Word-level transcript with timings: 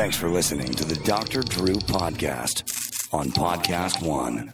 Thanks 0.00 0.16
for 0.16 0.30
listening 0.30 0.72
to 0.72 0.84
the 0.86 0.94
Dr. 1.04 1.42
Drew 1.42 1.74
Podcast 1.74 2.62
on 3.12 3.30
Podcast 3.32 4.02
One. 4.02 4.50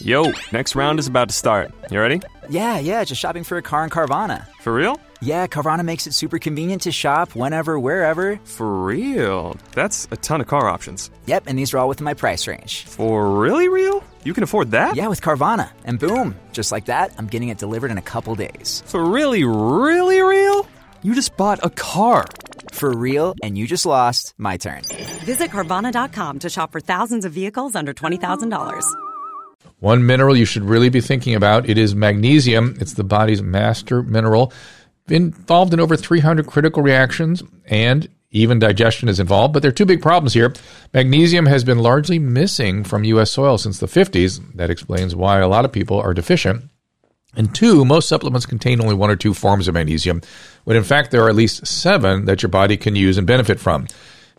Yo, 0.00 0.32
next 0.50 0.74
round 0.74 0.98
is 0.98 1.06
about 1.06 1.28
to 1.28 1.34
start. 1.36 1.72
You 1.88 2.00
ready? 2.00 2.20
Yeah, 2.50 2.80
yeah, 2.80 3.04
just 3.04 3.20
shopping 3.20 3.44
for 3.44 3.58
a 3.58 3.62
car 3.62 3.84
in 3.84 3.90
Carvana. 3.90 4.48
For 4.58 4.74
real? 4.74 5.00
Yeah, 5.20 5.46
Carvana 5.46 5.84
makes 5.84 6.08
it 6.08 6.14
super 6.14 6.40
convenient 6.40 6.82
to 6.82 6.90
shop 6.90 7.36
whenever, 7.36 7.78
wherever. 7.78 8.40
For 8.42 8.82
real? 8.82 9.56
That's 9.70 10.08
a 10.10 10.16
ton 10.16 10.40
of 10.40 10.48
car 10.48 10.66
options. 10.66 11.08
Yep, 11.26 11.44
and 11.46 11.56
these 11.56 11.72
are 11.72 11.78
all 11.78 11.88
within 11.88 12.04
my 12.04 12.14
price 12.14 12.48
range. 12.48 12.82
For 12.86 13.30
really 13.38 13.68
real? 13.68 14.02
You 14.24 14.34
can 14.34 14.42
afford 14.42 14.72
that? 14.72 14.96
Yeah, 14.96 15.06
with 15.06 15.20
Carvana. 15.20 15.70
And 15.84 16.00
boom, 16.00 16.34
just 16.50 16.72
like 16.72 16.86
that, 16.86 17.14
I'm 17.18 17.28
getting 17.28 17.50
it 17.50 17.58
delivered 17.58 17.92
in 17.92 17.98
a 17.98 18.02
couple 18.02 18.34
days. 18.34 18.82
For 18.84 19.04
really, 19.04 19.44
really 19.44 20.20
real? 20.20 20.66
You 21.04 21.14
just 21.14 21.36
bought 21.36 21.58
a 21.64 21.70
car. 21.70 22.24
For 22.70 22.92
real, 22.92 23.34
and 23.42 23.58
you 23.58 23.66
just 23.66 23.84
lost 23.84 24.34
my 24.38 24.56
turn. 24.56 24.82
Visit 25.24 25.50
Carvana.com 25.50 26.38
to 26.40 26.48
shop 26.48 26.72
for 26.72 26.80
thousands 26.80 27.24
of 27.24 27.32
vehicles 27.32 27.74
under 27.74 27.92
$20,000. 27.92 28.82
One 29.80 30.06
mineral 30.06 30.36
you 30.36 30.44
should 30.44 30.62
really 30.62 30.88
be 30.88 31.00
thinking 31.00 31.34
about 31.34 31.68
it 31.68 31.76
is 31.76 31.94
magnesium. 31.94 32.76
It's 32.80 32.94
the 32.94 33.04
body's 33.04 33.42
master 33.42 34.02
mineral, 34.02 34.52
involved 35.08 35.74
in 35.74 35.80
over 35.80 35.96
300 35.96 36.46
critical 36.46 36.82
reactions, 36.82 37.42
and 37.66 38.08
even 38.30 38.58
digestion 38.60 39.08
is 39.08 39.20
involved. 39.20 39.52
But 39.52 39.62
there 39.62 39.70
are 39.70 39.74
two 39.74 39.84
big 39.84 40.02
problems 40.02 40.34
here. 40.34 40.54
Magnesium 40.94 41.46
has 41.46 41.64
been 41.64 41.78
largely 41.78 42.18
missing 42.18 42.84
from 42.84 43.04
U.S. 43.04 43.32
soil 43.32 43.58
since 43.58 43.78
the 43.80 43.86
50s. 43.86 44.40
That 44.54 44.70
explains 44.70 45.16
why 45.16 45.40
a 45.40 45.48
lot 45.48 45.64
of 45.64 45.72
people 45.72 46.00
are 46.00 46.14
deficient. 46.14 46.64
And 47.34 47.54
two, 47.54 47.84
most 47.84 48.08
supplements 48.08 48.46
contain 48.46 48.80
only 48.80 48.94
one 48.94 49.10
or 49.10 49.16
two 49.16 49.32
forms 49.32 49.66
of 49.66 49.74
magnesium, 49.74 50.20
when 50.64 50.76
in 50.76 50.84
fact 50.84 51.10
there 51.10 51.22
are 51.24 51.28
at 51.28 51.34
least 51.34 51.66
seven 51.66 52.24
that 52.26 52.42
your 52.42 52.50
body 52.50 52.76
can 52.76 52.96
use 52.96 53.18
and 53.18 53.26
benefit 53.26 53.58
from. 53.58 53.86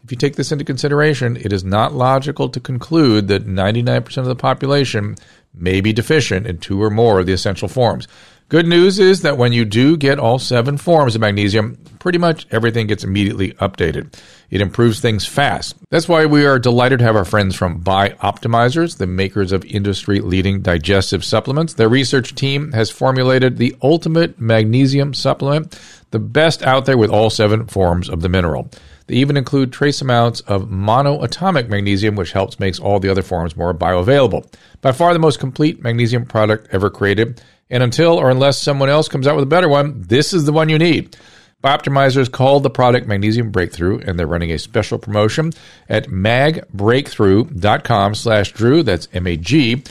If 0.03 0.11
you 0.11 0.17
take 0.17 0.35
this 0.35 0.51
into 0.51 0.65
consideration, 0.65 1.38
it 1.38 1.53
is 1.53 1.63
not 1.63 1.93
logical 1.93 2.49
to 2.49 2.59
conclude 2.59 3.30
that 3.30 3.47
99% 3.47 4.17
of 4.17 4.25
the 4.25 4.35
population 4.35 5.15
may 5.53 5.80
be 5.80 5.93
deficient 5.93 6.45
in 6.45 6.57
two 6.57 6.81
or 6.81 6.89
more 6.89 7.19
of 7.19 7.25
the 7.25 7.33
essential 7.33 7.69
forms. 7.69 8.07
Good 8.53 8.67
news 8.67 8.99
is 8.99 9.23
that 9.23 9.39
when 9.39 9.51
you 9.51 9.65
do 9.65 9.97
get 9.97 10.19
all 10.19 10.37
seven 10.37 10.77
forms 10.77 11.15
of 11.15 11.21
magnesium, 11.21 11.75
pretty 11.97 12.19
much 12.19 12.45
everything 12.51 12.85
gets 12.85 13.03
immediately 13.03 13.53
updated. 13.53 14.13
It 14.51 14.61
improves 14.61 14.99
things 14.99 15.25
fast. 15.25 15.75
That's 15.89 16.07
why 16.07 16.27
we 16.27 16.45
are 16.45 16.59
delighted 16.59 16.99
to 16.99 17.05
have 17.05 17.15
our 17.15 17.25
friends 17.25 17.55
from 17.55 17.81
Bioptimizers, 17.81 18.97
the 18.99 19.07
makers 19.07 19.53
of 19.53 19.65
industry 19.65 20.19
leading 20.19 20.61
digestive 20.61 21.25
supplements. 21.25 21.73
Their 21.73 21.89
research 21.89 22.35
team 22.35 22.73
has 22.73 22.91
formulated 22.91 23.57
the 23.57 23.75
ultimate 23.81 24.39
magnesium 24.39 25.15
supplement, 25.15 25.79
the 26.11 26.19
best 26.19 26.61
out 26.61 26.85
there 26.85 26.95
with 26.95 27.09
all 27.09 27.31
seven 27.31 27.65
forms 27.65 28.07
of 28.07 28.21
the 28.21 28.29
mineral. 28.29 28.69
They 29.07 29.15
even 29.15 29.35
include 29.35 29.73
trace 29.73 29.99
amounts 29.99 30.41
of 30.41 30.69
monoatomic 30.69 31.69
magnesium, 31.69 32.15
which 32.15 32.33
helps 32.33 32.59
makes 32.59 32.79
all 32.79 32.99
the 32.99 33.09
other 33.09 33.23
forms 33.23 33.57
more 33.57 33.73
bioavailable. 33.73 34.53
By 34.81 34.91
far 34.91 35.11
the 35.11 35.17
most 35.17 35.39
complete 35.39 35.81
magnesium 35.81 36.25
product 36.25 36.67
ever 36.71 36.91
created. 36.91 37.41
And 37.69 37.83
until 37.83 38.19
or 38.19 38.30
unless 38.30 38.61
someone 38.61 38.89
else 38.89 39.08
comes 39.08 39.25
out 39.28 39.36
with 39.36 39.44
a 39.44 39.47
better 39.47 39.69
one, 39.69 40.02
this 40.02 40.33
is 40.33 40.45
the 40.45 40.53
one 40.53 40.69
you 40.69 40.78
need. 40.78 41.17
Bioptimizers 41.64 42.30
called 42.30 42.61
the 42.64 42.70
product 42.70 43.08
Magnesium 43.08 43.50
Breakthrough, 43.50 44.00
and 44.00 44.20
they're 44.20 44.28
running 44.28 44.52
a 44.52 44.59
special 44.59 45.00
promotion 45.00 45.53
at 45.88 46.08
magbreakthrough.com 46.08 48.16
slash 48.16 48.52
Drew. 48.52 48.83
That's 48.83 49.08
M-A-G-B-R-E-A-K 49.14 49.86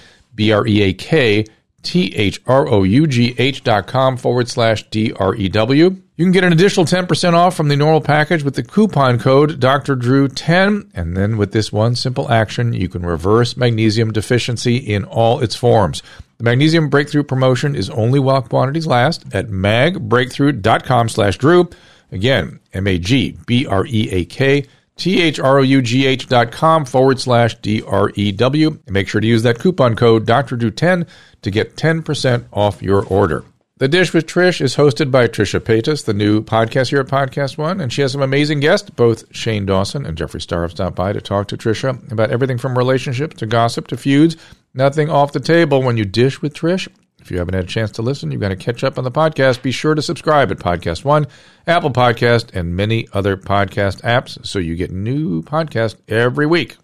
T-H-R-O-U-G-H 1.83 3.65
dot 3.65 3.87
com 3.87 4.17
forward 4.17 4.49
slash 4.49 4.89
D-R-E-W. 4.91 5.97
You 6.17 6.25
can 6.25 6.33
get 6.33 6.45
an 6.45 6.53
additional 6.53 6.87
10% 6.87 7.33
off 7.33 7.57
from 7.57 7.69
the 7.69 7.77
normal 7.77 8.01
package 8.01 8.45
with 8.45 8.55
the 8.55 8.63
coupon 8.63 9.19
code 9.19 9.59
Dr. 9.59 9.97
Drew 9.97 10.29
10 10.29 10.93
And 10.95 11.17
then 11.17 11.37
with 11.37 11.53
this 11.53 11.73
one 11.73 11.97
simple 11.97 12.31
action, 12.31 12.73
you 12.73 12.89
can 12.89 13.05
reverse 13.05 13.57
magnesium 13.57 14.13
deficiency 14.13 14.77
in 14.77 15.05
all 15.05 15.41
its 15.41 15.57
forms. 15.57 16.03
The 16.43 16.51
Magnesium 16.51 16.89
Breakthrough 16.89 17.23
promotion 17.23 17.77
is 17.77 17.89
only 17.89 18.19
while 18.19 18.43
quantities 18.43 18.85
last 18.85 19.25
at 19.33 19.47
magbreakthrough.com 19.47 21.09
slash 21.09 21.39
Drew. 21.39 21.71
Again, 22.11 22.59
M-A-G-B-R-E-A-K 22.73 24.67
T-H-R-O-U-G-H 24.97 26.27
dot 26.27 26.51
com 26.51 26.85
forward 26.85 27.21
slash 27.21 27.55
D-R-E-W. 27.61 28.67
And 28.71 28.91
make 28.91 29.07
sure 29.07 29.21
to 29.21 29.27
use 29.27 29.45
that 29.45 29.61
coupon 29.61 29.95
code 29.95 30.27
Dr. 30.27 30.57
Drew 30.57 30.73
10 30.73 31.07
to 31.43 31.51
get 31.53 31.77
10% 31.77 32.47
off 32.53 32.83
your 32.83 33.07
order. 33.07 33.45
The 33.83 33.89
Dish 33.89 34.15
with 34.15 34.27
Trish 34.27 34.61
is 34.61 34.77
hosted 34.77 35.11
by 35.11 35.27
Trisha 35.27 35.59
Paytas, 35.59 36.05
the 36.05 36.15
new 36.15 36.41
podcast 36.41 36.91
here 36.91 37.01
at 37.01 37.09
Podcast 37.09 37.59
One, 37.59 37.81
and 37.81 37.93
she 37.93 38.01
has 38.03 38.13
some 38.13 38.23
amazing 38.23 38.61
guests. 38.61 38.89
Both 38.89 39.35
Shane 39.35 39.67
Dawson 39.67 40.07
and 40.07 40.17
Jeffree 40.17 40.41
Star 40.41 40.63
have 40.63 40.71
stopped 40.71 40.95
by 40.95 41.13
to 41.13 41.21
talk 41.21 41.49
to 41.49 41.57
Trisha 41.57 42.13
about 42.13 42.31
everything 42.31 42.59
from 42.59 42.79
relationships 42.79 43.35
to 43.39 43.47
gossip 43.47 43.89
to 43.89 43.97
feuds. 43.97 44.37
Nothing 44.73 45.11
off 45.11 45.33
the 45.33 45.41
table 45.41 45.83
when 45.83 45.97
you 45.97 46.05
dish 46.05 46.41
with 46.41 46.55
Trish. 46.55 46.87
If 47.21 47.33
you 47.33 47.39
haven't 47.39 47.55
had 47.55 47.65
a 47.65 47.67
chance 47.67 47.91
to 47.93 48.03
listen, 48.03 48.31
you've 48.31 48.41
got 48.41 48.51
to 48.51 48.57
catch 48.57 48.85
up 48.85 48.99
on 48.99 49.03
the 49.03 49.11
podcast. 49.11 49.63
Be 49.63 49.73
sure 49.73 49.97
to 49.97 50.03
subscribe 50.03 50.53
at 50.53 50.59
Podcast 50.59 51.05
One, 51.05 51.27
Apple 51.67 51.91
Podcast, 51.91 52.55
and 52.55 52.77
many 52.77 53.09
other 53.13 53.37
podcast 53.37 54.03
apps 54.03 54.47
so 54.47 54.61
you 54.61 54.77
get 54.77 54.93
new 54.93 55.43
podcasts 55.43 55.97
every 56.07 56.47
week. 56.47 56.77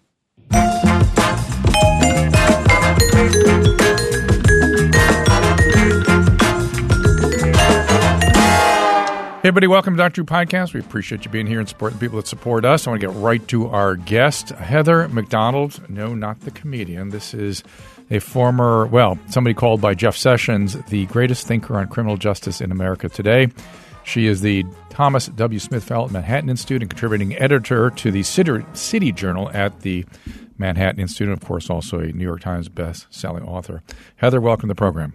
Hey, 9.41 9.47
everybody, 9.47 9.67
welcome 9.67 9.93
to 9.93 9.97
Dr. 9.97 10.15
Drew 10.15 10.23
Podcast. 10.25 10.73
We 10.73 10.81
appreciate 10.81 11.23
you 11.23 11.31
being 11.31 11.47
here 11.47 11.61
and 11.61 11.69
supporting 11.69 11.97
the 11.97 12.05
people 12.05 12.17
that 12.17 12.27
support 12.27 12.65
us. 12.65 12.85
I 12.85 12.89
want 12.89 12.99
to 12.99 13.07
get 13.07 13.15
right 13.15 13.47
to 13.47 13.69
our 13.69 13.95
guest, 13.95 14.49
Heather 14.49 15.07
Mac 15.07 15.29
Donald. 15.29 15.79
No, 15.89 16.13
not 16.13 16.41
the 16.41 16.51
comedian. 16.51 17.11
This 17.11 17.33
is 17.33 17.63
a 18.11 18.19
former, 18.19 18.85
well, 18.87 19.17
somebody 19.29 19.53
called 19.53 19.79
by 19.79 19.93
Jeff 19.93 20.17
Sessions 20.17 20.73
the 20.87 21.05
greatest 21.05 21.47
thinker 21.47 21.77
on 21.77 21.87
criminal 21.87 22.17
justice 22.17 22.59
in 22.59 22.69
America 22.69 23.07
today. 23.07 23.47
She 24.03 24.25
is 24.25 24.41
the 24.41 24.65
Thomas 24.89 25.27
W. 25.27 25.57
Smith 25.57 25.85
Fellow 25.85 26.07
at 26.07 26.11
Manhattan 26.11 26.49
Institute 26.49 26.81
and 26.81 26.89
contributing 26.89 27.33
editor 27.37 27.91
to 27.91 28.11
the 28.11 28.23
City 28.23 29.11
Journal 29.13 29.49
at 29.53 29.79
the 29.83 30.05
Manhattan 30.57 30.99
Institute, 30.99 31.29
and 31.29 31.41
of 31.41 31.47
course, 31.47 31.69
also 31.69 31.99
a 31.99 32.07
New 32.11 32.25
York 32.25 32.41
Times 32.41 32.67
best-selling 32.67 33.43
author. 33.43 33.83
Heather, 34.17 34.41
welcome 34.41 34.67
to 34.67 34.73
the 34.73 34.75
program. 34.75 35.13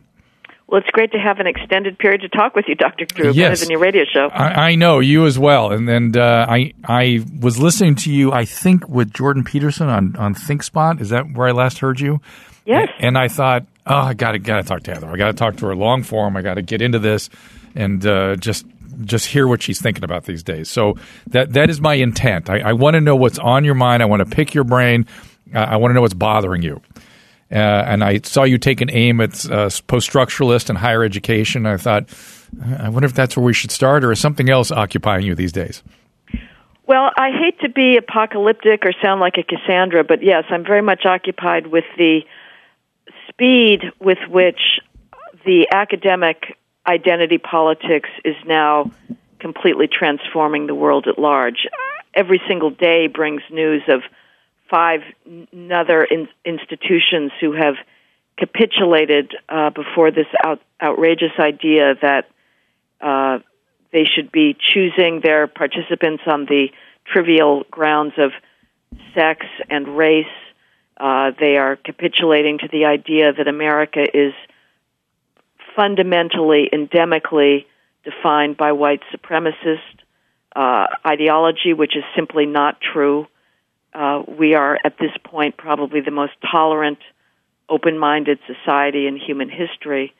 Well, 0.66 0.80
it's 0.80 0.90
great 0.90 1.12
to 1.12 1.18
have 1.18 1.40
an 1.40 1.46
extended 1.46 1.98
period 1.98 2.22
to 2.22 2.28
talk 2.28 2.54
with 2.56 2.64
you, 2.68 2.74
Dr. 2.74 3.04
Drew, 3.04 3.32
Yes. 3.32 3.50
better 3.50 3.60
than 3.60 3.70
your 3.70 3.80
radio 3.80 4.04
show. 4.10 4.28
I, 4.32 4.70
I 4.70 4.74
know 4.74 4.98
you 5.00 5.26
as 5.26 5.38
well, 5.38 5.70
and 5.72 5.88
and 5.88 6.16
uh, 6.16 6.46
I 6.48 6.72
I 6.84 7.24
was 7.40 7.58
listening 7.58 7.94
to 7.96 8.12
you. 8.12 8.32
I 8.32 8.44
think 8.44 8.88
with 8.88 9.12
Jordan 9.12 9.44
Peterson 9.44 9.88
on 9.88 10.16
on 10.16 10.34
ThinkSpot. 10.34 11.00
Is 11.00 11.10
that 11.10 11.32
where 11.32 11.48
I 11.48 11.52
last 11.52 11.78
heard 11.78 12.00
you? 12.00 12.20
Yes. 12.64 12.88
And 12.98 13.18
I 13.18 13.28
thought, 13.28 13.66
oh, 13.86 13.94
I 13.94 14.14
got 14.14 14.32
to 14.32 14.38
got 14.38 14.56
to 14.56 14.62
talk 14.62 14.82
to 14.84 14.94
Heather. 14.94 15.08
I 15.08 15.16
got 15.16 15.26
to 15.26 15.32
talk 15.34 15.56
to 15.58 15.66
her 15.66 15.76
long 15.76 16.02
form. 16.02 16.34
I 16.36 16.40
got 16.42 16.54
to 16.54 16.62
get 16.62 16.80
into 16.80 16.98
this 16.98 17.28
and 17.74 18.04
uh, 18.06 18.36
just 18.36 18.64
just 19.02 19.26
hear 19.26 19.46
what 19.46 19.62
she's 19.62 19.82
thinking 19.82 20.02
about 20.02 20.24
these 20.24 20.42
days. 20.42 20.70
So 20.70 20.96
that 21.26 21.52
that 21.52 21.68
is 21.68 21.80
my 21.80 21.94
intent. 21.94 22.48
I, 22.48 22.60
I 22.60 22.72
want 22.72 22.94
to 22.94 23.02
know 23.02 23.16
what's 23.16 23.38
on 23.38 23.64
your 23.64 23.74
mind. 23.74 24.02
I 24.02 24.06
want 24.06 24.20
to 24.28 24.34
pick 24.34 24.54
your 24.54 24.64
brain. 24.64 25.06
Uh, 25.54 25.58
I 25.58 25.76
want 25.76 25.90
to 25.90 25.94
know 25.94 26.00
what's 26.00 26.14
bothering 26.14 26.62
you. 26.62 26.80
Uh, 27.50 27.54
and 27.54 28.02
I 28.02 28.20
saw 28.22 28.44
you 28.44 28.58
take 28.58 28.80
an 28.80 28.90
aim 28.90 29.20
at 29.20 29.48
uh, 29.50 29.70
post 29.86 30.10
structuralist 30.10 30.68
and 30.68 30.78
higher 30.78 31.04
education. 31.04 31.66
I 31.66 31.76
thought, 31.76 32.08
I 32.78 32.88
wonder 32.88 33.06
if 33.06 33.14
that's 33.14 33.36
where 33.36 33.44
we 33.44 33.52
should 33.52 33.70
start, 33.70 34.04
or 34.04 34.12
is 34.12 34.20
something 34.20 34.48
else 34.48 34.70
occupying 34.70 35.24
you 35.24 35.34
these 35.34 35.52
days? 35.52 35.82
Well, 36.86 37.10
I 37.16 37.30
hate 37.30 37.60
to 37.60 37.70
be 37.70 37.96
apocalyptic 37.96 38.84
or 38.84 38.92
sound 39.02 39.20
like 39.20 39.34
a 39.38 39.42
Cassandra, 39.42 40.04
but 40.04 40.22
yes, 40.22 40.44
I'm 40.50 40.64
very 40.64 40.82
much 40.82 41.06
occupied 41.06 41.68
with 41.68 41.84
the 41.96 42.20
speed 43.28 43.80
with 44.00 44.18
which 44.28 44.80
the 45.46 45.68
academic 45.72 46.58
identity 46.86 47.38
politics 47.38 48.10
is 48.24 48.36
now 48.46 48.90
completely 49.38 49.86
transforming 49.86 50.66
the 50.66 50.74
world 50.74 51.06
at 51.06 51.18
large. 51.18 51.66
Every 52.14 52.40
single 52.46 52.70
day 52.70 53.06
brings 53.06 53.42
news 53.50 53.82
of 53.88 54.02
five 54.70 55.00
other 55.72 56.04
in- 56.04 56.28
institutions 56.44 57.32
who 57.40 57.52
have 57.52 57.74
capitulated 58.36 59.34
uh, 59.48 59.70
before 59.70 60.10
this 60.10 60.26
out- 60.44 60.62
outrageous 60.82 61.32
idea 61.38 61.94
that 62.00 62.28
uh, 63.00 63.38
they 63.92 64.04
should 64.04 64.32
be 64.32 64.56
choosing 64.58 65.20
their 65.22 65.46
participants 65.46 66.22
on 66.26 66.46
the 66.46 66.68
trivial 67.06 67.64
grounds 67.70 68.14
of 68.18 68.32
sex 69.14 69.46
and 69.70 69.96
race. 69.96 70.26
Uh, 70.96 71.32
they 71.38 71.56
are 71.56 71.76
capitulating 71.76 72.58
to 72.58 72.68
the 72.68 72.86
idea 72.86 73.32
that 73.32 73.46
America 73.46 74.04
is 74.12 74.32
fundamentally, 75.76 76.68
endemically 76.72 77.66
defined 78.04 78.56
by 78.56 78.72
white 78.72 79.02
supremacist 79.14 79.78
uh, 80.54 80.86
ideology, 81.06 81.72
which 81.72 81.96
is 81.96 82.04
simply 82.14 82.46
not 82.46 82.80
true. 82.80 83.26
Uh, 83.94 84.22
we 84.26 84.54
are 84.54 84.78
at 84.84 84.98
this 84.98 85.12
point 85.22 85.56
probably 85.56 86.00
the 86.00 86.10
most 86.10 86.32
tolerant, 86.50 86.98
open-minded 87.68 88.38
society 88.46 89.06
in 89.06 89.16
human 89.16 89.48
history. 89.48 90.12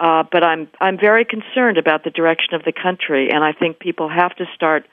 Uh, 0.00 0.24
but 0.32 0.42
I'm 0.42 0.68
I'm 0.80 0.98
very 0.98 1.26
concerned 1.26 1.76
about 1.76 2.04
the 2.04 2.10
direction 2.10 2.54
of 2.54 2.64
the 2.64 2.72
country, 2.72 3.28
and 3.30 3.44
I 3.44 3.52
think 3.52 3.78
people 3.78 4.08
have 4.08 4.34
to 4.36 4.46
start 4.54 4.86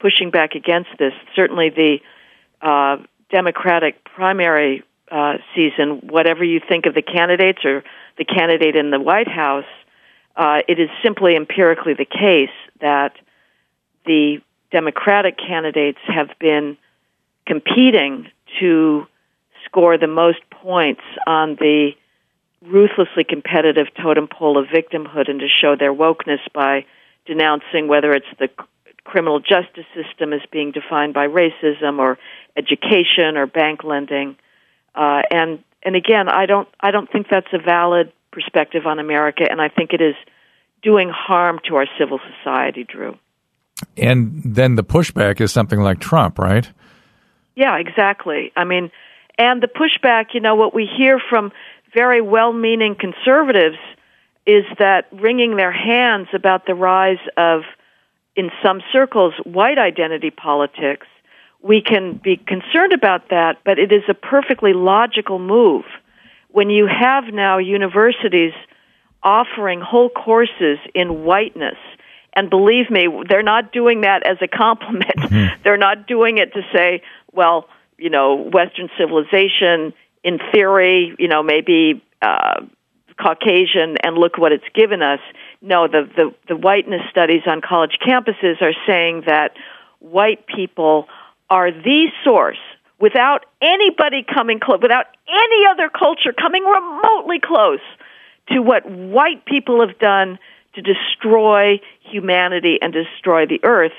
pushing 0.00 0.30
back 0.30 0.54
against 0.54 0.88
this. 0.98 1.12
Certainly, 1.36 1.70
the 1.70 1.98
uh, 2.62 2.96
Democratic 3.30 4.02
primary 4.04 4.82
uh, 5.10 5.34
season, 5.54 6.00
whatever 6.08 6.42
you 6.42 6.60
think 6.66 6.86
of 6.86 6.94
the 6.94 7.02
candidates 7.02 7.62
or 7.64 7.84
the 8.16 8.24
candidate 8.24 8.74
in 8.74 8.90
the 8.90 8.98
White 8.98 9.28
House, 9.28 9.64
uh, 10.34 10.60
it 10.66 10.80
is 10.80 10.88
simply 11.02 11.36
empirically 11.36 11.92
the 11.92 12.06
case 12.06 12.56
that 12.80 13.12
the 14.06 14.38
Democratic 14.72 15.36
candidates 15.36 15.98
have 16.06 16.30
been 16.40 16.78
competing 17.46 18.26
to 18.60 19.06
score 19.64 19.98
the 19.98 20.06
most 20.06 20.38
points 20.50 21.02
on 21.26 21.56
the 21.56 21.90
ruthlessly 22.62 23.24
competitive 23.24 23.86
totem 24.00 24.28
pole 24.28 24.58
of 24.58 24.66
victimhood 24.66 25.28
and 25.28 25.40
to 25.40 25.48
show 25.48 25.76
their 25.78 25.92
wokeness 25.92 26.40
by 26.54 26.84
denouncing 27.26 27.88
whether 27.88 28.12
it's 28.12 28.26
the 28.38 28.48
criminal 29.04 29.38
justice 29.38 29.84
system 29.94 30.32
as 30.32 30.40
being 30.50 30.72
defined 30.72 31.12
by 31.12 31.26
racism 31.26 31.98
or 31.98 32.18
education 32.56 33.36
or 33.36 33.46
bank 33.46 33.84
lending. 33.84 34.36
Uh, 34.94 35.22
and 35.30 35.62
and 35.82 35.96
again, 35.96 36.28
I 36.28 36.46
don't 36.46 36.68
I 36.80 36.90
don't 36.90 37.10
think 37.10 37.26
that's 37.30 37.52
a 37.52 37.58
valid 37.58 38.12
perspective 38.32 38.86
on 38.86 38.98
America, 38.98 39.44
and 39.48 39.60
I 39.60 39.68
think 39.68 39.92
it 39.92 40.00
is 40.00 40.14
doing 40.82 41.10
harm 41.10 41.60
to 41.68 41.76
our 41.76 41.86
civil 41.98 42.20
society, 42.38 42.84
Drew. 42.84 43.16
And 43.96 44.42
then 44.44 44.76
the 44.76 44.84
pushback 44.84 45.40
is 45.40 45.52
something 45.52 45.80
like 45.80 45.98
Trump, 45.98 46.38
right? 46.38 46.70
Yeah, 47.54 47.76
exactly. 47.76 48.52
I 48.56 48.64
mean, 48.64 48.90
and 49.38 49.62
the 49.62 49.68
pushback, 49.68 50.34
you 50.34 50.40
know, 50.40 50.54
what 50.54 50.74
we 50.74 50.86
hear 50.86 51.20
from 51.30 51.52
very 51.92 52.20
well 52.20 52.52
meaning 52.52 52.96
conservatives 52.98 53.78
is 54.46 54.64
that 54.78 55.06
wringing 55.12 55.56
their 55.56 55.72
hands 55.72 56.28
about 56.34 56.66
the 56.66 56.74
rise 56.74 57.18
of, 57.36 57.62
in 58.36 58.50
some 58.62 58.80
circles, 58.92 59.34
white 59.44 59.78
identity 59.78 60.30
politics. 60.30 61.06
We 61.62 61.80
can 61.80 62.20
be 62.22 62.36
concerned 62.36 62.92
about 62.92 63.30
that, 63.30 63.58
but 63.64 63.78
it 63.78 63.90
is 63.90 64.02
a 64.08 64.14
perfectly 64.14 64.74
logical 64.74 65.38
move. 65.38 65.84
When 66.50 66.68
you 66.68 66.86
have 66.86 67.32
now 67.32 67.58
universities 67.58 68.52
offering 69.22 69.80
whole 69.80 70.10
courses 70.10 70.78
in 70.94 71.24
whiteness, 71.24 71.78
and 72.34 72.50
believe 72.50 72.90
me, 72.90 73.06
they're 73.28 73.42
not 73.42 73.72
doing 73.72 74.02
that 74.02 74.26
as 74.26 74.36
a 74.42 74.48
compliment. 74.48 75.16
Mm-hmm. 75.16 75.62
They're 75.64 75.76
not 75.76 76.06
doing 76.06 76.38
it 76.38 76.52
to 76.54 76.62
say, 76.74 77.00
well, 77.34 77.68
you 77.98 78.10
know, 78.10 78.34
Western 78.52 78.88
civilization, 78.98 79.92
in 80.22 80.38
theory, 80.52 81.14
you 81.18 81.28
know, 81.28 81.42
maybe 81.42 82.02
uh, 82.22 82.60
Caucasian, 83.20 83.96
and 84.02 84.16
look 84.16 84.38
what 84.38 84.52
it's 84.52 84.64
given 84.74 85.02
us. 85.02 85.20
No, 85.60 85.86
the, 85.86 86.08
the, 86.16 86.34
the 86.48 86.56
whiteness 86.56 87.02
studies 87.10 87.42
on 87.46 87.60
college 87.60 87.98
campuses 88.04 88.60
are 88.60 88.74
saying 88.86 89.24
that 89.26 89.52
white 90.00 90.46
people 90.46 91.06
are 91.50 91.70
the 91.70 92.08
source 92.24 92.58
without 93.00 93.44
anybody 93.60 94.24
coming 94.24 94.60
close, 94.60 94.80
without 94.80 95.06
any 95.28 95.66
other 95.70 95.88
culture 95.88 96.32
coming 96.32 96.64
remotely 96.64 97.38
close 97.42 97.80
to 98.48 98.60
what 98.60 98.88
white 98.90 99.44
people 99.46 99.86
have 99.86 99.98
done 99.98 100.38
to 100.74 100.82
destroy 100.82 101.80
humanity 102.00 102.78
and 102.80 102.92
destroy 102.92 103.46
the 103.46 103.60
earth. 103.62 103.92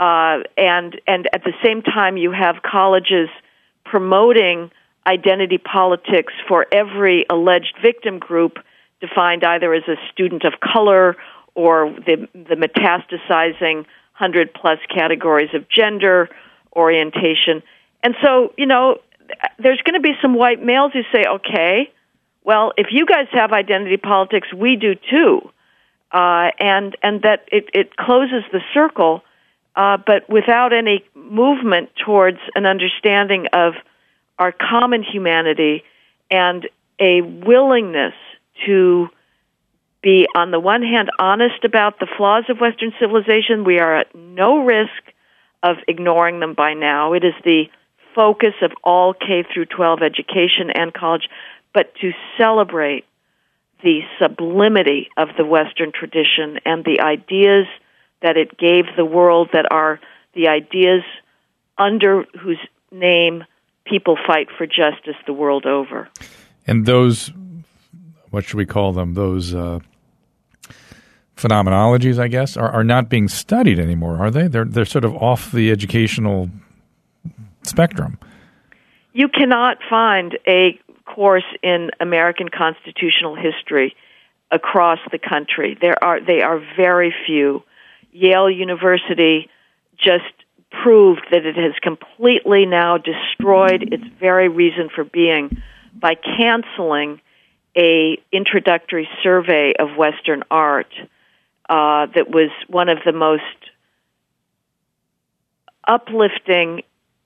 Uh, 0.00 0.40
and 0.56 1.00
and 1.06 1.28
at 1.32 1.44
the 1.44 1.52
same 1.64 1.82
time, 1.82 2.16
you 2.16 2.32
have 2.32 2.56
colleges 2.62 3.28
promoting 3.84 4.70
identity 5.06 5.58
politics 5.58 6.32
for 6.48 6.66
every 6.72 7.26
alleged 7.30 7.76
victim 7.82 8.18
group 8.18 8.58
defined 9.00 9.44
either 9.44 9.72
as 9.74 9.82
a 9.86 9.96
student 10.12 10.44
of 10.44 10.54
color 10.60 11.16
or 11.54 11.90
the, 12.06 12.26
the 12.32 12.54
metastasizing 12.56 13.76
100 14.18 14.54
plus 14.54 14.78
categories 14.92 15.50
of 15.54 15.68
gender 15.68 16.28
orientation. 16.74 17.62
And 18.02 18.14
so, 18.22 18.52
you 18.56 18.66
know, 18.66 18.98
there's 19.58 19.80
going 19.82 19.94
to 19.94 20.00
be 20.00 20.14
some 20.20 20.34
white 20.34 20.62
males 20.62 20.92
who 20.92 21.02
say, 21.12 21.24
okay, 21.26 21.92
well, 22.44 22.72
if 22.76 22.88
you 22.90 23.06
guys 23.06 23.26
have 23.32 23.52
identity 23.52 23.96
politics, 23.96 24.52
we 24.52 24.76
do 24.76 24.94
too. 24.94 25.50
Uh, 26.12 26.50
and 26.60 26.96
and 27.02 27.22
that 27.22 27.44
it, 27.50 27.68
it 27.74 27.96
closes 27.96 28.44
the 28.52 28.60
circle, 28.72 29.22
uh, 29.76 29.98
but 30.04 30.28
without 30.28 30.72
any 30.72 31.04
movement 31.14 31.90
towards 32.04 32.38
an 32.54 32.66
understanding 32.66 33.48
of 33.52 33.74
our 34.38 34.52
common 34.52 35.02
humanity 35.02 35.82
and 36.30 36.68
a 37.00 37.20
willingness 37.22 38.14
to 38.66 39.08
be, 40.02 40.26
on 40.34 40.50
the 40.50 40.60
one 40.60 40.82
hand, 40.82 41.10
honest 41.18 41.64
about 41.64 41.98
the 41.98 42.06
flaws 42.16 42.44
of 42.48 42.60
Western 42.60 42.92
civilization. 43.00 43.64
We 43.64 43.78
are 43.78 43.96
at 43.96 44.14
no 44.14 44.64
risk 44.64 45.02
of 45.62 45.76
ignoring 45.88 46.40
them 46.40 46.54
by 46.54 46.74
now. 46.74 47.14
It 47.14 47.24
is 47.24 47.34
the 47.44 47.64
focus 48.14 48.54
of 48.62 48.72
all 48.84 49.14
K 49.14 49.44
through 49.52 49.66
12 49.66 50.02
education 50.02 50.70
and 50.70 50.92
college, 50.92 51.28
but 51.72 51.94
to 51.96 52.12
celebrate 52.38 53.06
the 53.82 54.00
sublimity 54.20 55.08
of 55.16 55.28
the 55.36 55.44
Western 55.44 55.90
tradition 55.90 56.60
and 56.64 56.84
the 56.84 57.00
ideas 57.00 57.66
that 58.22 58.36
it 58.36 58.56
gave 58.56 58.84
the 58.96 59.04
world 59.04 59.50
that 59.52 59.66
are 59.70 60.00
the 60.34 60.48
ideas 60.48 61.02
under 61.78 62.24
whose 62.40 62.58
name 62.90 63.44
people 63.84 64.16
fight 64.26 64.48
for 64.56 64.66
justice 64.66 65.16
the 65.26 65.32
world 65.32 65.66
over. 65.66 66.08
And 66.66 66.86
those, 66.86 67.30
what 68.30 68.44
should 68.44 68.56
we 68.56 68.66
call 68.66 68.92
them? 68.92 69.14
Those 69.14 69.54
uh, 69.54 69.80
phenomenologies, 71.36 72.18
I 72.18 72.28
guess, 72.28 72.56
are, 72.56 72.70
are 72.70 72.84
not 72.84 73.08
being 73.08 73.28
studied 73.28 73.78
anymore, 73.78 74.16
are 74.18 74.30
they? 74.30 74.48
They're 74.48 74.64
they're 74.64 74.84
sort 74.84 75.04
of 75.04 75.14
off 75.16 75.52
the 75.52 75.70
educational 75.70 76.50
spectrum. 77.62 78.18
You 79.12 79.28
cannot 79.28 79.78
find 79.88 80.38
a 80.46 80.78
course 81.04 81.44
in 81.62 81.90
American 82.00 82.48
constitutional 82.48 83.36
history 83.36 83.94
across 84.50 84.98
the 85.10 85.18
country. 85.18 85.76
There 85.80 86.02
are 86.02 86.20
they 86.20 86.40
are 86.40 86.60
very 86.76 87.14
few. 87.26 87.62
Yale 88.14 88.48
University 88.48 89.50
just 89.96 90.24
proved 90.70 91.26
that 91.30 91.44
it 91.44 91.56
has 91.56 91.74
completely 91.82 92.64
now 92.64 92.96
destroyed 92.96 93.92
its 93.92 94.04
very 94.18 94.48
reason 94.48 94.88
for 94.94 95.04
being 95.04 95.60
by 95.94 96.14
canceling 96.14 97.20
a 97.76 98.18
introductory 98.32 99.08
survey 99.22 99.72
of 99.78 99.96
Western 99.96 100.44
art 100.50 100.92
uh, 101.68 102.06
that 102.14 102.30
was 102.30 102.50
one 102.68 102.88
of 102.88 102.98
the 103.04 103.12
most 103.12 103.42
uplifting, 105.86 106.82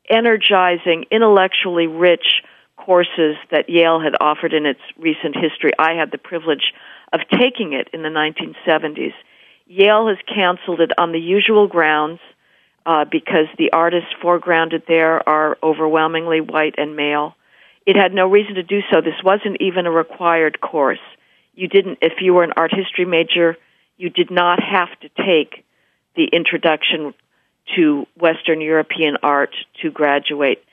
energizing, 0.08 1.04
intellectually 1.10 1.86
rich 1.86 2.42
courses 2.76 3.36
that 3.50 3.68
Yale 3.68 4.00
had 4.00 4.14
offered 4.20 4.54
in 4.54 4.64
its 4.64 4.80
recent 4.98 5.36
history. 5.36 5.72
I 5.78 5.94
had 5.94 6.10
the 6.10 6.18
privilege 6.18 6.72
of 7.12 7.20
taking 7.30 7.74
it 7.74 7.88
in 7.92 8.02
the 8.02 8.08
1970s. 8.08 9.12
Yale 9.68 10.08
has 10.08 10.16
canceled 10.26 10.80
it 10.80 10.92
on 10.98 11.12
the 11.12 11.20
usual 11.20 11.68
grounds 11.68 12.20
uh, 12.87 13.04
because 13.04 13.46
the 13.58 13.70
artists 13.72 14.08
foregrounded 14.22 14.87
there 14.87 15.26
are 15.28 15.58
overwhelmingly 15.62 16.40
white 16.40 16.75
and 16.78 16.96
male. 16.96 17.37
It 17.84 17.94
had 17.94 18.14
no 18.14 18.26
reason 18.28 18.54
to 18.54 18.62
do 18.62 18.80
so. 18.90 19.02
This 19.02 19.22
wasn't 19.22 19.58
even 19.60 19.87
a 19.87 19.90
required 19.90 20.60
course. 20.60 20.98
You 21.54 21.68
didn't, 21.68 21.98
if 22.00 22.14
you 22.20 22.32
were 22.32 22.44
an 22.44 22.52
art 22.56 22.72
history 22.75 23.04
major, 23.04 23.56
you 23.98 24.08
did 24.08 24.30
not 24.30 24.58
have 24.62 24.88
to 25.00 25.08
take 25.22 25.64
the 26.16 26.25
introduction 26.25 27.12
to 27.76 28.06
Western 28.16 28.62
European 28.62 29.18
art 29.22 29.54
to 29.82 29.90
graduate. 29.90 30.64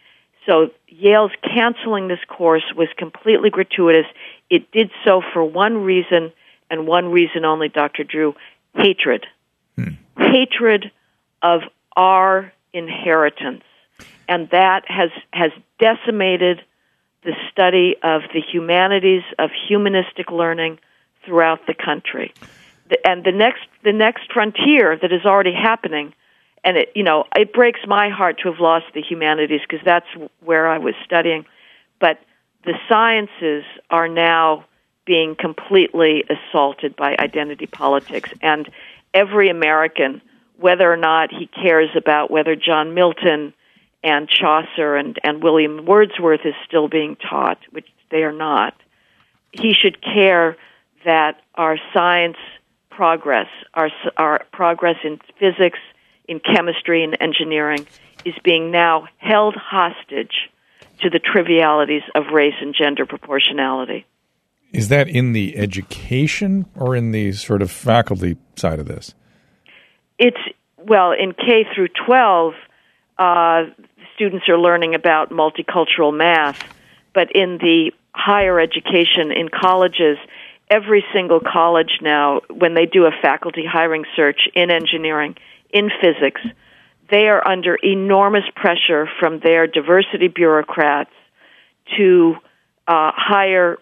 So 0.46 0.70
Yale's 0.88 1.32
canceling 1.44 2.08
this 2.08 2.24
course 2.30 2.64
was 2.78 2.88
completely 2.98 3.50
gratuitous. 3.50 4.06
It 4.50 4.72
did 4.72 4.90
so 5.04 5.22
for 5.34 5.44
one 5.44 5.84
reason 5.84 6.32
and 6.70 6.88
one 6.88 7.12
reason 7.12 7.46
only, 7.46 7.70
Dr. 7.70 8.04
Drew 8.04 8.36
hatred. 8.76 9.26
Hmm. 9.76 9.94
Hatred 10.18 10.92
of 11.42 11.62
our 11.96 12.52
inheritance. 12.74 13.64
And 14.28 14.50
that 14.50 14.84
has, 14.88 15.12
has 15.32 15.52
decimated 15.80 16.62
the 17.24 17.34
study 17.52 17.96
of 18.04 18.22
the 18.34 18.42
humanities, 18.42 19.24
of 19.40 19.50
humanistic 19.68 20.32
learning 20.32 20.80
throughout 21.26 21.66
the 21.68 21.74
country. 21.74 22.34
And 23.04 23.24
the 23.24 23.32
next, 23.32 23.64
the 23.84 23.94
next 23.94 24.32
frontier 24.32 24.98
that 25.02 25.12
is 25.12 25.26
already 25.26 25.54
happening, 25.54 26.14
and 26.64 26.78
it, 26.78 26.92
you 26.96 27.04
know, 27.04 27.26
it 27.36 27.54
breaks 27.54 27.80
my 27.88 28.10
heart 28.10 28.40
to 28.44 28.52
have 28.52 28.60
lost 28.60 28.86
the 28.94 29.02
humanities 29.02 29.62
because 29.68 29.84
that's 29.84 30.08
where 30.42 30.68
I 30.68 30.78
was 30.78 30.94
studying. 31.04 31.46
But 32.00 32.20
the 32.64 32.74
sciences 32.88 33.64
are 33.90 34.08
now 34.08 34.66
being 35.06 35.36
completely 35.36 36.24
assaulted 36.30 36.96
by 36.96 37.16
identity 37.20 37.68
politics, 37.68 38.32
and 38.42 38.70
every 39.14 39.50
American 39.50 40.22
whether 40.58 40.92
or 40.92 40.98
not 40.98 41.32
he 41.32 41.48
cares 41.48 41.90
about 41.96 42.32
whether 42.32 42.56
John 42.56 42.94
Milton 42.94 43.54
and 44.04 44.30
Chaucer 44.30 44.96
and, 44.96 45.20
and 45.24 45.44
William 45.44 45.86
Wordsworth 45.86 46.46
is 46.46 46.54
still 46.66 46.88
being 46.88 47.18
taught, 47.18 47.58
which 47.72 47.88
they 48.12 48.24
are 48.24 48.32
not. 48.32 48.74
He 49.52 49.74
should 49.74 50.02
care 50.02 50.58
that 51.04 51.42
our 51.56 51.78
science 51.94 52.38
progress, 52.90 53.48
our, 53.74 53.90
our 54.18 54.46
progress 54.52 54.98
in 55.04 55.20
physics, 55.40 55.80
in 56.28 56.40
chemistry 56.40 57.04
and 57.04 57.18
engineering 57.20 57.86
is 58.24 58.34
being 58.44 58.72
now 58.72 59.08
held 59.18 59.56
hostage 59.56 60.50
to 61.02 61.10
the 61.10 61.20
trivialities 61.20 62.04
of 62.16 62.28
race 62.34 62.56
and 62.62 62.74
gender 62.74 63.06
proportionality. 63.06 64.06
Is 64.76 64.90
that 64.90 65.08
in 65.08 65.32
the 65.32 65.56
education 65.56 66.66
or 66.76 66.98
in 66.98 67.12
the 67.12 67.32
sort 67.32 67.62
of 67.62 67.72
faculty 67.72 68.36
side 68.58 68.78
of 68.78 68.88
this? 68.88 69.14
It's, 70.20 70.38
well, 70.78 71.14
in 71.14 71.32
K 71.32 71.66
through 71.74 71.88
12, 72.06 72.54
uh, 73.18 73.62
students 74.16 74.50
are 74.50 74.58
learning 74.58 74.94
about 74.94 75.30
multicultural 75.30 76.14
math, 76.14 76.62
but 77.14 77.32
in 77.34 77.58
the 77.58 77.94
higher 78.14 78.60
education 78.60 79.32
in 79.32 79.48
colleges, 79.48 80.18
every 80.70 81.06
single 81.14 81.40
college 81.40 82.00
now, 82.02 82.42
when 82.54 82.74
they 82.74 82.86
do 82.86 83.06
a 83.06 83.12
faculty 83.22 83.64
hiring 83.66 84.04
search 84.18 84.50
in 84.56 84.72
engineering, 84.72 85.36
in 85.70 85.90
physics, 86.02 86.42
they 87.10 87.28
are 87.28 87.48
under 87.48 87.76
enormous 87.76 88.44
pressure 88.58 89.08
from 89.22 89.40
their 89.40 89.68
diversity 89.68 90.28
bureaucrats 90.28 91.12
to 91.96 92.36
uh, 92.90 93.12
hire 93.16 93.78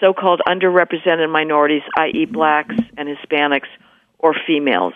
so 0.00 0.12
called 0.12 0.40
underrepresented 0.46 1.30
minorities, 1.30 1.82
i.e., 1.96 2.24
blacks 2.26 2.74
and 2.96 3.08
Hispanics 3.08 3.68
or 4.18 4.34
females. 4.46 4.94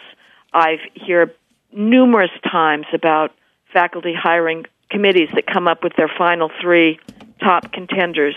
I've 0.52 0.80
hear 0.94 1.34
numerous 1.72 2.30
times 2.50 2.86
about 2.92 3.32
faculty 3.72 4.14
hiring 4.14 4.64
committees 4.90 5.28
that 5.34 5.46
come 5.46 5.66
up 5.66 5.82
with 5.82 5.94
their 5.96 6.10
final 6.18 6.50
three 6.60 6.98
top 7.40 7.72
contenders. 7.72 8.36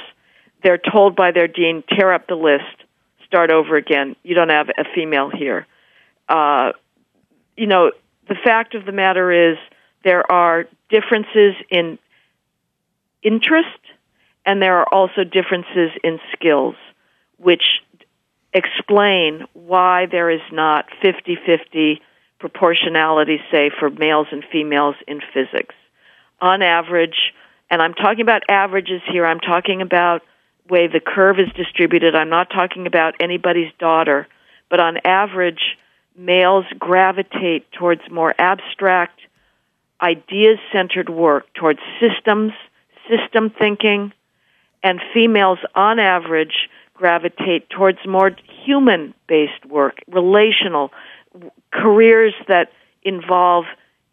They're 0.63 0.79
told 0.79 1.15
by 1.15 1.31
their 1.31 1.47
dean, 1.47 1.83
tear 1.87 2.13
up 2.13 2.27
the 2.27 2.35
list, 2.35 2.63
start 3.25 3.51
over 3.51 3.75
again. 3.75 4.15
You 4.23 4.35
don't 4.35 4.49
have 4.49 4.69
a 4.69 4.85
female 4.95 5.29
here. 5.29 5.67
Uh, 6.29 6.71
you 7.57 7.67
know, 7.67 7.91
the 8.27 8.35
fact 8.43 8.73
of 8.73 8.85
the 8.85 8.91
matter 8.91 9.51
is 9.51 9.57
there 10.03 10.29
are 10.31 10.65
differences 10.89 11.55
in 11.69 11.99
interest 13.21 13.79
and 14.45 14.61
there 14.61 14.77
are 14.77 14.93
also 14.93 15.23
differences 15.23 15.91
in 16.03 16.19
skills 16.33 16.75
which 17.37 17.63
explain 18.53 19.45
why 19.53 20.05
there 20.09 20.29
is 20.29 20.41
not 20.51 20.85
50-50 21.03 21.99
proportionality 22.39 23.39
say 23.51 23.69
for 23.77 23.89
males 23.89 24.27
and 24.31 24.43
females 24.51 24.95
in 25.07 25.19
physics. 25.33 25.75
On 26.41 26.61
average 26.61 27.33
and 27.69 27.81
i'm 27.81 27.93
talking 27.93 28.21
about 28.21 28.43
averages 28.49 29.01
here 29.11 29.25
i'm 29.25 29.39
talking 29.39 29.81
about 29.81 30.21
way 30.69 30.87
the 30.87 30.99
curve 30.99 31.39
is 31.39 31.51
distributed. 31.55 32.15
I'm 32.15 32.29
not 32.29 32.49
talking 32.49 32.87
about 32.87 33.15
anybody's 33.19 33.71
daughter. 33.79 34.27
But 34.69 34.79
on 34.79 34.97
average 35.05 35.77
males 36.17 36.65
gravitate 36.79 37.71
towards 37.71 38.01
more 38.09 38.33
abstract, 38.37 39.19
ideas 40.01 40.57
centered 40.73 41.09
work, 41.09 41.45
towards 41.53 41.79
systems, 41.99 42.53
system 43.09 43.51
thinking, 43.51 44.11
and 44.85 45.01
females, 45.13 45.57
on 45.73 45.97
average, 45.97 46.69
gravitate 46.93 47.69
towards 47.71 47.97
more 48.07 48.31
human 48.65 49.15
based 49.27 49.65
work, 49.67 49.97
relational, 50.07 50.91
careers 51.73 52.35
that 52.47 52.71
involve 53.01 53.65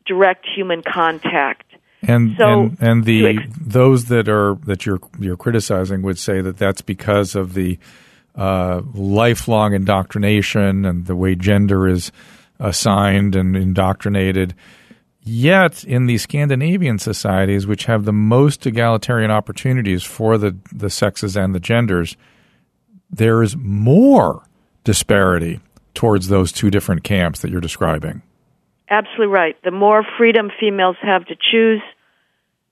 direct 0.06 0.46
human 0.46 0.82
contact. 0.82 1.66
And 2.00 2.34
so 2.38 2.62
and, 2.62 2.76
and 2.80 3.04
the 3.04 3.26
ex- 3.26 3.42
those 3.60 4.06
that 4.06 4.30
are 4.30 4.56
that 4.64 4.86
you're 4.86 4.98
you're 5.20 5.36
criticizing 5.36 6.02
would 6.02 6.18
say 6.18 6.40
that 6.40 6.56
that's 6.56 6.80
because 6.80 7.36
of 7.36 7.52
the 7.52 7.78
uh, 8.34 8.80
lifelong 8.94 9.74
indoctrination 9.74 10.86
and 10.86 11.06
the 11.06 11.14
way 11.14 11.34
gender 11.34 11.86
is 11.86 12.10
assigned 12.58 13.36
and 13.36 13.54
indoctrinated. 13.54 14.54
Yet, 15.24 15.84
in 15.84 16.06
the 16.06 16.18
Scandinavian 16.18 16.98
societies, 16.98 17.66
which 17.66 17.84
have 17.84 18.04
the 18.04 18.12
most 18.12 18.66
egalitarian 18.66 19.30
opportunities 19.30 20.02
for 20.02 20.36
the, 20.36 20.56
the 20.72 20.90
sexes 20.90 21.36
and 21.36 21.54
the 21.54 21.60
genders, 21.60 22.16
there 23.08 23.42
is 23.42 23.56
more 23.56 24.42
disparity 24.82 25.60
towards 25.94 26.28
those 26.28 26.50
two 26.50 26.70
different 26.70 27.04
camps 27.04 27.40
that 27.40 27.50
you're 27.50 27.60
describing. 27.60 28.22
Absolutely 28.88 29.26
right. 29.26 29.56
The 29.62 29.70
more 29.70 30.04
freedom 30.18 30.50
females 30.58 30.96
have 31.02 31.24
to 31.26 31.36
choose, 31.36 31.80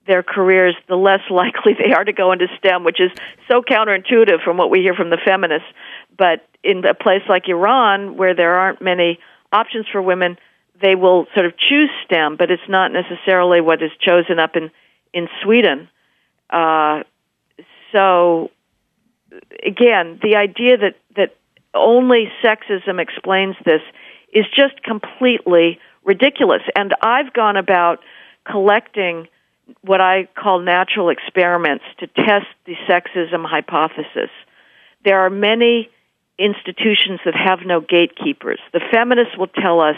their 0.07 0.23
careers, 0.25 0.75
the 0.89 0.97
less 0.97 1.21
likely 1.31 1.75
they 1.75 1.93
are 1.93 2.05
to 2.05 2.13
go 2.13 2.33
into 2.33 2.47
STEM, 2.59 2.83
which 2.83 3.01
is 3.01 3.11
so 3.49 3.63
counterintuitive 3.63 4.43
from 4.43 4.57
what 4.57 4.71
we 4.71 4.81
hear 4.81 4.95
from 4.95 5.11
the 5.11 5.19
feminists. 5.25 5.69
But 6.19 6.47
in 6.65 6.85
a 6.85 6.95
place 6.95 7.23
like 7.29 7.49
Iran, 7.49 8.17
where 8.17 8.35
there 8.35 8.55
aren't 8.55 8.83
many 8.83 9.21
options 9.53 9.87
for 9.91 10.03
women, 10.03 10.37
they 10.81 10.95
will 10.95 11.27
sort 11.35 11.47
of 11.47 11.57
choose 11.57 11.91
STEM, 12.05 12.37
but 12.37 12.51
it's 12.51 12.69
not 12.69 12.93
necessarily 12.93 13.61
what 13.61 13.83
is 13.83 13.91
chosen 14.01 14.39
up 14.39 14.57
in 14.57 14.71
in 15.13 15.29
Sweden. 15.43 15.89
Uh, 16.49 17.03
so, 17.93 18.51
again, 19.65 20.19
the 20.23 20.37
idea 20.37 20.77
that 20.77 20.97
that 21.17 21.37
only 21.75 22.31
sexism 22.43 23.01
explains 23.01 23.57
this 23.65 23.83
is 24.33 24.45
just 24.55 24.83
completely 24.83 25.79
ridiculous. 26.05 26.63
And 26.77 26.95
I've 27.03 27.33
gone 27.33 27.57
about 27.57 28.01
collecting 28.51 29.29
what 29.83 30.01
I 30.01 30.29
call 30.35 30.61
natural 30.61 31.11
experiments 31.11 31.85
to 31.99 32.07
test 32.07 32.47
the 32.67 32.75
sexism 32.89 33.45
hypothesis. 33.45 34.31
There 35.05 35.21
are 35.21 35.31
many 35.31 35.89
institutions 36.39 37.21
that 37.25 37.35
have 37.35 37.61
no 37.67 37.81
gatekeepers. 37.81 38.59
The 38.73 38.81
feminists 38.91 39.37
will 39.37 39.49
tell 39.49 39.81
us, 39.81 39.97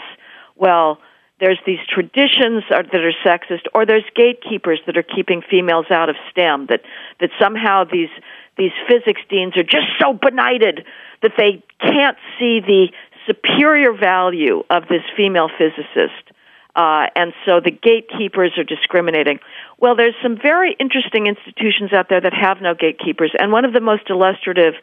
well, 0.55 0.99
there's 1.39 1.59
these 1.65 1.79
traditions 1.89 2.63
that 2.69 2.93
are 2.93 3.13
sexist, 3.25 3.63
or 3.73 3.85
there's 3.85 4.05
gatekeepers 4.15 4.79
that 4.85 4.97
are 4.97 5.03
keeping 5.03 5.41
females 5.49 5.87
out 5.89 6.09
of 6.09 6.15
STEM. 6.31 6.67
That 6.69 6.81
that 7.19 7.29
somehow 7.39 7.83
these 7.83 8.09
these 8.57 8.71
physics 8.87 9.21
deans 9.29 9.57
are 9.57 9.63
just 9.63 9.87
so 9.99 10.13
benighted 10.13 10.85
that 11.21 11.33
they 11.37 11.63
can't 11.81 12.17
see 12.39 12.59
the 12.59 12.87
superior 13.25 13.93
value 13.93 14.63
of 14.69 14.83
this 14.87 15.01
female 15.17 15.49
physicist 15.57 16.33
uh, 16.75 17.05
and 17.15 17.33
so 17.45 17.59
the 17.59 17.71
gatekeepers 17.71 18.53
are 18.57 18.63
discriminating. 18.63 19.39
Well, 19.79 19.95
there's 19.95 20.15
some 20.23 20.37
very 20.41 20.75
interesting 20.79 21.27
institutions 21.27 21.93
out 21.93 22.09
there 22.09 22.21
that 22.21 22.33
have 22.33 22.61
no 22.61 22.73
gatekeepers, 22.73 23.31
and 23.37 23.51
one 23.51 23.65
of 23.65 23.73
the 23.73 23.79
most 23.79 24.09
illustrative 24.09 24.73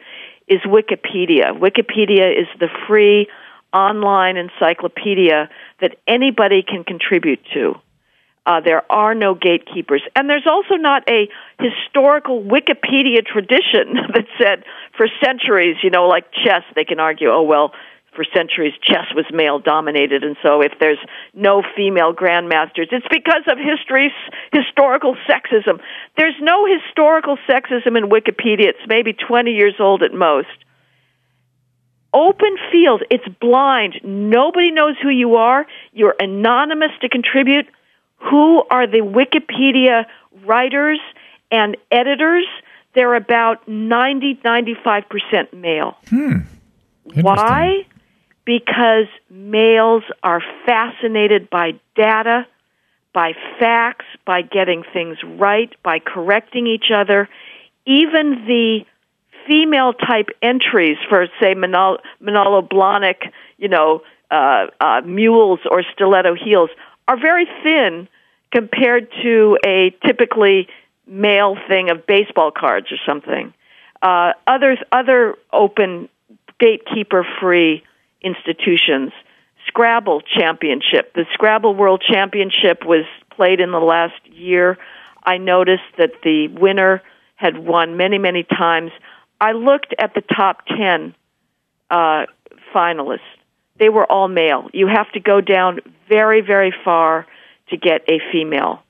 is 0.47 0.61
Wikipedia. 0.61 1.51
Wikipedia 1.51 2.31
is 2.31 2.47
the 2.59 2.69
free 2.87 3.27
online 3.73 4.37
encyclopedia 4.37 5.49
that 5.79 5.97
anybody 6.07 6.63
can 6.63 6.83
contribute 6.83 7.39
to. 7.53 7.75
Uh, 8.45 8.59
there 8.59 8.91
are 8.91 9.13
no 9.13 9.35
gatekeepers. 9.35 10.01
And 10.15 10.27
there's 10.27 10.47
also 10.47 10.75
not 10.75 11.07
a 11.07 11.29
historical 11.59 12.41
Wikipedia 12.41 13.25
tradition 13.25 13.93
that 14.13 14.25
said 14.41 14.63
for 14.97 15.07
centuries, 15.23 15.77
you 15.83 15.91
know, 15.91 16.07
like 16.07 16.25
chess, 16.31 16.63
they 16.75 16.83
can 16.83 16.99
argue, 16.99 17.29
oh, 17.29 17.43
well, 17.43 17.71
for 18.15 18.25
centuries 18.35 18.73
chess 18.83 19.07
was 19.15 19.25
male 19.31 19.59
dominated 19.59 20.23
and 20.23 20.35
so 20.43 20.61
if 20.61 20.73
there's 20.79 20.99
no 21.33 21.63
female 21.75 22.13
grandmasters 22.13 22.91
it's 22.91 23.07
because 23.09 23.43
of 23.47 23.57
history's 23.57 24.11
historical 24.51 25.15
sexism 25.29 25.79
there's 26.17 26.35
no 26.41 26.65
historical 26.65 27.37
sexism 27.49 27.97
in 27.97 28.09
wikipedia 28.09 28.67
it's 28.67 28.85
maybe 28.87 29.13
20 29.13 29.51
years 29.51 29.75
old 29.79 30.03
at 30.03 30.13
most 30.13 30.49
open 32.13 32.55
field. 32.71 33.03
It's 33.09 33.27
blind. 33.39 33.99
Nobody 34.03 34.71
knows 34.71 34.95
who 35.01 35.09
you 35.09 35.35
are. 35.35 35.65
You're 35.93 36.15
anonymous 36.19 36.91
to 37.01 37.09
contribute. 37.09 37.67
Who 38.29 38.63
are 38.69 38.87
the 38.87 38.99
wikipedia 38.99 40.05
writers 40.45 40.99
and 41.51 41.77
editors? 41.91 42.45
They're 42.93 43.15
about 43.15 43.67
90 43.67 44.35
95% 44.43 45.53
male. 45.53 45.97
Hmm. 46.09 46.39
why? 47.03 47.85
Because 48.45 49.07
males 49.29 50.03
are 50.23 50.41
fascinated 50.65 51.49
by 51.49 51.79
data, 51.95 52.47
by 53.13 53.33
facts, 53.59 54.05
by 54.25 54.41
getting 54.41 54.83
things 54.93 55.17
right, 55.23 55.73
by 55.83 55.99
correcting 55.99 56.67
each 56.67 56.91
other. 56.93 57.29
Even 57.85 58.45
the 58.45 58.85
female 59.47 59.93
type 59.93 60.29
entries 60.41 60.97
for, 61.09 61.27
say, 61.41 61.53
Manolo, 61.53 61.99
Blahnik, 62.21 63.31
you 63.57 63.67
know, 63.67 64.01
uh, 64.29 64.67
uh, 64.79 65.01
mules 65.05 65.59
or 65.69 65.83
stiletto 65.93 66.35
heels 66.35 66.69
are 67.07 67.19
very 67.19 67.47
thin 67.63 68.07
compared 68.51 69.11
to 69.21 69.57
a 69.65 69.95
typically 70.05 70.67
male 71.05 71.57
thing 71.67 71.89
of 71.89 72.05
baseball 72.05 72.51
cards 72.51 72.87
or 72.91 72.97
something. 73.05 73.53
Uh, 74.01 74.33
others, 74.47 74.77
other 74.91 75.35
open, 75.51 76.09
gatekeeper 76.59 77.25
free 77.39 77.83
institutions. 78.21 79.11
Scrabble 79.67 80.21
Championship. 80.21 81.13
The 81.13 81.25
Scrabble 81.33 81.75
World 81.75 82.03
Championship 82.05 82.85
was 82.85 83.05
played 83.35 83.59
in 83.59 83.71
the 83.71 83.79
last 83.79 84.25
year. 84.27 84.77
I 85.23 85.37
noticed 85.37 85.83
that 85.97 86.11
the 86.23 86.47
winner 86.47 87.01
had 87.35 87.57
won 87.57 87.97
many, 87.97 88.17
many 88.17 88.43
times. 88.43 88.91
I 89.41 89.51
looked 89.53 89.93
at 89.99 90.13
the 90.13 90.21
top 90.21 90.65
10 90.67 91.15
uh, 91.89 92.25
finalists. 92.73 93.19
they 93.77 93.89
were 93.89 94.09
all 94.09 94.27
male. 94.27 94.69
You 94.71 94.87
have 94.87 95.11
to 95.13 95.19
go 95.19 95.41
down 95.41 95.79
very, 96.07 96.41
very 96.41 96.73
far 96.85 97.25
to 97.69 97.77
get 97.77 98.03
a 98.07 98.19
female. 98.31 98.83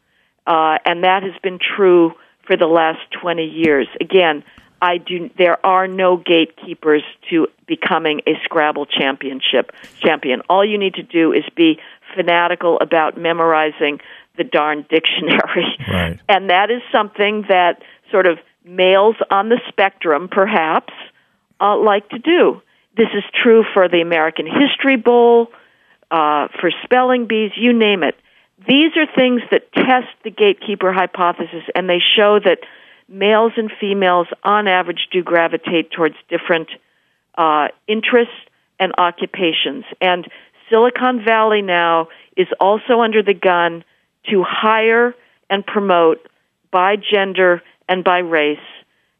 Uh, 0.45 0.77
and 0.85 1.03
that 1.05 1.23
has 1.23 1.33
been 1.41 1.57
true 1.57 2.11
for 2.45 2.57
the 2.57 2.65
last 2.67 2.99
20 3.21 3.45
years. 3.45 3.87
Again, 4.01 4.43
I 4.81 4.97
do. 4.97 5.29
There 5.37 5.63
are 5.65 5.87
no 5.87 6.17
gatekeepers 6.17 7.03
to 7.29 7.47
becoming 7.67 8.21
a 8.27 8.33
Scrabble 8.43 8.87
championship 8.87 9.71
champion. 10.01 10.41
All 10.49 10.65
you 10.65 10.77
need 10.77 10.95
to 10.95 11.03
do 11.03 11.31
is 11.31 11.43
be 11.55 11.79
fanatical 12.15 12.77
about 12.81 13.17
memorizing 13.17 13.99
the 14.37 14.43
darn 14.43 14.85
dictionary, 14.89 15.77
Right. 15.87 16.19
and 16.29 16.49
that 16.49 16.71
is 16.71 16.81
something 16.91 17.45
that 17.47 17.81
sort 18.09 18.25
of 18.25 18.39
males 18.63 19.15
on 19.29 19.49
the 19.49 19.59
spectrum, 19.67 20.29
perhaps, 20.31 20.93
uh, 21.59 21.77
like 21.77 22.07
to 22.09 22.19
do. 22.19 22.61
This 22.95 23.07
is 23.13 23.23
true 23.41 23.63
for 23.73 23.87
the 23.87 24.01
American 24.01 24.45
History 24.45 24.97
Bowl, 24.97 25.47
uh, 26.09 26.49
for 26.59 26.71
spelling 26.83 27.25
bees, 27.27 27.51
you 27.55 27.73
name 27.73 28.03
it. 28.03 28.15
These 28.67 28.95
are 28.97 29.07
things 29.15 29.41
that 29.49 29.71
test 29.73 30.09
the 30.23 30.29
gatekeeper 30.29 30.91
hypothesis, 30.93 31.63
and 31.73 31.89
they 31.89 31.99
show 31.99 32.39
that 32.39 32.59
males 33.07 33.53
and 33.57 33.71
females, 33.79 34.27
on 34.43 34.67
average, 34.67 35.07
do 35.11 35.23
gravitate 35.23 35.91
towards 35.91 36.15
different 36.29 36.69
uh, 37.35 37.69
interests 37.87 38.33
and 38.79 38.93
occupations. 38.97 39.85
And 39.99 40.27
Silicon 40.69 41.23
Valley 41.23 41.61
now 41.61 42.09
is 42.37 42.47
also 42.59 43.01
under 43.01 43.23
the 43.23 43.33
gun 43.33 43.83
to 44.29 44.43
hire 44.43 45.15
and 45.49 45.65
promote 45.65 46.27
by 46.71 46.95
gender 46.95 47.61
and 47.91 48.03
by 48.03 48.19
race. 48.19 48.57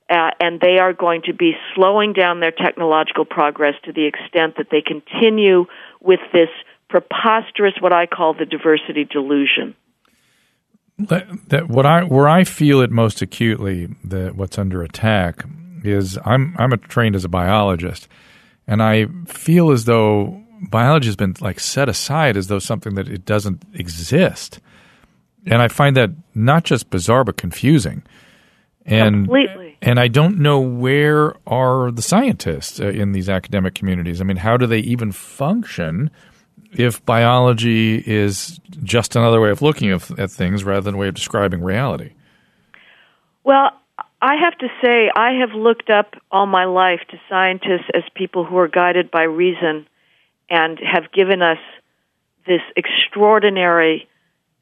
Uh, 0.09 0.31
and 0.39 0.59
they 0.59 0.77
are 0.77 0.93
going 0.93 1.21
to 1.25 1.33
be 1.33 1.53
slowing 1.73 2.11
down 2.11 2.41
their 2.41 2.51
technological 2.51 3.23
progress 3.23 3.75
to 3.85 3.93
the 3.93 4.05
extent 4.05 4.55
that 4.57 4.67
they 4.69 4.81
continue 4.81 5.65
with 6.01 6.19
this 6.33 6.49
preposterous, 6.89 7.73
what 7.79 7.93
I 7.93 8.07
call 8.07 8.33
the 8.33 8.45
diversity 8.45 9.05
delusion. 9.05 9.73
that, 10.97 11.27
that 11.49 11.69
what 11.69 11.85
I 11.85 12.03
where 12.03 12.27
I 12.27 12.43
feel 12.43 12.81
it 12.81 12.91
most 12.91 13.21
acutely 13.21 13.87
that 14.03 14.35
what's 14.35 14.57
under 14.57 14.83
attack 14.83 15.45
is 15.83 16.19
I'm 16.25 16.55
I'm 16.57 16.73
a, 16.73 16.77
trained 16.77 17.15
as 17.15 17.23
a 17.23 17.29
biologist, 17.29 18.07
and 18.67 18.83
I 18.83 19.07
feel 19.25 19.71
as 19.71 19.85
though 19.85 20.43
biology 20.69 21.07
has 21.07 21.15
been 21.15 21.35
like 21.39 21.59
set 21.59 21.89
aside 21.89 22.37
as 22.37 22.47
though 22.47 22.59
something 22.59 22.95
that 22.95 23.07
it 23.07 23.25
doesn't 23.25 23.63
exist, 23.73 24.59
and 25.45 25.61
I 25.61 25.69
find 25.69 25.95
that 25.95 26.11
not 26.35 26.65
just 26.65 26.89
bizarre 26.89 27.23
but 27.23 27.37
confusing, 27.37 28.03
and 28.85 29.25
Completely. 29.25 29.77
and 29.81 29.99
I 29.99 30.07
don't 30.07 30.39
know 30.39 30.59
where 30.59 31.35
are 31.45 31.91
the 31.91 32.01
scientists 32.01 32.79
uh, 32.79 32.87
in 32.87 33.11
these 33.11 33.29
academic 33.29 33.75
communities. 33.75 34.21
I 34.21 34.23
mean, 34.23 34.37
how 34.37 34.57
do 34.57 34.67
they 34.67 34.79
even 34.79 35.11
function? 35.11 36.11
if 36.73 37.05
biology 37.05 37.97
is 37.97 38.59
just 38.83 39.15
another 39.15 39.41
way 39.41 39.49
of 39.49 39.61
looking 39.61 39.91
at, 39.91 40.19
at 40.19 40.31
things 40.31 40.63
rather 40.63 40.81
than 40.81 40.95
a 40.95 40.97
way 40.97 41.07
of 41.07 41.13
describing 41.13 41.61
reality? 41.61 42.13
Well, 43.43 43.71
I 44.21 44.35
have 44.35 44.57
to 44.59 44.67
say, 44.83 45.11
I 45.15 45.39
have 45.39 45.51
looked 45.51 45.89
up 45.89 46.15
all 46.31 46.45
my 46.45 46.65
life 46.65 47.01
to 47.09 47.19
scientists 47.27 47.89
as 47.93 48.03
people 48.15 48.45
who 48.45 48.57
are 48.57 48.67
guided 48.67 49.11
by 49.11 49.23
reason 49.23 49.87
and 50.49 50.79
have 50.79 51.11
given 51.11 51.41
us 51.41 51.57
this 52.45 52.61
extraordinary 52.75 54.07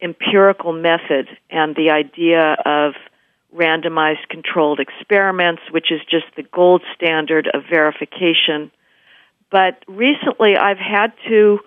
empirical 0.02 0.72
method 0.72 1.28
and 1.50 1.76
the 1.76 1.92
idea 1.92 2.56
of 2.66 2.94
randomized 3.56 4.28
controlled 4.30 4.80
experiments, 4.80 5.62
which 5.72 5.92
is 5.92 6.02
just 6.10 6.26
the 6.36 6.44
gold 6.44 6.84
standard 6.96 7.50
of 7.54 7.64
verification. 7.70 8.72
But 9.50 9.84
recently 9.88 10.56
I've 10.56 10.78
had 10.78 11.14
to 11.28 11.60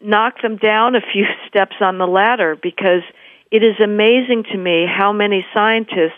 knock 0.00 0.42
them 0.42 0.56
down 0.56 0.94
a 0.94 1.00
few 1.00 1.24
steps 1.48 1.76
on 1.80 1.98
the 1.98 2.06
ladder 2.06 2.56
because 2.60 3.02
it 3.50 3.62
is 3.62 3.76
amazing 3.82 4.44
to 4.52 4.58
me 4.58 4.86
how 4.86 5.12
many 5.12 5.46
scientists 5.54 6.12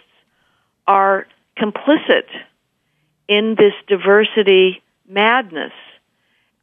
are 0.86 1.26
complicit 1.58 2.26
in 3.28 3.56
this 3.58 3.72
diversity 3.86 4.82
madness. 5.08 5.72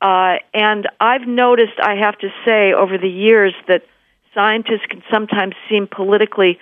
Uh, 0.02 0.36
and 0.54 0.88
I've 1.00 1.28
noticed, 1.28 1.80
I 1.82 1.96
have 1.96 2.18
to 2.20 2.30
say, 2.46 2.74
over 2.74 2.98
the 2.98 3.10
years 3.10 3.54
that 3.68 3.84
scientists 4.34 4.86
can 4.90 5.04
sometimes 5.12 5.56
seem 5.70 5.88
politically 5.88 6.60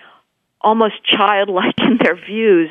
almost 0.64 1.04
childlike 1.04 1.76
in 1.80 1.98
their 2.02 2.16
views. 2.16 2.70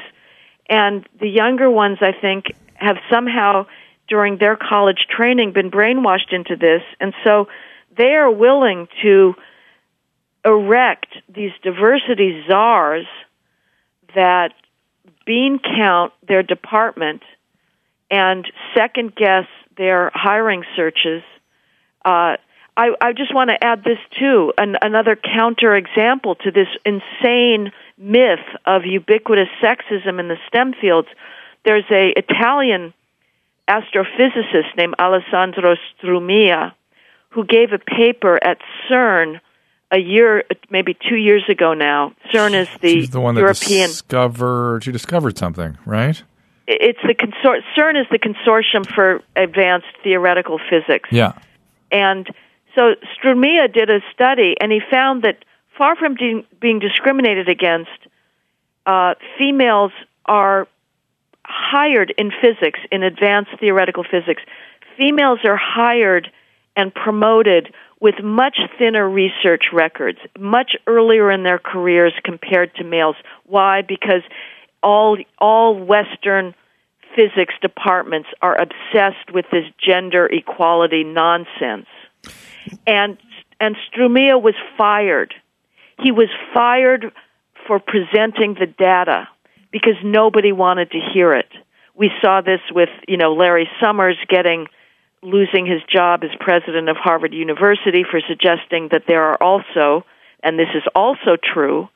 And 0.68 1.08
the 1.18 1.28
younger 1.28 1.70
ones, 1.70 1.98
I 2.00 2.12
think, 2.12 2.46
have 2.74 2.96
somehow 3.10 3.66
during 4.08 4.38
their 4.38 4.56
college 4.56 5.06
training 5.08 5.52
been 5.52 5.70
brainwashed 5.70 6.32
into 6.32 6.56
this, 6.56 6.82
and 7.00 7.14
so 7.24 7.48
they 7.96 8.14
are 8.14 8.30
willing 8.30 8.88
to 9.02 9.34
erect 10.44 11.08
these 11.28 11.52
diversity 11.62 12.42
czars 12.48 13.06
that 14.14 14.52
bean 15.26 15.58
count 15.58 16.12
their 16.26 16.42
department 16.42 17.22
and 18.10 18.50
second 18.74 19.14
guess 19.14 19.46
their 19.76 20.10
hiring 20.14 20.64
searches. 20.74 21.22
Uh, 22.04 22.36
I, 22.76 22.90
I 23.00 23.12
just 23.12 23.34
want 23.34 23.50
to 23.50 23.62
add 23.62 23.84
this 23.84 23.98
too, 24.18 24.52
an, 24.56 24.76
another 24.80 25.16
counter 25.16 25.76
example 25.76 26.34
to 26.36 26.50
this 26.50 26.68
insane 26.86 27.72
myth 27.98 28.40
of 28.64 28.84
ubiquitous 28.86 29.48
sexism 29.62 30.18
in 30.18 30.28
the 30.28 30.36
STEM 30.48 30.74
fields. 30.80 31.08
There's 31.64 31.84
a 31.90 32.12
Italian 32.16 32.94
astrophysicist 33.68 34.76
named 34.76 34.94
Alessandro 34.98 35.76
Strumia 36.02 36.72
who 37.30 37.44
gave 37.44 37.72
a 37.72 37.78
paper 37.78 38.42
at 38.42 38.58
CERN 38.88 39.40
a 39.92 39.98
year, 39.98 40.44
maybe 40.70 40.96
two 41.08 41.16
years 41.16 41.42
ago 41.48 41.74
now. 41.74 42.14
CERN 42.32 42.54
is 42.54 42.68
the, 42.80 42.92
She's 42.92 43.10
the 43.10 43.20
one 43.20 43.34
that 43.34 43.40
European. 43.40 43.88
discovered. 43.88 44.84
She 44.84 44.92
discovered 44.92 45.36
something, 45.36 45.76
right? 45.84 46.22
it's 46.70 47.00
the 47.04 47.14
consor- 47.14 47.62
CERN 47.76 48.00
is 48.00 48.06
the 48.10 48.18
consortium 48.18 48.86
for 48.86 49.20
advanced 49.34 49.88
theoretical 50.04 50.60
physics. 50.70 51.08
Yeah. 51.10 51.32
And 51.90 52.28
so 52.74 52.94
Strumia 53.16 53.72
did 53.72 53.90
a 53.90 54.00
study, 54.12 54.54
and 54.60 54.70
he 54.70 54.80
found 54.90 55.22
that 55.22 55.44
far 55.76 55.96
from 55.96 56.14
de- 56.14 56.46
being 56.60 56.78
discriminated 56.78 57.48
against, 57.48 57.90
uh, 58.86 59.14
females 59.38 59.92
are 60.26 60.68
hired 61.44 62.14
in 62.16 62.30
physics, 62.30 62.78
in 62.92 63.02
advanced 63.02 63.50
theoretical 63.58 64.04
physics. 64.04 64.42
Females 64.96 65.40
are 65.44 65.56
hired 65.56 66.30
and 66.76 66.94
promoted 66.94 67.72
with 68.00 68.22
much 68.22 68.58
thinner 68.78 69.08
research 69.08 69.64
records, 69.72 70.18
much 70.38 70.76
earlier 70.86 71.30
in 71.30 71.42
their 71.42 71.58
careers 71.58 72.14
compared 72.24 72.74
to 72.76 72.84
males. 72.84 73.16
Why? 73.44 73.82
Because 73.82 74.22
all 74.82 75.18
all 75.38 75.74
Western 75.74 76.54
physics 77.14 77.54
departments 77.60 78.28
are 78.40 78.56
obsessed 78.58 79.32
with 79.32 79.44
this 79.50 79.64
gender 79.78 80.26
equality 80.26 81.04
nonsense. 81.04 81.86
And 82.86 83.18
and 83.60 83.76
Strumia 83.92 84.40
was 84.40 84.54
fired. 84.78 85.34
He 86.02 86.12
was 86.12 86.28
fired 86.54 87.12
for 87.66 87.78
presenting 87.78 88.54
the 88.54 88.66
data 88.66 89.28
because 89.70 89.96
nobody 90.02 90.52
wanted 90.52 90.90
to 90.92 90.98
hear 91.12 91.34
it. 91.34 91.48
We 91.94 92.10
saw 92.22 92.40
this 92.40 92.60
with, 92.72 92.88
you 93.06 93.18
know, 93.18 93.34
Larry 93.34 93.68
Summers 93.80 94.16
getting 94.28 94.66
losing 95.22 95.66
his 95.66 95.82
job 95.82 96.24
as 96.24 96.30
president 96.40 96.88
of 96.88 96.96
Harvard 96.96 97.34
University 97.34 98.04
for 98.10 98.20
suggesting 98.26 98.88
that 98.90 99.02
there 99.06 99.22
are 99.22 99.36
also, 99.42 100.06
and 100.42 100.58
this 100.58 100.70
is 100.74 100.82
also 100.94 101.36
true, 101.36 101.88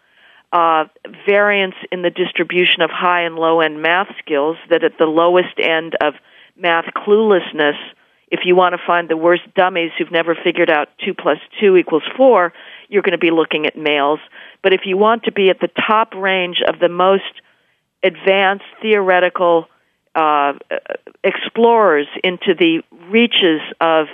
uh, 0.53 0.85
variance 1.27 1.75
in 1.91 2.03
the 2.03 2.11
distribution 2.11 2.83
of 2.83 2.91
high 2.91 3.23
and 3.23 3.37
low 3.37 3.61
end 3.61 3.81
math 3.81 4.09
skills, 4.19 4.59
that 4.69 4.85
at 4.85 4.99
the 4.99 5.07
lowest 5.07 5.59
end 5.59 5.97
of 6.03 6.15
math 6.57 6.85
cluelessness, 6.95 7.79
if 8.35 8.41
you 8.45 8.57
want 8.57 8.75
to 8.75 8.81
find 8.85 9.09
the 9.09 9.17
worst 9.17 9.43
dummies 9.55 9.93
who've 9.97 10.11
never 10.11 10.35
figured 10.35 10.69
out 10.69 10.89
2 11.05 11.15
plus 11.15 11.39
2 11.61 11.77
equals 11.77 12.03
4, 12.17 12.53
you're 12.89 13.03
going 13.03 13.13
to 13.13 13.19
be 13.19 13.31
looking 13.31 13.65
at 13.65 13.79
males. 13.79 14.19
But 14.61 14.73
if 14.73 14.81
you 14.87 14.97
want 14.97 15.23
to 15.25 15.33
be 15.33 15.51
at 15.51 15.61
the 15.61 15.69
top 15.87 16.15
range 16.17 16.57
of 16.67 16.81
the 16.81 16.89
most 16.89 17.33
advanced 18.03 18.65
theoretical 18.83 19.69
uh, 20.17 20.55
explorers 21.23 22.09
into 22.25 22.55
the 22.59 22.83
reaches 23.09 23.61
of 23.81 24.07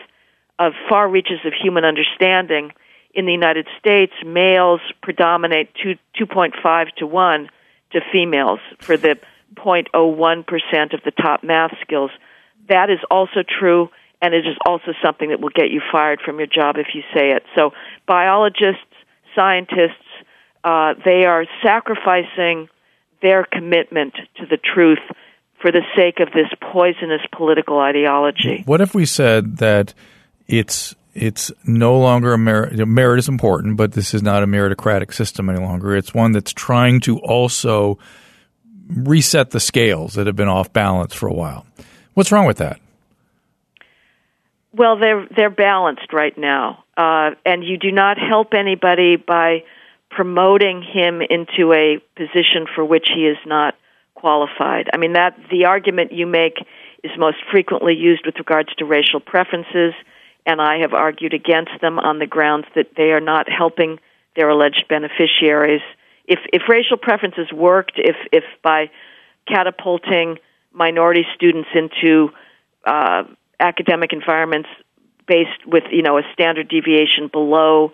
of 0.59 0.75
far 0.91 1.09
reaches 1.09 1.39
of 1.47 1.55
human 1.55 1.87
understanding 1.87 2.71
in 3.15 3.25
the 3.25 3.33
United 3.33 3.67
States, 3.79 4.13
males 4.25 4.83
predominate 5.03 5.71
two 5.83 5.95
two 6.15 6.27
point 6.27 6.55
five 6.63 6.89
to 6.99 7.07
one 7.07 7.49
to 7.93 8.01
females 8.13 8.61
for 8.81 8.99
the 8.99 9.19
0.01 9.55 10.47
percent 10.47 10.93
of 10.93 11.01
the 11.05 11.11
top 11.11 11.43
math 11.43 11.73
skills. 11.81 12.11
That 12.69 12.91
is 12.91 13.01
also 13.11 13.43
true, 13.43 13.89
and 14.23 14.35
it 14.35 14.47
is 14.47 14.57
also 14.67 14.93
something 15.03 15.31
that 15.31 15.41
will 15.41 15.51
get 15.55 15.71
you 15.71 15.81
fired 15.91 16.21
from 16.25 16.39
your 16.39 16.47
job 16.47 16.77
if 16.77 16.89
you 16.95 17.03
say 17.15 17.33
it. 17.33 17.43
So, 17.55 17.73
biologists, 18.07 18.85
scientists, 19.35 19.95
uh, 20.65 20.95
they 21.05 21.25
are 21.25 21.47
sacrificing 21.63 22.69
their 23.23 23.45
commitment 23.45 24.15
to 24.37 24.47
the 24.47 24.59
truth 24.59 24.99
for 25.61 25.71
the 25.71 25.83
sake 25.97 26.21
of 26.21 26.33
this 26.33 26.49
poisonous 26.73 27.21
political 27.37 27.79
ideology. 27.79 28.63
What 28.67 28.81
if 28.81 28.95
we 28.95 29.07
said 29.07 29.59
that 29.59 29.95
it's 30.49 30.95
it's 31.15 31.51
no 31.65 31.99
longer 31.99 32.33
a 32.33 32.39
merit. 32.39 32.87
Merit 32.87 33.19
is 33.19 33.29
important, 33.29 33.77
but 33.77 33.93
this 33.93 34.15
is 34.15 34.23
not 34.23 34.43
a 34.43 34.47
meritocratic 34.47 35.13
system 35.13 35.51
any 35.51 35.61
longer. 35.61 35.97
It's 35.97 36.15
one 36.15 36.33
that's 36.33 36.53
trying 36.53 37.01
to 37.01 37.19
also 37.19 37.99
reset 38.89 39.51
the 39.51 39.61
scales 39.61 40.15
that 40.15 40.27
have 40.27 40.37
been 40.37 40.49
off 40.49 40.73
balance 40.73 41.15
for 41.15 41.29
a 41.29 41.33
while. 41.33 41.67
What's 42.15 42.33
wrong 42.33 42.47
with 42.47 42.59
that? 42.59 42.81
Well, 44.73 44.99
they're 44.99 45.27
they're 45.37 45.51
balanced 45.51 46.13
right 46.13 46.37
now, 46.37 46.85
uh, 46.97 47.31
and 47.45 47.65
you 47.65 47.77
do 47.77 47.91
not 47.91 48.19
help 48.19 48.55
anybody 48.55 49.17
by 49.17 49.65
promoting 50.11 50.83
him 50.83 51.23
into 51.23 51.73
a 51.73 51.99
position 52.17 52.67
for 52.75 52.85
which 52.85 53.09
he 53.15 53.27
is 53.27 53.39
not 53.47 53.75
qualified. 54.15 54.89
I 54.93 54.97
mean 54.97 55.15
that 55.15 55.37
the 55.51 55.65
argument 55.65 56.13
you 56.13 56.27
make 56.27 56.59
is 57.03 57.11
most 57.17 57.39
frequently 57.51 57.95
used 57.95 58.27
with 58.27 58.37
regards 58.37 58.73
to 58.77 58.85
racial 58.85 59.21
preferences, 59.21 59.95
and 60.47 60.61
I 60.61 60.79
have 60.81 60.93
argued 60.93 61.35
against 61.35 61.73
them 61.81 61.99
on 61.99 62.19
the 62.19 62.27
grounds 62.27 62.67
that 62.75 62.95
they 62.97 63.11
are 63.13 63.21
not 63.21 63.49
helping 63.49 63.99
their 64.37 64.49
alleged 64.49 64.85
beneficiaries. 64.89 65.83
If 66.27 66.39
if 66.53 66.63
racial 66.69 66.97
preferences 66.97 67.53
worked, 67.53 67.95
if 67.97 68.17
if 68.31 68.45
by 68.63 68.91
catapulting 69.49 70.39
minority 70.73 71.25
students 71.35 71.69
into 71.75 72.31
uh, 72.87 73.25
academic 73.61 74.13
environments 74.13 74.69
based 75.27 75.67
with 75.67 75.85
you 75.93 76.03
know 76.03 76.19
a 76.19 76.23
standard 76.33 76.69
deviation 76.69 77.29
below 77.29 77.93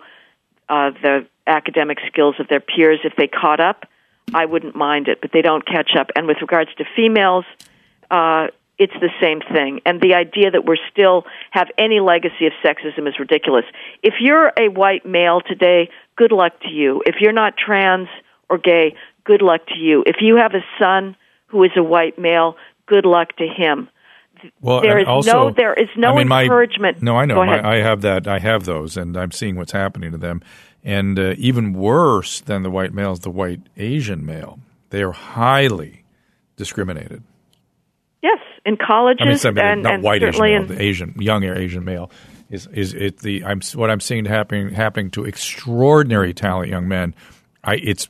uh, 0.69 0.91
the 1.01 1.27
academic 1.45 1.99
skills 2.07 2.35
of 2.39 2.47
their 2.47 2.59
peers 2.59 2.99
if 3.03 3.13
they 3.17 3.27
caught 3.27 3.59
up 3.59 3.85
i 4.33 4.45
wouldn't 4.45 4.75
mind 4.75 5.07
it 5.07 5.21
but 5.21 5.31
they 5.31 5.41
don't 5.41 5.65
catch 5.65 5.91
up. 5.97 6.09
And 6.15 6.27
with 6.27 6.37
regards 6.41 6.73
to 6.75 6.85
females 6.95 7.45
uh, 8.09 8.47
it's 8.79 8.93
the 9.01 9.09
same 9.19 9.41
thing. 9.41 9.81
And 9.85 9.99
the 10.01 10.13
idea 10.13 10.51
that 10.51 10.63
we're 10.63 10.77
still 10.91 11.25
have 11.51 11.67
any 11.77 11.99
legacy 11.99 12.45
of 12.45 12.53
sexism 12.63 13.07
is 13.07 13.17
ridiculous. 13.19 13.65
If 14.03 14.15
you're 14.19 14.51
a 14.57 14.69
white 14.69 15.05
male 15.05 15.41
today 15.41 15.89
good 16.15 16.31
luck 16.31 16.59
to 16.61 16.69
you. 16.69 17.01
If 17.05 17.15
you're 17.19 17.33
not 17.33 17.55
trans 17.57 18.07
or 18.49 18.57
gay 18.57 18.95
good 19.23 19.41
luck 19.41 19.65
to 19.67 19.77
you. 19.77 20.03
If 20.05 20.17
you 20.21 20.37
have 20.37 20.53
a 20.53 20.63
son 20.79 21.15
who 21.47 21.63
is 21.63 21.71
a 21.75 21.83
white 21.83 22.17
male 22.19 22.55
good 22.85 23.05
luck 23.05 23.35
to 23.37 23.47
him 23.47 23.89
well, 24.61 24.81
there 24.81 24.99
is 24.99 25.07
also, 25.07 25.31
no 25.31 25.51
there 25.51 25.73
is 25.73 25.89
no 25.97 26.15
I 26.15 26.23
mean, 26.23 26.31
encouragement. 26.31 27.01
My, 27.01 27.05
no, 27.05 27.17
I 27.17 27.25
know. 27.25 27.45
My. 27.45 27.75
I 27.75 27.81
have 27.81 28.01
that. 28.01 28.27
I 28.27 28.39
have 28.39 28.65
those, 28.65 28.97
and 28.97 29.15
I'm 29.17 29.31
seeing 29.31 29.55
what's 29.55 29.71
happening 29.71 30.11
to 30.11 30.17
them. 30.17 30.41
And 30.83 31.19
uh, 31.19 31.35
even 31.37 31.73
worse 31.73 32.41
than 32.41 32.63
the 32.63 32.71
white 32.71 32.93
male 32.93 33.11
is 33.11 33.19
the 33.19 33.31
white 33.31 33.61
Asian 33.75 34.25
male. 34.25 34.59
They 34.89 35.01
are 35.01 35.11
highly 35.11 36.03
discriminated. 36.55 37.23
yes, 38.21 38.39
in 38.65 38.77
colleges 38.77 39.45
I 39.45 39.51
mean, 39.51 39.59
I 39.59 39.61
mean, 39.61 39.71
and, 39.71 39.83
not 39.83 39.93
and 39.95 40.03
white 40.03 40.23
Asian 40.23 40.41
male, 40.41 40.61
in 40.61 40.67
the 40.67 40.81
Asian 40.81 41.15
young 41.19 41.43
Asian 41.43 41.83
male 41.83 42.09
is 42.49 42.67
is 42.67 42.93
it 42.93 43.19
the 43.19 43.43
I'm 43.43 43.61
what 43.75 43.89
I'm 43.89 43.99
seeing 43.99 44.25
happening 44.25 44.73
happening 44.73 45.11
to 45.11 45.25
extraordinary 45.25 46.33
talent 46.33 46.69
young 46.69 46.87
men. 46.87 47.15
I 47.63 47.75
it's 47.75 48.09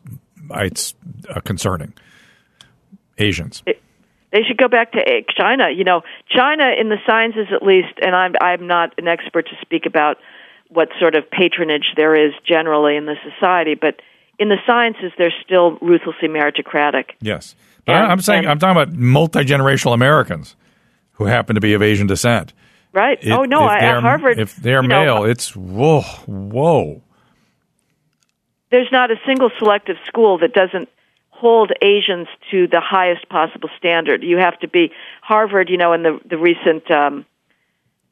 it's 0.52 0.96
uh, 1.30 1.40
concerning. 1.42 1.94
Asians. 3.18 3.64
They 4.32 4.44
should 4.44 4.58
go 4.58 4.68
back 4.68 4.92
to 4.94 5.02
China. 5.36 5.70
You 5.70 5.84
know, 5.84 6.02
China 6.30 6.70
in 6.80 6.90
the 6.90 6.98
sciences 7.06 7.48
at 7.54 7.64
least, 7.64 7.94
and 8.02 8.16
I'm 8.16 8.34
I'm 8.42 8.68
not 8.68 8.94
an 8.98 9.08
expert 9.08 9.48
to 9.48 9.56
speak 9.62 9.86
about 9.86 10.18
what 10.70 10.90
sort 11.00 11.16
of 11.16 11.30
patronage 11.32 11.94
there 11.96 12.14
is 12.14 12.34
generally 12.46 12.98
in 12.98 13.06
the 13.06 13.16
society, 13.24 13.74
but 13.76 14.02
in 14.38 14.50
the 14.50 14.58
sciences 14.66 15.12
they're 15.18 15.34
still 15.44 15.78
ruthlessly 15.82 16.28
meritocratic. 16.28 17.12
Yes, 17.22 17.56
but 17.86 17.96
And- 17.96 18.12
I'm 18.12 18.22
saying 18.22 18.40
and- 18.44 18.50
I'm 18.50 18.60
talking 18.60 18.82
about 18.82 18.94
multi 18.94 19.40
generational 19.46 19.94
Americans 19.94 20.56
who 21.14 21.26
happen 21.26 21.56
to 21.56 21.62
be 21.62 21.74
of 21.74 21.82
Asian 21.82 22.08
descent. 22.08 22.54
Right? 22.94 23.18
It- 23.22 23.32
oh 23.32 23.44
no, 23.44 23.62
I, 23.62 23.78
at 23.78 24.02
Harvard, 24.02 24.40
If 24.40 24.56
they're 24.58 24.82
you 24.82 24.88
know, 24.88 25.04
male, 25.04 25.24
it's 25.24 25.56
whoa, 25.56 26.02
whoa. 26.26 27.02
there's 28.72 28.92
not 28.92 29.12
a 29.12 29.16
single 29.26 29.50
selective 29.58 29.98
school 30.06 30.38
that 30.40 30.54
doesn't 30.54 30.90
hold 31.38 31.72
Asians 31.82 32.28
to 32.52 32.68
the 32.68 32.82
highest 32.82 33.30
possible 33.30 33.70
standard. 33.78 34.24
You 34.24 34.38
have 34.38 34.60
to 34.60 34.68
be 34.68 34.92
Harvard. 35.22 35.70
You 35.70 35.78
know, 35.78 35.94
in 35.94 36.04
the 36.04 36.20
the 36.26 36.38
recent 36.38 36.90
um, 36.92 37.26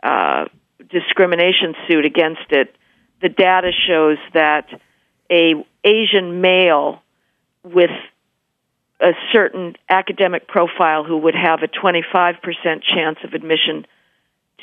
uh, 0.04 0.46
discrimination 0.90 1.76
suit 1.88 2.06
against 2.06 2.52
it, 2.52 2.76
the 3.22 3.30
data 3.30 3.72
shows 3.88 4.18
that 4.34 4.68
a 5.32 5.66
Asian 5.84 6.42
male 6.42 7.02
with 7.64 7.92
a 9.02 9.12
certain 9.34 9.76
academic 9.90 10.48
profile 10.48 11.04
who 11.04 11.18
would 11.18 11.36
have 11.36 11.64
a 11.64 11.68
25% 11.68 12.38
chance 12.82 13.18
of 13.24 13.34
admission 13.34 13.86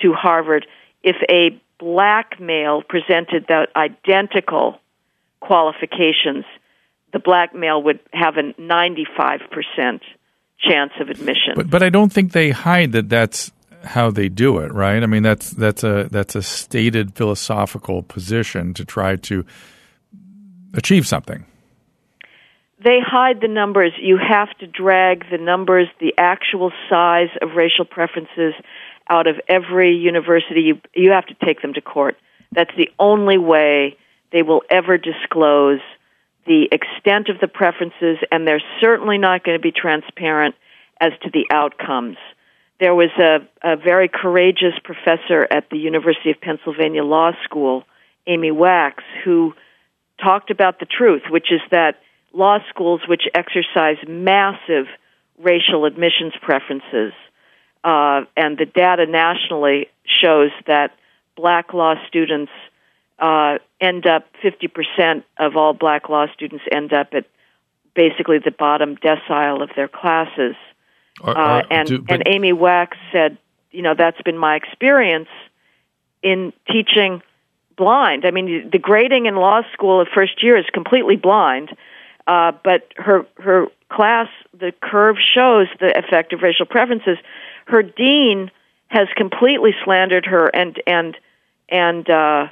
to 0.01 0.13
Harvard 0.15 0.67
if 1.03 1.17
a 1.29 1.61
black 1.79 2.41
male 2.41 2.83
presented 2.83 3.47
the 3.49 3.67
identical 3.77 4.81
qualifications, 5.41 6.45
the 7.13 7.19
black 7.19 7.55
male 7.55 7.83
would 7.83 8.01
have 8.13 8.37
a 8.37 8.53
95% 8.61 10.01
chance 10.59 10.93
of 11.01 11.09
admission. 11.09 11.55
But 11.57 11.71
but 11.71 11.83
I 11.83 11.91
don't 11.91 12.13
think 12.13 12.33
they 12.33 12.51
hide 12.51 12.93
that 12.93 13.09
that's 13.09 13.51
how 13.85 14.11
they 14.11 14.29
do 14.29 14.59
it, 14.59 14.73
right? 14.73 15.03
I 15.03 15.07
mean 15.07 15.23
that's 15.23 15.51
that's 15.51 15.83
a 15.83 16.09
that's 16.11 16.35
a 16.35 16.43
stated 16.43 17.15
philosophical 17.15 18.03
position 18.03 18.75
to 18.75 18.85
try 18.85 19.17
to 19.17 19.45
achieve 20.75 21.07
something. 21.07 21.45
they 22.85 22.99
hide 23.01 23.41
the 23.41 23.49
numbers. 23.49 23.93
You 24.01 24.19
have 24.19 24.51
to 24.59 24.67
drag 24.67 25.31
the 25.31 25.39
numbers, 25.39 25.89
the 26.01 26.15
actual 26.19 26.73
size 26.89 27.29
of 27.41 27.51
racial 27.57 27.85
preferences 27.85 28.55
out 29.09 29.27
of 29.27 29.37
every 29.49 29.95
university. 29.97 30.63
You, 30.63 30.81
you 30.95 31.11
have 31.11 31.27
to 31.27 31.35
take 31.45 31.63
them 31.63 31.75
to 31.75 31.81
court. 31.81 32.17
That's 32.51 32.71
the 32.77 32.91
only 32.99 33.39
way 33.39 33.97
they 34.33 34.43
will 34.43 34.63
ever 34.71 34.99
disclose 34.99 35.81
the 36.47 36.69
extent 36.73 37.29
of 37.29 37.39
the 37.41 37.49
preferences, 37.49 38.19
and 38.31 38.47
they're 38.47 38.63
certainly 38.81 39.19
not 39.19 39.45
going 39.45 39.57
to 39.57 39.63
be 39.63 39.73
transparent 39.73 40.55
as 41.01 41.13
to 41.23 41.31
the 41.31 41.47
outcomes. 41.51 42.17
There 42.81 42.95
was 42.95 43.11
a, 43.19 43.39
a 43.63 43.77
very 43.77 44.09
courageous 44.09 44.75
professor 44.83 45.47
at 45.51 45.71
the 45.71 45.79
University 45.79 46.31
of 46.31 46.41
Pennsylvania 46.41 47.05
Law 47.05 47.33
School, 47.45 47.85
Amy 48.27 48.51
Wax, 48.51 49.05
who 49.25 49.55
talked 50.21 50.51
about 50.51 50.81
the 50.81 50.87
truth, 50.87 51.23
which 51.31 51.53
is 51.53 51.61
that 51.71 52.01
law 52.33 52.59
schools 52.71 53.01
which 53.09 53.23
exercise 53.35 53.97
massive 54.09 54.87
racial 55.39 55.85
admissions 55.85 56.33
preferences, 56.41 57.13
uh, 57.85 58.23
and 58.37 58.59
the 58.59 58.67
data 58.67 59.07
nationally 59.07 59.89
shows 60.07 60.51
that 60.67 60.93
black 61.37 61.73
law 61.73 61.95
students 62.09 62.53
uh, 63.23 63.59
end 63.81 64.05
up 64.07 64.27
50% 64.43 65.23
of 65.39 65.57
all 65.57 65.73
black 65.73 66.09
law 66.09 66.27
students 66.35 66.65
end 66.73 66.93
up 66.93 67.15
at 67.15 67.25
basically 67.95 68.39
the 68.39 68.51
bottom 68.51 68.97
decile 68.97 69.63
of 69.63 69.71
their 69.77 69.89
classes. 69.89 70.57
Uh, 71.25 71.63
and 71.71 71.89
do- 71.89 71.99
but- 72.01 72.15
and 72.15 72.23
Amy 72.27 72.53
Wax 72.53 72.99
said, 73.13 73.39
you 73.71 73.83
know, 73.83 73.95
that's 73.95 74.21
been 74.23 74.37
my 74.37 74.57
experience 74.57 75.29
in 76.23 76.53
teaching 76.71 77.23
blind. 77.77 78.27
I 78.27 78.33
mean, 78.33 78.69
the 78.71 78.79
grading 78.79 79.27
in 79.27 79.37
law 79.37 79.63
school 79.73 80.01
of 80.01 80.09
first 80.09 80.43
year 80.43 80.57
is 80.57 80.67
completely 80.73 81.17
blind, 81.17 81.75
uh, 82.27 82.53
but 82.65 82.93
her 82.97 83.25
her 83.39 83.69
class, 83.89 84.29
the 84.53 84.73
curve 84.83 85.17
shows 85.19 85.69
the 85.81 85.97
effect 85.97 86.33
of 86.33 86.43
racial 86.43 86.67
preferences. 86.67 87.19
Her 87.67 87.83
dean 87.83 88.51
has 88.89 89.09
completely 89.17 89.75
slandered 89.85 90.27
her 90.27 90.49
and 90.55 90.81
and 90.87 91.17
and 91.69 92.09
uh, 92.11 92.49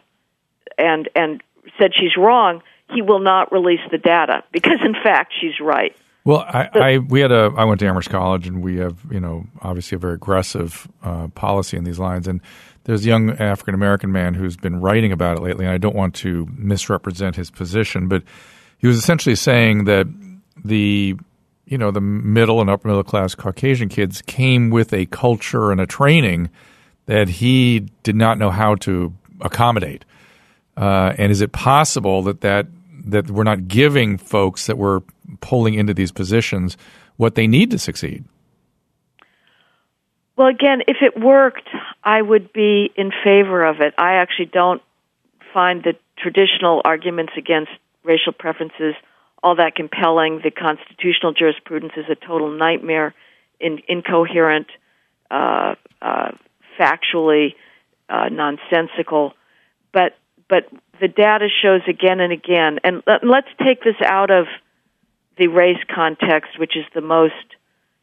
and 0.78 1.08
and 1.14 1.42
said 1.78 1.92
she's 1.94 2.16
wrong. 2.16 2.62
He 2.92 3.02
will 3.02 3.20
not 3.20 3.52
release 3.52 3.80
the 3.90 3.98
data 3.98 4.42
because, 4.52 4.78
in 4.84 4.94
fact, 4.94 5.34
she's 5.40 5.60
right. 5.60 5.96
Well, 6.24 6.40
I, 6.40 6.68
I 6.74 6.98
we 6.98 7.20
had 7.20 7.32
a 7.32 7.50
I 7.56 7.64
went 7.64 7.80
to 7.80 7.86
Amherst 7.86 8.10
College, 8.10 8.46
and 8.46 8.62
we 8.62 8.76
have 8.76 8.98
you 9.10 9.20
know 9.20 9.46
obviously 9.62 9.96
a 9.96 9.98
very 9.98 10.14
aggressive 10.14 10.86
uh, 11.02 11.28
policy 11.28 11.76
in 11.76 11.84
these 11.84 11.98
lines. 11.98 12.28
And 12.28 12.40
there's 12.84 13.04
a 13.04 13.08
young 13.08 13.30
African 13.30 13.74
American 13.74 14.12
man 14.12 14.34
who's 14.34 14.56
been 14.56 14.80
writing 14.80 15.12
about 15.12 15.38
it 15.38 15.42
lately. 15.42 15.64
And 15.64 15.72
I 15.72 15.78
don't 15.78 15.96
want 15.96 16.14
to 16.16 16.46
misrepresent 16.56 17.36
his 17.36 17.50
position, 17.50 18.08
but 18.08 18.22
he 18.78 18.86
was 18.86 18.96
essentially 18.96 19.34
saying 19.34 19.84
that 19.84 20.06
the 20.62 21.16
you 21.66 21.78
know 21.78 21.90
the 21.90 22.00
middle 22.00 22.60
and 22.60 22.68
upper 22.68 22.88
middle 22.88 23.02
class 23.02 23.34
Caucasian 23.34 23.88
kids 23.88 24.22
came 24.22 24.68
with 24.70 24.92
a 24.92 25.06
culture 25.06 25.70
and 25.70 25.80
a 25.80 25.86
training 25.86 26.50
that 27.06 27.28
he 27.28 27.80
did 28.02 28.16
not 28.16 28.38
know 28.38 28.50
how 28.50 28.74
to 28.76 29.14
accommodate. 29.40 30.04
Uh, 30.76 31.14
and 31.18 31.30
is 31.30 31.40
it 31.40 31.52
possible 31.52 32.22
that 32.22 32.40
that 32.40 32.66
that 33.06 33.30
we're 33.30 33.44
not 33.44 33.66
giving 33.66 34.18
folks 34.18 34.66
that 34.66 34.76
we're 34.76 35.00
pulling 35.40 35.74
into 35.74 35.94
these 35.94 36.12
positions 36.12 36.76
what 37.16 37.34
they 37.34 37.46
need 37.46 37.70
to 37.70 37.78
succeed? 37.78 38.24
Well, 40.36 40.48
again, 40.48 40.82
if 40.86 40.98
it 41.02 41.18
worked, 41.18 41.68
I 42.04 42.20
would 42.20 42.52
be 42.52 42.90
in 42.96 43.10
favor 43.24 43.64
of 43.64 43.80
it. 43.80 43.94
I 43.98 44.14
actually 44.14 44.46
don't 44.46 44.82
find 45.52 45.82
the 45.82 45.94
traditional 46.16 46.80
arguments 46.84 47.32
against 47.36 47.70
racial 48.04 48.32
preferences 48.32 48.94
all 49.42 49.56
that 49.56 49.74
compelling. 49.74 50.40
The 50.42 50.50
constitutional 50.50 51.32
jurisprudence 51.32 51.92
is 51.96 52.04
a 52.10 52.14
total 52.14 52.50
nightmare. 52.50 53.14
in, 53.60 53.80
incoherent, 53.88 54.68
uh, 55.30 55.74
uh, 56.00 56.30
factually 56.78 57.54
uh, 58.08 58.28
nonsensical. 58.30 59.34
But 59.92 60.16
but 60.50 60.68
the 61.00 61.08
data 61.08 61.48
shows 61.62 61.80
again 61.88 62.20
and 62.20 62.32
again. 62.32 62.80
And 62.84 63.02
let, 63.06 63.24
let's 63.24 63.48
take 63.64 63.82
this 63.82 63.96
out 64.04 64.30
of 64.30 64.46
the 65.38 65.46
race 65.46 65.82
context, 65.94 66.58
which 66.58 66.76
is 66.76 66.84
the 66.92 67.00
most 67.00 67.34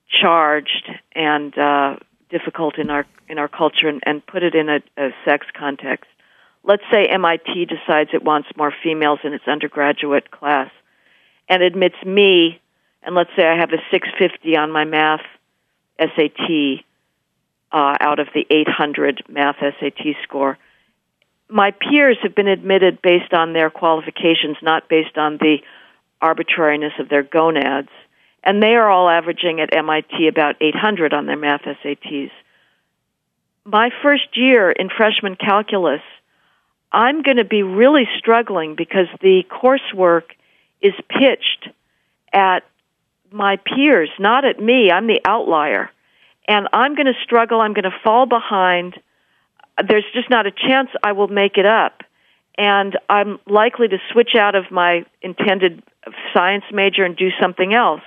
charged 0.10 0.89
and 1.13 1.55
uh, 1.55 1.97
difficult 2.31 2.79
in 2.79 2.89
our 2.89 3.05
in 3.29 3.38
our 3.38 3.49
culture, 3.49 3.89
and, 3.89 4.01
and 4.05 4.25
put 4.25 4.41
it 4.41 4.55
in 4.55 4.69
a, 4.69 4.79
a 4.97 5.10
sex 5.25 5.45
context. 5.53 6.10
Let's 6.63 6.83
say 6.91 7.05
MIT 7.05 7.65
decides 7.65 8.12
it 8.13 8.23
wants 8.23 8.47
more 8.55 8.73
females 8.83 9.19
in 9.25 9.33
its 9.33 9.43
undergraduate 9.47 10.31
class, 10.31 10.71
and 11.49 11.62
admits 11.62 11.97
me, 12.05 12.62
and 13.03 13.13
let's 13.15 13.29
say 13.38 13.45
I 13.45 13.57
have 13.57 13.73
a 13.73 13.83
650 13.91 14.55
on 14.55 14.71
my 14.71 14.86
math 14.86 15.25
SAT 15.99 16.86
uh, 17.73 17.97
out 17.99 18.19
of 18.19 18.27
the 18.33 18.45
800 18.49 19.23
math 19.27 19.57
SAT 19.60 20.15
score. 20.23 20.57
My 21.49 21.71
peers 21.71 22.17
have 22.23 22.36
been 22.36 22.47
admitted 22.47 23.01
based 23.01 23.33
on 23.33 23.53
their 23.53 23.69
qualifications, 23.69 24.57
not 24.62 24.89
based 24.89 25.17
on 25.17 25.38
the 25.38 25.57
arbitrariness 26.21 26.93
of 26.99 27.10
their 27.10 27.23
gonads. 27.23 27.89
And 28.43 28.62
they 28.62 28.75
are 28.75 28.89
all 28.89 29.10
averaging 29.10 29.60
at 29.60 29.75
MIT 29.75 30.27
about 30.27 30.55
800 30.62 31.13
on 31.13 31.25
their 31.25 31.38
math 31.38 31.62
SATs. 31.62 32.31
My 33.65 33.89
first 34.01 34.36
year 34.36 34.71
in 34.71 34.89
freshman 34.89 35.36
calculus, 35.36 36.01
I'm 36.91 37.23
going 37.23 37.38
to 37.38 37.45
be 37.45 37.63
really 37.63 38.07
struggling 38.17 38.75
because 38.75 39.07
the 39.21 39.43
coursework 39.49 40.23
is 40.81 40.93
pitched 41.10 41.69
at 42.31 42.62
my 43.31 43.57
peers, 43.57 44.10
not 44.19 44.45
at 44.45 44.62
me. 44.62 44.89
I'm 44.91 45.07
the 45.07 45.21
outlier 45.25 45.89
and 46.47 46.67
I'm 46.71 46.95
going 46.95 47.07
to 47.07 47.23
struggle. 47.23 47.60
I'm 47.60 47.73
going 47.73 47.83
to 47.83 47.99
fall 48.03 48.25
behind. 48.25 48.95
There's 49.87 50.05
just 50.13 50.29
not 50.29 50.45
a 50.45 50.51
chance 50.51 50.89
I 51.03 51.11
will 51.11 51.27
make 51.27 51.57
it 51.57 51.65
up. 51.65 52.01
And 52.57 52.97
I'm 53.09 53.39
likely 53.45 53.87
to 53.87 53.97
switch 54.11 54.31
out 54.37 54.55
of 54.55 54.71
my 54.71 55.05
intended 55.21 55.83
science 56.33 56.63
major 56.71 57.03
and 57.03 57.15
do 57.15 57.29
something 57.39 57.73
else. 57.73 58.01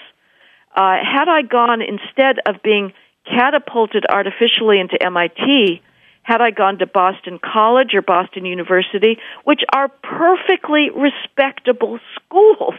Uh, 0.75 0.97
had 1.03 1.29
I 1.29 1.43
gone 1.43 1.83
instead 1.83 2.39
of 2.47 2.63
being 2.63 2.93
catapulted 3.27 4.05
artificially 4.11 4.81
into 4.81 5.01
MIT, 5.01 5.83
had 6.23 6.41
I 6.41 6.51
gone 6.51 6.79
to 6.79 6.87
Boston 6.87 7.39
College 7.43 7.95
or 7.95 8.03
Boston 8.03 8.45
University, 8.45 9.19
which 9.45 9.63
are 9.73 9.89
perfectly 9.89 10.91
respectable 10.91 11.99
schools, 12.15 12.75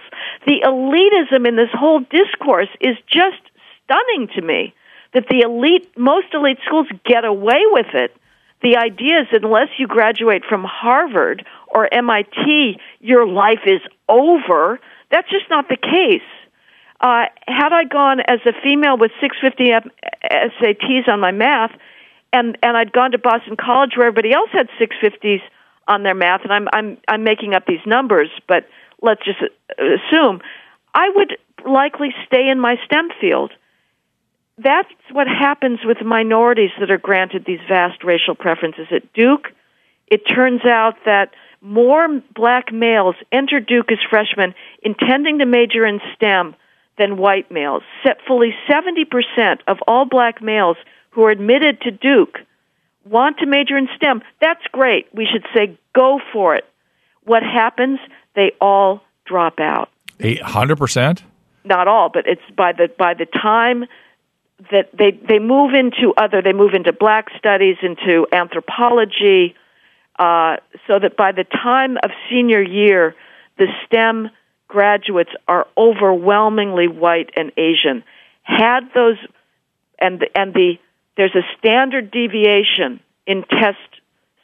the 0.45 0.61
elitism 0.63 1.47
in 1.47 1.55
this 1.55 1.69
whole 1.73 1.99
discourse 1.99 2.69
is 2.79 2.95
just 3.07 3.41
stunning 3.83 4.29
to 4.35 4.41
me 4.41 4.73
that 5.13 5.25
the 5.29 5.41
elite, 5.41 5.89
most 5.97 6.27
elite 6.33 6.59
schools 6.65 6.87
get 7.05 7.25
away 7.25 7.61
with 7.71 7.87
it. 7.93 8.15
The 8.61 8.77
idea 8.77 9.21
is 9.21 9.27
unless 9.31 9.69
you 9.77 9.87
graduate 9.87 10.43
from 10.47 10.63
Harvard 10.63 11.45
or 11.67 11.91
MIT, 11.91 12.77
your 12.99 13.27
life 13.27 13.61
is 13.65 13.81
over. 14.07 14.79
That's 15.09 15.29
just 15.29 15.49
not 15.49 15.67
the 15.67 15.77
case. 15.77 16.21
Uh, 16.99 17.25
had 17.47 17.73
I 17.73 17.85
gone 17.85 18.19
as 18.19 18.39
a 18.45 18.53
female 18.61 18.97
with 18.97 19.11
650 19.19 19.89
SATs 20.31 21.07
on 21.07 21.19
my 21.19 21.31
math, 21.31 21.71
and 22.31 22.57
and 22.61 22.77
I'd 22.77 22.93
gone 22.93 23.11
to 23.11 23.17
Boston 23.17 23.57
College 23.57 23.91
where 23.97 24.07
everybody 24.07 24.33
else 24.33 24.49
had 24.53 24.69
650s 24.79 25.41
on 25.87 26.03
their 26.03 26.13
math, 26.13 26.41
and 26.43 26.53
I'm 26.53 26.67
I'm 26.71 26.97
I'm 27.07 27.23
making 27.23 27.55
up 27.55 27.65
these 27.65 27.83
numbers, 27.87 28.29
but 28.47 28.67
let's 29.01 29.21
just 29.25 29.39
assume 29.79 30.41
I 30.93 31.09
would 31.15 31.37
likely 31.65 32.13
stay 32.27 32.47
in 32.47 32.59
my 32.59 32.75
STEM 32.85 33.09
field 33.19 33.51
that's 34.63 34.89
what 35.11 35.27
happens 35.27 35.79
with 35.83 36.01
minorities 36.03 36.71
that 36.79 36.91
are 36.91 36.97
granted 36.97 37.45
these 37.45 37.59
vast 37.67 38.03
racial 38.03 38.35
preferences. 38.35 38.87
At 38.91 39.11
Duke, 39.13 39.47
it 40.07 40.23
turns 40.27 40.65
out 40.65 40.95
that 41.05 41.31
more 41.61 42.07
black 42.35 42.73
males 42.73 43.15
enter 43.31 43.59
Duke 43.59 43.91
as 43.91 43.99
freshmen 44.09 44.53
intending 44.81 45.39
to 45.39 45.45
major 45.45 45.85
in 45.85 45.99
STEM 46.15 46.55
than 46.97 47.17
white 47.17 47.51
males. 47.51 47.83
Set 48.03 48.17
Fully 48.27 48.53
70% 48.69 49.59
of 49.67 49.77
all 49.87 50.05
black 50.05 50.41
males 50.41 50.77
who 51.11 51.23
are 51.23 51.31
admitted 51.31 51.81
to 51.81 51.91
Duke 51.91 52.39
want 53.05 53.39
to 53.39 53.45
major 53.45 53.77
in 53.77 53.87
STEM. 53.95 54.21
That's 54.39 54.65
great. 54.71 55.07
We 55.13 55.27
should 55.31 55.45
say 55.55 55.77
go 55.93 56.19
for 56.33 56.55
it. 56.55 56.65
What 57.23 57.43
happens? 57.43 57.99
They 58.35 58.53
all 58.59 59.01
drop 59.25 59.59
out. 59.59 59.89
800%? 60.19 61.21
Not 61.63 61.87
all, 61.87 62.09
but 62.09 62.25
it's 62.27 62.41
by 62.55 62.71
the 62.71 62.89
by 62.97 63.13
the 63.13 63.25
time 63.25 63.85
that 64.69 64.89
they 64.97 65.11
they 65.11 65.39
move 65.39 65.73
into 65.73 66.13
other 66.17 66.41
they 66.41 66.53
move 66.53 66.73
into 66.73 66.93
black 66.93 67.27
studies 67.37 67.77
into 67.81 68.27
anthropology 68.31 69.55
uh, 70.19 70.57
so 70.87 70.99
that 70.99 71.17
by 71.17 71.31
the 71.31 71.43
time 71.43 71.97
of 72.03 72.11
senior 72.29 72.61
year 72.61 73.15
the 73.57 73.67
STEM 73.85 74.29
graduates 74.67 75.31
are 75.47 75.67
overwhelmingly 75.77 76.87
white 76.87 77.29
and 77.35 77.51
Asian. 77.57 78.03
Had 78.43 78.81
those 78.93 79.17
and 79.99 80.25
and 80.35 80.53
the 80.53 80.77
there's 81.17 81.35
a 81.35 81.45
standard 81.57 82.11
deviation 82.11 82.99
in 83.27 83.43
test 83.43 83.77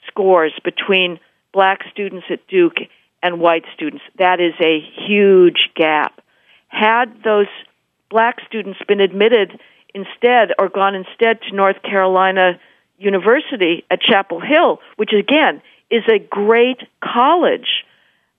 scores 0.08 0.53
between 0.63 1.19
black 1.53 1.80
students 1.91 2.27
at 2.30 2.45
Duke 2.47 2.77
and 3.23 3.39
white 3.39 3.63
students. 3.73 4.03
That 4.19 4.39
is 4.39 4.53
a 4.62 4.80
huge 5.08 5.69
gap. 5.75 6.21
Had 6.67 7.23
those 7.23 7.47
black 8.10 8.38
students 8.45 8.80
been 8.88 8.99
admitted 8.99 9.60
instead 9.93 10.50
or 10.60 10.69
gone 10.69 10.95
instead 10.95 11.41
to 11.50 11.56
North 11.56 11.82
Carolina 11.82 12.60
University 12.97 13.86
at 13.89 14.02
Chapel 14.02 14.39
Hill, 14.39 14.80
which 14.95 15.12
again 15.13 15.62
is 15.89 16.04
a 16.10 16.19
great 16.19 16.80
college, 17.04 17.86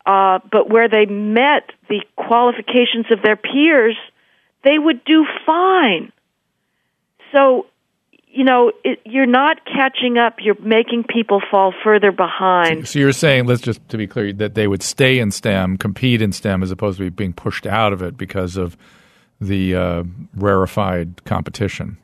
uh, 0.05 0.39
but 0.51 0.69
where 0.69 0.89
they 0.89 1.07
met 1.07 1.71
the 1.89 2.01
qualifications 2.17 3.07
of 3.11 3.23
their 3.23 3.37
peers, 3.37 3.97
they 4.65 4.79
would 4.79 5.05
do 5.05 5.25
fine. 5.47 6.13
So, 7.33 7.67
you 8.27 8.45
know, 8.45 8.73
it, 8.85 9.01
you're 9.05 9.27
not 9.27 9.59
catching 9.65 10.19
up. 10.19 10.37
You're 10.41 10.61
making 10.61 11.05
people 11.05 11.41
fall 11.51 11.73
further 11.85 12.13
behind. 12.13 12.89
So 12.89 12.99
you're 12.99 13.13
saying, 13.13 13.47
let's 13.47 13.63
just 13.63 13.87
to 13.91 13.97
be 13.97 14.07
clear, 14.07 14.33
that 14.35 14.55
they 14.55 14.67
would 14.67 14.83
stay 14.83 15.19
in 15.19 15.31
STEM, 15.31 15.79
compete 15.79 16.23
in 16.23 16.33
STEM, 16.33 16.63
as 16.63 16.71
opposed 16.71 16.99
to 16.99 17.11
being 17.11 17.33
pushed 17.33 17.67
out 17.67 17.93
of 17.93 18.03
it 18.03 18.17
because 18.17 18.57
of 18.57 18.77
the 19.41 19.75
uh, 19.75 20.05
rarefied 20.35 21.25
competition? 21.25 21.99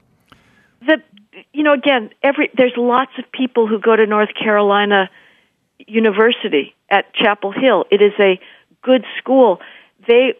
The 0.87 1.03
you 1.53 1.63
know 1.63 1.73
again 1.73 2.11
every 2.23 2.51
there's 2.57 2.75
lots 2.77 3.13
of 3.19 3.31
people 3.33 3.67
who 3.67 3.79
go 3.81 3.97
to 3.97 4.07
North 4.07 4.31
Carolina 4.35 5.11
University 5.79 6.75
at 6.91 7.13
Chapel 7.15 7.53
Hill. 7.53 7.85
It 7.91 8.01
is 8.03 8.13
a 8.19 8.41
good 8.83 9.05
school. 9.19 9.61
They 10.07 10.35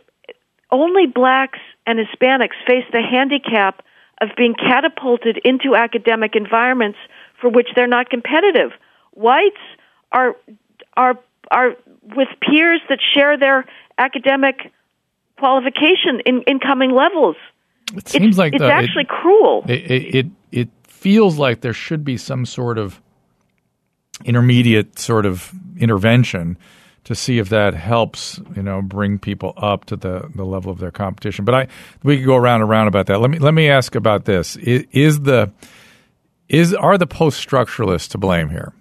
only 0.71 1.07
blacks 1.07 1.59
and 1.87 1.99
Hispanics 1.99 2.57
face 2.67 2.85
the 2.93 3.03
handicap 3.03 3.83
of 4.21 4.29
being 4.37 4.55
catapulted 4.55 5.39
into 5.45 5.75
academic 5.75 6.35
environments 6.35 6.99
for 7.41 7.51
which 7.51 7.69
they're 7.75 7.87
not 7.87 8.11
competitive. 8.11 8.71
Whites 9.13 9.61
are 10.13 10.37
are 10.97 11.19
are 11.51 11.77
with 12.17 12.29
peers 12.41 12.81
that 12.89 12.99
share 13.15 13.39
their 13.39 13.67
academic 13.99 14.73
qualification 15.39 16.21
in 16.27 16.43
incoming 16.43 16.93
levels. 16.93 17.37
It 17.95 18.09
seems 18.09 18.29
it's, 18.29 18.39
like 18.39 18.55
it's 18.55 18.63
the, 18.63 18.73
actually 18.73 19.03
it, 19.03 19.09
cruel. 19.09 19.65
It, 19.69 19.91
it, 19.91 20.15
it 20.15 20.27
it 20.53 20.69
feels 20.87 21.39
like 21.39 21.61
there 21.61 21.75
should 21.75 22.05
be 22.05 22.17
some 22.17 22.47
sort 22.47 22.79
of 22.79 23.01
intermediate 24.25 24.99
sort 24.99 25.27
of 25.27 25.53
intervention 25.79 26.57
to 27.05 27.15
see 27.15 27.39
if 27.39 27.51
that 27.51 27.75
helps, 27.75 28.41
you 28.57 28.63
know, 28.63 28.81
bring 28.81 29.19
people 29.19 29.53
up 29.59 29.85
to 29.85 29.97
the, 29.97 30.31
the 30.35 30.45
level 30.45 30.73
of 30.73 30.79
their 30.79 30.91
competition. 30.91 31.45
But 31.45 31.55
I 31.55 31.69
we 32.03 32.17
could 32.17 32.27
go 32.27 32.37
around 32.37 32.63
and 32.63 32.71
around 32.71 32.89
about 32.89 33.07
that. 33.07 33.21
Let 33.21 33.31
me 33.31 33.39
let 33.39 33.55
me 33.55 33.69
ask 33.69 33.95
about 33.95 34.25
this. 34.25 34.57
Is, 34.57 34.87
is 34.93 35.21
the 35.21 35.53
is 36.49 36.75
are 36.75 36.97
the 36.97 37.07
post 37.07 37.47
structuralists 37.47 38.09
to 38.11 38.19
blame 38.19 38.49
here? 38.49 38.73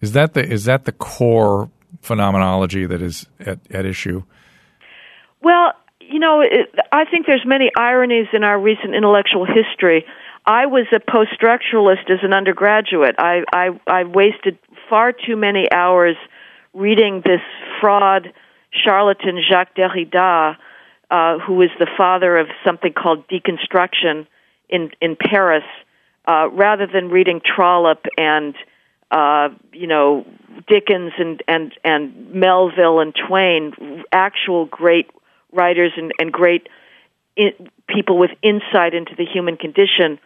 Is 0.00 0.12
that 0.12 0.34
the 0.34 0.44
is 0.44 0.64
that 0.64 0.84
the 0.84 0.92
core 0.92 1.70
phenomenology 2.00 2.86
that 2.86 3.02
is 3.02 3.26
at, 3.40 3.58
at 3.70 3.84
issue? 3.84 4.22
Well, 5.42 5.72
you 6.12 6.18
know, 6.18 6.40
it, 6.42 6.74
I 6.92 7.04
think 7.06 7.26
there's 7.26 7.44
many 7.46 7.70
ironies 7.76 8.26
in 8.32 8.44
our 8.44 8.60
recent 8.60 8.94
intellectual 8.94 9.46
history. 9.46 10.04
I 10.44 10.66
was 10.66 10.86
a 10.94 11.00
post-structuralist 11.00 12.10
as 12.10 12.18
an 12.22 12.34
undergraduate. 12.34 13.14
I, 13.18 13.44
I, 13.52 13.80
I 13.86 14.04
wasted 14.04 14.58
far 14.90 15.12
too 15.12 15.36
many 15.36 15.70
hours 15.72 16.16
reading 16.74 17.22
this 17.24 17.40
fraud 17.80 18.32
charlatan 18.72 19.40
Jacques 19.48 19.74
Derrida, 19.76 20.56
uh, 21.10 21.38
who 21.38 21.54
was 21.54 21.70
the 21.78 21.88
father 21.96 22.36
of 22.36 22.48
something 22.64 22.92
called 22.92 23.28
deconstruction 23.28 24.26
in 24.68 24.90
in 25.00 25.16
Paris, 25.16 25.64
uh, 26.26 26.48
rather 26.50 26.86
than 26.86 27.10
reading 27.10 27.42
Trollope 27.44 28.06
and 28.16 28.54
uh, 29.10 29.50
you 29.72 29.86
know 29.86 30.26
Dickens 30.66 31.12
and 31.18 31.42
and 31.46 31.72
and 31.84 32.32
Melville 32.32 33.00
and 33.00 33.14
Twain, 33.14 34.04
actual 34.10 34.64
great 34.64 35.10
writers 35.52 35.92
and, 35.96 36.12
and 36.18 36.32
great 36.32 36.68
in, 37.36 37.50
people 37.88 38.18
with 38.18 38.30
insight 38.42 38.94
into 38.94 39.12
the 39.16 39.24
human 39.24 39.56
condition. 39.56 40.18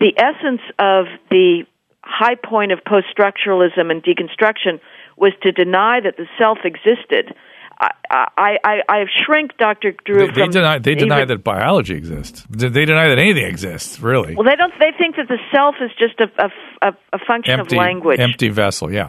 The 0.00 0.12
essence 0.18 0.60
of 0.78 1.06
the 1.30 1.64
high 2.02 2.34
point 2.34 2.72
of 2.72 2.80
post 2.86 3.06
structuralism 3.16 3.90
and 3.90 4.02
deconstruction 4.02 4.80
was 5.16 5.32
to 5.42 5.52
deny 5.52 6.00
that 6.00 6.16
the 6.16 6.26
self 6.38 6.58
existed. 6.64 7.34
I, 7.80 7.88
I, 8.36 8.56
I, 8.62 8.74
I 8.88 9.04
shrink 9.26 9.56
Dr. 9.58 9.92
Drew 10.04 10.28
They, 10.28 10.32
they 10.42 10.46
deny 10.48 10.78
they 10.78 10.94
deny 10.94 11.16
even- 11.22 11.28
that 11.28 11.44
biology 11.44 11.94
exists. 11.94 12.44
They 12.48 12.68
they 12.68 12.84
deny 12.84 13.08
that 13.08 13.18
anything 13.18 13.44
exists. 13.46 13.98
Really, 14.00 14.34
Well, 14.36 14.44
they 14.44 14.54
don't. 14.54 14.72
They 14.78 14.92
think 14.96 15.16
that 15.16 15.26
the 15.28 15.38
self 15.52 15.74
is 15.80 15.90
just 15.98 16.20
a, 16.20 16.28
a, 16.44 16.88
a, 16.88 16.96
a 17.14 17.18
function 17.26 17.58
empty 17.58 17.76
of 17.76 17.80
language. 17.80 18.20
empty 18.20 18.48
vessel. 18.48 18.92
Yeah. 18.92 19.08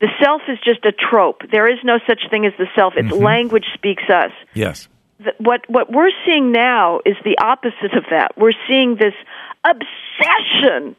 The 0.00 0.08
self 0.22 0.42
is 0.48 0.58
just 0.64 0.84
a 0.84 0.92
trope. 0.92 1.42
There 1.50 1.66
is 1.72 1.78
no 1.82 1.98
such 2.06 2.20
thing 2.30 2.46
as 2.46 2.52
the 2.58 2.66
self. 2.76 2.94
It's 2.96 3.12
Mm-hmm. 3.12 3.24
language 3.24 3.64
speaks 3.74 4.04
us. 4.08 4.30
Yes. 4.54 4.88
What 5.38 5.68
what 5.68 5.90
we're 5.90 6.10
seeing 6.26 6.52
now 6.52 7.00
is 7.04 7.16
the 7.24 7.38
opposite 7.38 7.94
of 7.96 8.04
that. 8.10 8.36
We're 8.36 8.52
seeing 8.68 8.96
this 8.96 9.14
obsession 9.64 10.96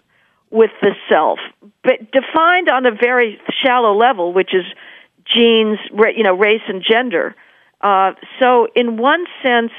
with 0.49 0.71
the 0.81 0.91
self, 1.09 1.39
but 1.83 2.11
defined 2.11 2.69
on 2.69 2.85
a 2.85 2.91
very 2.91 3.39
shallow 3.63 3.95
level, 3.95 4.33
which 4.33 4.53
is 4.53 4.65
genes, 5.25 5.77
you 6.15 6.23
know, 6.23 6.33
race 6.33 6.61
and 6.67 6.83
gender. 6.87 7.35
Uh, 7.81 8.13
so, 8.39 8.67
in 8.75 8.97
one 8.97 9.25
sense, 9.43 9.71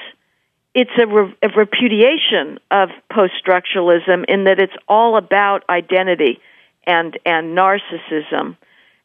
it's 0.74 0.90
a, 1.00 1.06
re- 1.06 1.34
a 1.42 1.48
repudiation 1.56 2.58
of 2.70 2.90
post-structuralism 3.12 4.24
in 4.28 4.44
that 4.44 4.60
it's 4.60 4.74
all 4.88 5.16
about 5.16 5.64
identity 5.68 6.38
and 6.86 7.18
and 7.26 7.56
narcissism. 7.56 8.56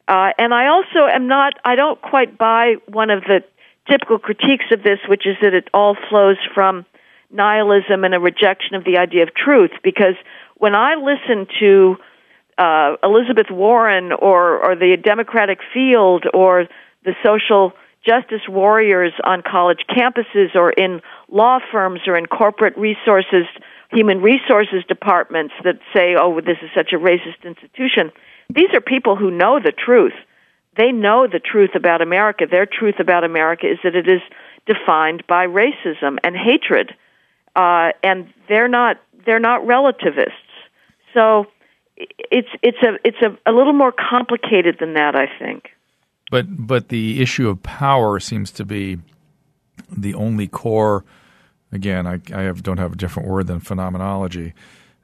Uh, 0.07 0.31
and 0.37 0.53
I 0.53 0.67
also 0.67 1.07
am 1.11 1.27
not. 1.27 1.53
I 1.63 1.75
don't 1.75 2.01
quite 2.01 2.37
buy 2.37 2.75
one 2.87 3.09
of 3.09 3.23
the 3.23 3.43
typical 3.89 4.19
critiques 4.19 4.65
of 4.71 4.83
this, 4.83 4.99
which 5.07 5.25
is 5.25 5.35
that 5.41 5.53
it 5.53 5.67
all 5.73 5.95
flows 6.09 6.37
from 6.53 6.85
nihilism 7.31 8.03
and 8.03 8.13
a 8.13 8.19
rejection 8.19 8.75
of 8.75 8.83
the 8.83 8.97
idea 8.97 9.23
of 9.23 9.33
truth. 9.33 9.71
Because 9.83 10.15
when 10.57 10.75
I 10.75 10.95
listen 10.95 11.47
to 11.59 11.97
uh, 12.57 12.95
Elizabeth 13.03 13.47
Warren 13.49 14.11
or 14.11 14.63
or 14.63 14.75
the 14.75 14.95
Democratic 15.03 15.59
field 15.73 16.25
or 16.33 16.67
the 17.03 17.13
social 17.25 17.73
justice 18.05 18.41
warriors 18.47 19.13
on 19.23 19.41
college 19.41 19.79
campuses 19.89 20.55
or 20.55 20.71
in 20.71 21.01
law 21.29 21.59
firms 21.71 22.01
or 22.05 22.17
in 22.17 22.25
corporate 22.25 22.77
resources 22.77 23.45
human 23.91 24.21
resources 24.21 24.83
departments 24.87 25.53
that 25.63 25.79
say 25.95 26.15
oh 26.19 26.41
this 26.41 26.57
is 26.61 26.69
such 26.75 26.91
a 26.91 26.97
racist 26.97 27.43
institution 27.43 28.11
these 28.53 28.69
are 28.73 28.81
people 28.81 29.15
who 29.15 29.31
know 29.31 29.59
the 29.63 29.71
truth 29.71 30.13
they 30.77 30.91
know 30.91 31.27
the 31.27 31.39
truth 31.39 31.71
about 31.75 32.01
America 32.01 32.45
their 32.49 32.65
truth 32.65 32.95
about 32.99 33.23
America 33.23 33.69
is 33.69 33.79
that 33.83 33.95
it 33.95 34.07
is 34.07 34.21
defined 34.65 35.23
by 35.27 35.45
racism 35.45 36.17
and 36.23 36.35
hatred 36.35 36.93
uh, 37.55 37.91
and 38.03 38.31
they're 38.47 38.67
not 38.67 38.97
they're 39.25 39.39
not 39.39 39.65
relativists 39.65 40.37
so 41.13 41.45
it's 41.97 42.49
it's 42.61 42.81
a 42.81 42.97
it's 43.03 43.21
a, 43.21 43.49
a 43.49 43.53
little 43.53 43.73
more 43.73 43.91
complicated 43.91 44.77
than 44.79 44.93
that 44.93 45.15
I 45.15 45.27
think 45.39 45.69
But 46.31 46.45
but 46.49 46.89
the 46.89 47.21
issue 47.21 47.49
of 47.49 47.61
power 47.63 48.19
seems 48.19 48.51
to 48.51 48.65
be 48.65 48.99
the 49.97 50.13
only 50.13 50.47
core. 50.47 51.03
Again, 51.71 52.05
I, 52.05 52.21
I 52.33 52.43
have, 52.43 52.61
don't 52.61 52.77
have 52.77 52.93
a 52.93 52.95
different 52.95 53.29
word 53.29 53.47
than 53.47 53.59
phenomenology. 53.59 54.53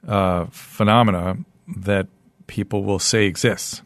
Uh, 0.08 0.46
phenomena 0.52 1.38
that 1.78 2.08
people 2.48 2.84
will 2.84 3.00
say 3.00 3.26
exists. 3.26 3.82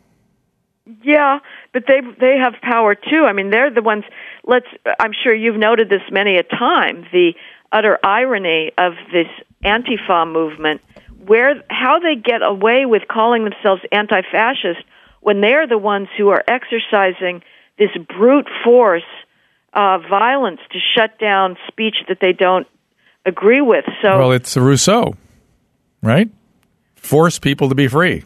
Yeah, 1.02 1.40
but 1.74 1.84
they 1.88 2.02
they 2.20 2.38
have 2.38 2.54
power 2.62 2.96
too. 2.96 3.26
I 3.28 3.34
mean, 3.34 3.50
they're 3.50 3.72
the 3.72 3.82
ones. 3.82 4.04
Let's. 4.46 4.68
I'm 5.00 5.12
sure 5.24 5.34
you've 5.34 5.58
noted 5.58 5.90
this 5.90 6.02
many 6.12 6.38
a 6.38 6.44
time. 6.44 7.06
The 7.12 7.34
utter 7.72 7.98
irony 8.04 8.72
of 8.78 8.94
this 9.12 9.28
Antifa 9.66 10.32
movement, 10.32 10.82
where 11.26 11.56
how 11.70 12.00
they 12.00 12.16
get 12.16 12.42
away 12.44 12.86
with 12.86 13.04
calling 13.10 13.44
themselves 13.44 13.82
anti-fascist 13.92 14.80
when 15.22 15.42
they're 15.42 15.68
the 15.68 15.78
ones 15.78 16.08
who 16.18 16.30
are 16.30 16.44
exercising 16.48 17.42
this 17.80 17.90
brute 18.16 18.48
force 18.64 19.02
uh, 19.74 19.98
violence 20.10 20.60
to 20.72 20.80
shut 20.96 21.18
down 21.18 21.58
speech 21.68 21.96
that 22.08 22.20
they 22.22 22.34
don't 22.34 22.68
agree 23.26 23.62
with. 23.62 23.86
So, 24.02 24.20
Well, 24.20 24.32
it's 24.34 24.56
Rousseau, 24.56 25.16
right? 26.04 26.30
Force 26.96 27.40
people 27.40 27.70
to 27.70 27.76
be 27.76 27.88
free. 27.88 28.24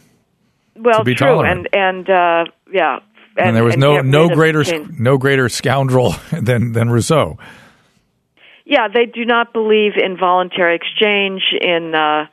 well, 0.76 0.98
to 0.98 1.04
be 1.04 1.14
true, 1.14 1.28
tolerant. 1.28 1.68
and 1.72 2.06
and 2.08 2.10
uh, 2.10 2.44
yeah, 2.72 2.98
And, 3.38 3.54
there 3.54 3.64
was 3.64 3.74
and 3.74 3.80
no 3.80 4.00
no 4.00 4.28
greater 4.28 4.64
no 4.98 5.16
greater 5.16 5.48
scoundrel 5.48 6.14
than 6.32 6.72
than 6.72 6.90
Rousseau. 6.90 7.38
Yeah, 8.64 8.88
they 8.92 9.06
do 9.06 9.24
not 9.24 9.52
believe 9.52 9.92
in 9.96 10.18
voluntary 10.18 10.76
exchange, 10.76 11.42
in 11.58 11.94
uh, 11.94 12.26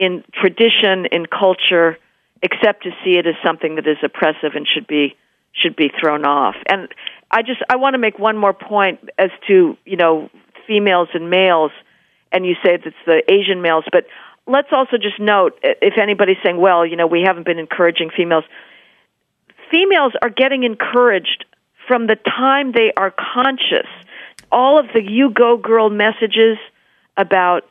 in 0.00 0.24
tradition, 0.34 1.06
in 1.12 1.26
culture, 1.26 1.96
except 2.42 2.82
to 2.84 2.90
see 3.04 3.18
it 3.18 3.26
as 3.26 3.34
something 3.44 3.76
that 3.76 3.86
is 3.86 3.98
oppressive 4.02 4.54
and 4.54 4.66
should 4.66 4.86
be 4.86 5.16
should 5.52 5.76
be 5.76 5.90
thrown 6.00 6.24
off. 6.24 6.56
And 6.68 6.88
I 7.30 7.42
just 7.42 7.62
I 7.70 7.76
want 7.76 7.94
to 7.94 7.98
make 7.98 8.18
one 8.18 8.36
more 8.36 8.52
point 8.52 9.00
as 9.18 9.30
to 9.48 9.76
you 9.84 9.96
know 9.96 10.30
females 10.66 11.08
and 11.14 11.30
males, 11.30 11.70
and 12.32 12.44
you 12.44 12.54
say 12.64 12.74
it's 12.74 12.96
the 13.06 13.22
Asian 13.28 13.62
males, 13.62 13.84
but 13.92 14.06
let's 14.46 14.68
also 14.72 14.96
just 14.96 15.18
note 15.18 15.58
if 15.62 15.94
anybody's 16.00 16.36
saying, 16.44 16.60
well, 16.60 16.86
you 16.86 16.96
know, 16.96 17.06
we 17.06 17.22
haven't 17.26 17.46
been 17.46 17.58
encouraging 17.58 18.10
females. 18.16 18.44
Females 19.70 20.12
are 20.22 20.30
getting 20.30 20.64
encouraged 20.64 21.44
from 21.86 22.06
the 22.06 22.16
time 22.16 22.72
they 22.72 22.92
are 22.96 23.12
conscious. 23.12 23.88
All 24.50 24.78
of 24.78 24.86
the 24.94 25.02
you 25.02 25.30
go 25.30 25.56
girl 25.56 25.90
messages 25.90 26.58
about 27.16 27.64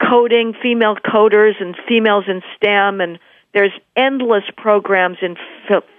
coding 0.00 0.54
female 0.62 0.96
coders 0.96 1.60
and 1.60 1.76
females 1.88 2.24
in 2.28 2.42
STEM 2.56 3.00
and 3.00 3.18
there's 3.52 3.72
endless 3.96 4.44
programs 4.56 5.18
in 5.22 5.36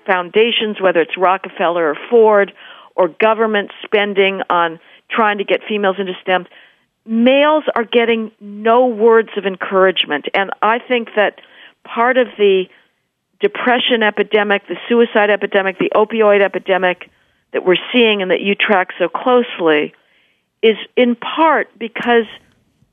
foundations 0.06 0.82
whether 0.82 1.00
it's 1.02 1.18
Rockefeller 1.18 1.92
or 1.92 1.98
Ford 2.10 2.54
or 2.96 3.08
government 3.08 3.72
spending 3.84 4.42
on 4.50 4.80
trying 5.10 5.38
to 5.38 5.44
get 5.44 5.62
females 5.68 5.98
into 6.00 6.14
STEM. 6.22 6.48
Males 7.06 7.64
are 7.76 7.84
getting 7.84 8.32
no 8.40 8.88
words 8.88 9.30
of 9.38 9.46
encouragement 9.46 10.26
and 10.34 10.50
I 10.62 10.80
think 10.80 11.10
that 11.16 11.40
part 11.84 12.18
of 12.18 12.28
the 12.38 12.66
depression 13.42 14.04
epidemic 14.04 14.68
the 14.68 14.78
suicide 14.88 15.30
epidemic 15.30 15.78
the 15.78 15.92
opioid 15.96 16.42
epidemic 16.42 17.10
that 17.54 17.66
we're 17.66 17.78
seeing 17.94 18.22
and 18.22 18.32
that 18.32 18.42
you 18.42 18.56
track 18.56 18.90
so 19.00 19.08
closely 19.08 19.94
is 20.62 20.78
in 20.96 21.16
part 21.16 21.68
because 21.78 22.26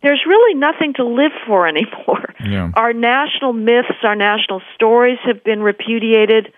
there's 0.03 0.23
really 0.27 0.55
nothing 0.55 0.95
to 0.95 1.05
live 1.05 1.33
for 1.47 1.67
anymore. 1.75 2.35
Yeah. 2.45 2.71
Our 2.75 2.93
national 2.93 3.53
myths, 3.53 4.03
our 4.03 4.17
national 4.17 4.63
stories 4.75 5.19
have 5.25 5.45
been 5.45 5.63
repudiated. 5.63 6.53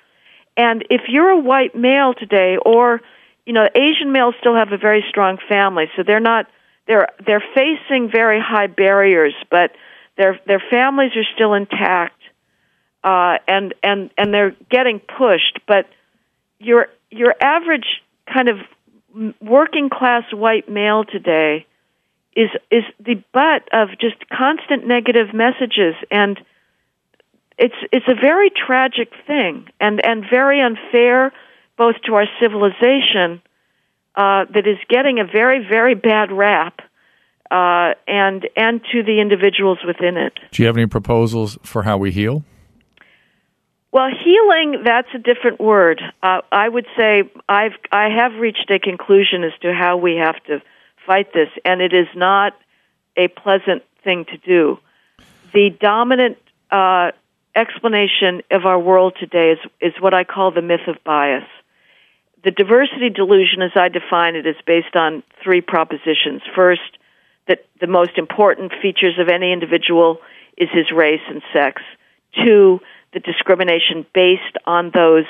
And 0.56 0.84
if 0.90 1.02
you're 1.08 1.30
a 1.30 1.38
white 1.38 1.74
male 1.74 2.14
today 2.14 2.56
or 2.64 3.00
you 3.46 3.52
know, 3.52 3.68
Asian 3.74 4.12
males 4.12 4.34
still 4.40 4.54
have 4.54 4.72
a 4.72 4.78
very 4.78 5.04
strong 5.08 5.38
family, 5.48 5.90
so 5.96 6.02
they're 6.02 6.20
not 6.20 6.46
they're 6.86 7.08
they're 7.26 7.44
facing 7.54 8.10
very 8.10 8.40
high 8.40 8.66
barriers, 8.66 9.34
but 9.50 9.72
their 10.16 10.40
their 10.46 10.62
families 10.70 11.12
are 11.16 11.26
still 11.34 11.54
intact. 11.54 12.20
Uh 13.04 13.36
and 13.46 13.74
and 13.82 14.10
and 14.16 14.32
they're 14.32 14.56
getting 14.70 14.98
pushed, 14.98 15.60
but 15.68 15.86
your 16.58 16.88
your 17.10 17.34
average 17.40 18.02
kind 18.32 18.48
of 18.48 18.56
working 19.40 19.90
class 19.90 20.24
white 20.32 20.68
male 20.68 21.04
today 21.04 21.66
is 22.34 22.50
is 22.70 22.82
the 22.98 23.22
butt 23.32 23.68
of 23.72 23.90
just 24.00 24.16
constant 24.28 24.86
negative 24.86 25.32
messages 25.32 25.94
and 26.10 26.40
it's 27.58 27.74
it's 27.92 28.08
a 28.08 28.14
very 28.14 28.50
tragic 28.50 29.12
thing 29.26 29.68
and 29.80 30.04
and 30.04 30.24
very 30.28 30.60
unfair 30.60 31.32
both 31.76 31.94
to 32.06 32.14
our 32.14 32.26
civilization 32.40 33.40
uh, 34.16 34.44
that 34.52 34.66
is 34.66 34.78
getting 34.88 35.20
a 35.20 35.24
very 35.24 35.64
very 35.64 35.94
bad 35.94 36.32
rap 36.32 36.80
uh, 37.50 37.94
and 38.08 38.48
and 38.56 38.80
to 38.92 39.02
the 39.02 39.20
individuals 39.20 39.78
within 39.86 40.16
it. 40.16 40.32
Do 40.50 40.62
you 40.62 40.66
have 40.66 40.76
any 40.76 40.86
proposals 40.86 41.58
for 41.62 41.82
how 41.84 41.98
we 41.98 42.10
heal? 42.10 42.44
Well, 43.94 44.08
healing, 44.08 44.82
that's 44.84 45.06
a 45.14 45.18
different 45.18 45.60
word. 45.60 46.02
Uh, 46.20 46.40
I 46.50 46.68
would 46.68 46.86
say 46.98 47.30
I've, 47.48 47.74
I 47.92 48.08
have 48.08 48.32
reached 48.40 48.68
a 48.68 48.80
conclusion 48.80 49.44
as 49.44 49.52
to 49.62 49.72
how 49.72 49.98
we 49.98 50.16
have 50.16 50.34
to 50.48 50.60
fight 51.06 51.32
this, 51.32 51.46
and 51.64 51.80
it 51.80 51.92
is 51.92 52.08
not 52.16 52.54
a 53.16 53.28
pleasant 53.28 53.84
thing 54.02 54.24
to 54.24 54.36
do. 54.38 54.80
The 55.52 55.70
dominant 55.80 56.38
uh, 56.72 57.12
explanation 57.54 58.42
of 58.50 58.66
our 58.66 58.80
world 58.80 59.14
today 59.20 59.52
is, 59.52 59.58
is 59.80 59.92
what 60.00 60.12
I 60.12 60.24
call 60.24 60.50
the 60.50 60.60
myth 60.60 60.88
of 60.88 60.96
bias. 61.04 61.46
The 62.42 62.50
diversity 62.50 63.10
delusion, 63.10 63.62
as 63.62 63.76
I 63.76 63.90
define 63.90 64.34
it, 64.34 64.44
is 64.44 64.56
based 64.66 64.96
on 64.96 65.22
three 65.40 65.60
propositions. 65.60 66.42
First, 66.56 66.98
that 67.46 67.64
the 67.80 67.86
most 67.86 68.18
important 68.18 68.72
features 68.82 69.20
of 69.20 69.28
any 69.28 69.52
individual 69.52 70.18
is 70.56 70.68
his 70.72 70.90
race 70.90 71.22
and 71.28 71.42
sex. 71.52 71.80
Two, 72.44 72.80
the 73.14 73.20
discrimination 73.20 74.04
based 74.12 74.56
on 74.66 74.90
those 74.92 75.24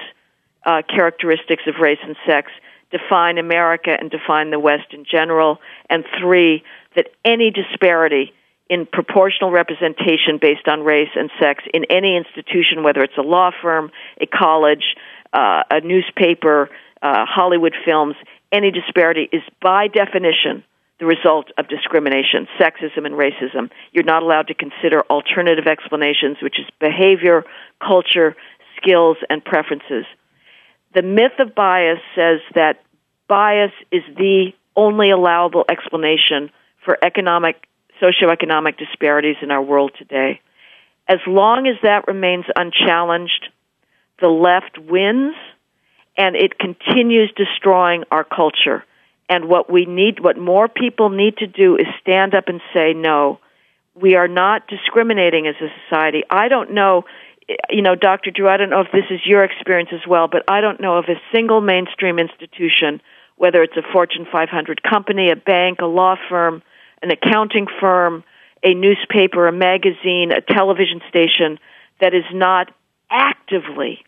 uh, 0.64 0.82
characteristics 0.89 1.62
of 1.66 1.74
race 1.80 1.99
and 2.03 2.16
sex 2.26 2.51
define 2.91 3.39
America 3.39 3.95
and 3.99 4.11
define 4.11 4.51
the 4.51 4.59
West 4.59 4.93
in 4.93 5.05
general. 5.05 5.59
And 5.91 6.05
three, 6.20 6.64
that 6.97 7.09
any 7.24 7.51
disparity 7.51 8.32
in 8.70 8.87
proportional 8.87 9.51
representation 9.51 10.39
based 10.41 10.66
on 10.66 10.82
race 10.82 11.11
and 11.14 11.30
sex 11.41 11.64
in 11.74 11.85
any 11.91 12.16
institution, 12.16 12.82
whether 12.82 13.03
it's 13.03 13.18
a 13.18 13.22
law 13.22 13.51
firm, 13.62 13.91
a 14.20 14.26
college, 14.26 14.97
uh, 15.32 15.62
a 15.70 15.80
newspaper, 15.80 16.70
uh, 17.03 17.26
Hollywood 17.26 17.74
films, 17.85 18.14
any 18.51 18.70
disparity 18.70 19.28
is 19.32 19.43
by 19.61 19.89
definition 19.89 20.64
the 21.01 21.07
result 21.07 21.51
of 21.59 21.68
discrimination, 21.68 22.47
sexism, 22.59 23.05
and 23.05 23.14
racism. 23.14 23.70
You're 23.92 24.05
not 24.05 24.22
allowed 24.22 24.49
to 24.49 24.55
consider 24.55 25.03
alternative 25.11 25.66
explanations, 25.66 26.38
which 26.40 26.59
is 26.59 26.66
behavior, 26.80 27.45
culture, 27.84 28.36
skills, 28.76 29.16
and 29.28 29.45
preferences. 29.45 30.05
The 30.95 31.03
myth 31.03 31.32
of 31.40 31.55
bias 31.55 31.99
says 32.14 32.40
that 32.55 32.82
bias 33.28 33.72
is 33.90 34.03
the 34.16 34.53
only 34.76 35.11
allowable 35.11 35.64
explanation 35.68 36.51
for 36.84 36.97
economic, 37.03 37.66
socioeconomic 38.01 38.78
disparities 38.78 39.36
in 39.42 39.51
our 39.51 39.62
world 39.62 39.92
today. 39.99 40.40
As 41.09 41.18
long 41.26 41.66
as 41.66 41.76
that 41.82 42.07
remains 42.07 42.45
unchallenged, 42.57 43.49
the 44.20 44.28
left 44.28 44.78
wins 44.78 45.34
and 46.16 46.36
it 46.36 46.59
continues 46.59 47.32
destroying 47.36 48.05
our 48.11 48.24
culture. 48.24 48.84
And 49.35 49.49
what 49.49 49.68
we 49.68 49.85
need, 49.85 50.20
what 50.20 50.39
more 50.39 50.68
people 50.68 51.11
need 51.11 51.39
to 51.39 51.49
do 51.49 51.74
is 51.74 51.87
stand 52.01 52.37
up 52.37 52.45
and 52.47 52.61
say, 52.72 52.93
no, 52.95 53.41
we 54.01 54.14
are 54.14 54.28
not 54.28 54.68
discriminating 54.68 55.49
as 55.49 55.57
a 55.61 55.66
society. 55.82 56.22
I 56.30 56.47
don't 56.47 56.70
know, 56.72 57.05
you 57.68 57.82
know, 57.82 57.97
Dr. 57.97 58.30
Drew, 58.30 58.49
I 58.49 58.57
don't 58.57 58.70
know 58.70 58.82
if 58.82 58.93
this 58.93 59.07
is 59.11 59.26
your 59.26 59.43
experience 59.43 59.91
as 59.93 60.07
well, 60.09 60.28
but 60.28 60.45
I 60.47 60.61
don't 60.61 60.80
know 60.80 60.99
of 60.99 61.07
a 61.07 61.20
single 61.35 61.61
mainstream 61.61 62.20
institution, 62.20 63.03
whether 63.35 63.61
it's 63.64 63.76
a 63.76 63.82
Fortune 63.93 64.24
500 64.30 64.85
company, 64.85 65.32
a 65.32 65.37
bank, 65.37 65.80
a 65.80 65.87
law 65.87 66.14
firm, 66.28 66.62
an 67.03 67.11
accounting 67.11 67.66
firm, 67.80 68.22
a 68.62 68.72
newspaper, 68.72 69.49
a 69.49 69.53
magazine, 69.53 70.30
a 70.30 70.43
television 70.43 71.01
station, 71.09 71.59
that 72.01 72.14
is 72.14 72.24
not 72.32 72.70
actively, 73.11 74.05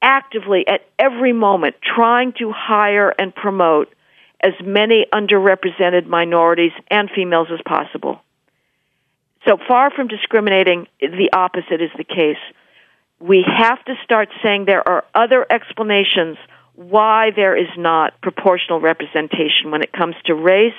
actively 0.00 0.66
at 0.66 0.86
every 0.98 1.34
moment 1.34 1.76
trying 1.82 2.32
to 2.38 2.52
hire 2.52 3.12
and 3.18 3.34
promote 3.34 3.92
as 4.40 4.52
many 4.62 5.06
underrepresented 5.12 6.06
minorities 6.06 6.72
and 6.90 7.10
females 7.14 7.48
as 7.52 7.60
possible. 7.66 8.20
So 9.46 9.56
far 9.68 9.90
from 9.90 10.08
discriminating, 10.08 10.88
the 11.00 11.30
opposite 11.32 11.80
is 11.80 11.90
the 11.96 12.04
case. 12.04 12.42
We 13.20 13.44
have 13.46 13.82
to 13.84 13.94
start 14.04 14.28
saying 14.42 14.64
there 14.64 14.86
are 14.86 15.04
other 15.14 15.46
explanations 15.50 16.36
why 16.74 17.30
there 17.34 17.56
is 17.56 17.68
not 17.76 18.20
proportional 18.20 18.80
representation 18.80 19.70
when 19.70 19.82
it 19.82 19.92
comes 19.92 20.14
to 20.26 20.34
race. 20.34 20.74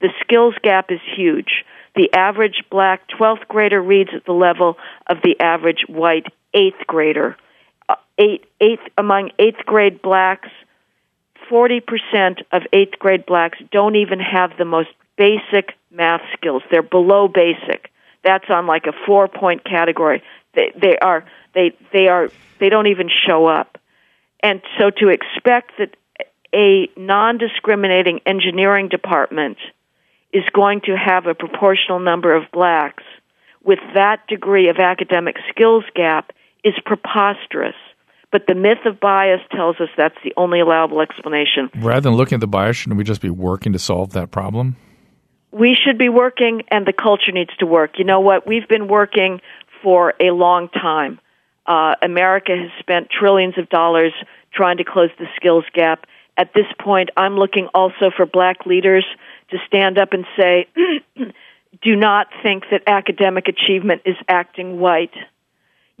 The 0.00 0.10
skills 0.20 0.54
gap 0.62 0.90
is 0.90 1.00
huge. 1.16 1.64
The 1.96 2.12
average 2.12 2.64
black 2.70 3.08
12th 3.18 3.48
grader 3.48 3.80
reads 3.80 4.10
at 4.14 4.24
the 4.24 4.32
level 4.32 4.76
of 5.08 5.18
the 5.22 5.40
average 5.40 5.84
white 5.88 6.26
8th 6.54 6.86
grader. 6.86 7.36
Uh, 7.88 7.96
eight, 8.18 8.44
eighth, 8.60 8.82
among 8.96 9.30
8th 9.38 9.64
grade 9.64 10.02
blacks, 10.02 10.48
40% 11.50 11.82
of 12.52 12.62
8th 12.72 12.98
grade 12.98 13.26
blacks 13.26 13.58
don't 13.72 13.96
even 13.96 14.20
have 14.20 14.52
the 14.56 14.64
most 14.64 14.90
basic 15.16 15.74
math 15.90 16.22
skills. 16.32 16.62
They're 16.70 16.82
below 16.82 17.28
basic. 17.28 17.90
That's 18.22 18.48
on 18.48 18.66
like 18.66 18.86
a 18.86 18.92
4 19.06 19.28
point 19.28 19.64
category. 19.64 20.22
They, 20.54 20.72
they 20.80 20.96
are 20.98 21.24
they 21.54 21.76
they 21.92 22.08
are 22.08 22.28
they 22.58 22.68
don't 22.68 22.86
even 22.86 23.08
show 23.26 23.46
up. 23.46 23.78
And 24.42 24.62
so 24.78 24.90
to 24.90 25.08
expect 25.08 25.72
that 25.78 25.96
a 26.54 26.88
non-discriminating 26.96 28.20
engineering 28.26 28.88
department 28.88 29.58
is 30.32 30.44
going 30.52 30.80
to 30.82 30.96
have 30.96 31.26
a 31.26 31.34
proportional 31.34 32.00
number 32.00 32.34
of 32.34 32.50
blacks 32.52 33.04
with 33.62 33.78
that 33.94 34.26
degree 34.26 34.68
of 34.68 34.78
academic 34.78 35.36
skills 35.50 35.84
gap 35.94 36.32
is 36.64 36.74
preposterous. 36.84 37.74
But 38.32 38.46
the 38.46 38.54
myth 38.54 38.86
of 38.86 39.00
bias 39.00 39.40
tells 39.50 39.76
us 39.80 39.88
that's 39.96 40.14
the 40.22 40.32
only 40.36 40.60
allowable 40.60 41.00
explanation. 41.00 41.68
Rather 41.76 42.02
than 42.02 42.14
looking 42.14 42.36
at 42.36 42.40
the 42.40 42.46
bias, 42.46 42.76
shouldn't 42.76 42.98
we 42.98 43.04
just 43.04 43.20
be 43.20 43.30
working 43.30 43.72
to 43.72 43.78
solve 43.78 44.12
that 44.12 44.30
problem? 44.30 44.76
We 45.50 45.76
should 45.84 45.98
be 45.98 46.08
working, 46.08 46.62
and 46.70 46.86
the 46.86 46.92
culture 46.92 47.32
needs 47.32 47.50
to 47.58 47.66
work. 47.66 47.98
You 47.98 48.04
know 48.04 48.20
what? 48.20 48.46
We've 48.46 48.68
been 48.68 48.86
working 48.86 49.40
for 49.82 50.14
a 50.20 50.30
long 50.30 50.68
time. 50.68 51.18
Uh, 51.66 51.94
America 52.02 52.52
has 52.52 52.70
spent 52.78 53.08
trillions 53.10 53.58
of 53.58 53.68
dollars 53.68 54.12
trying 54.52 54.76
to 54.76 54.84
close 54.84 55.10
the 55.18 55.26
skills 55.36 55.64
gap. 55.74 56.06
At 56.36 56.54
this 56.54 56.66
point, 56.80 57.10
I'm 57.16 57.36
looking 57.36 57.68
also 57.74 58.10
for 58.16 58.26
black 58.26 58.64
leaders 58.64 59.04
to 59.50 59.58
stand 59.66 59.98
up 59.98 60.12
and 60.12 60.24
say, 60.38 60.68
do 61.82 61.96
not 61.96 62.28
think 62.42 62.64
that 62.70 62.82
academic 62.86 63.46
achievement 63.48 64.02
is 64.04 64.16
acting 64.28 64.78
white 64.78 65.14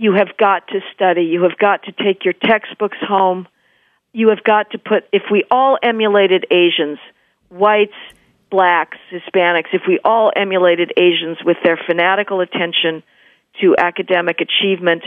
you 0.00 0.14
have 0.14 0.34
got 0.38 0.66
to 0.68 0.80
study. 0.94 1.24
You 1.24 1.42
have 1.42 1.58
got 1.58 1.82
to 1.82 1.92
take 1.92 2.24
your 2.24 2.32
textbooks 2.32 2.96
home. 3.06 3.46
You 4.14 4.30
have 4.30 4.42
got 4.42 4.70
to 4.70 4.78
put, 4.78 5.04
if 5.12 5.24
we 5.30 5.44
all 5.50 5.76
emulated 5.82 6.46
Asians, 6.50 6.98
whites, 7.50 7.92
blacks, 8.50 8.96
Hispanics, 9.12 9.74
if 9.74 9.82
we 9.86 10.00
all 10.02 10.32
emulated 10.34 10.94
Asians 10.96 11.36
with 11.44 11.58
their 11.62 11.78
fanatical 11.86 12.40
attention 12.40 13.02
to 13.60 13.76
academic 13.76 14.38
achievement, 14.40 15.02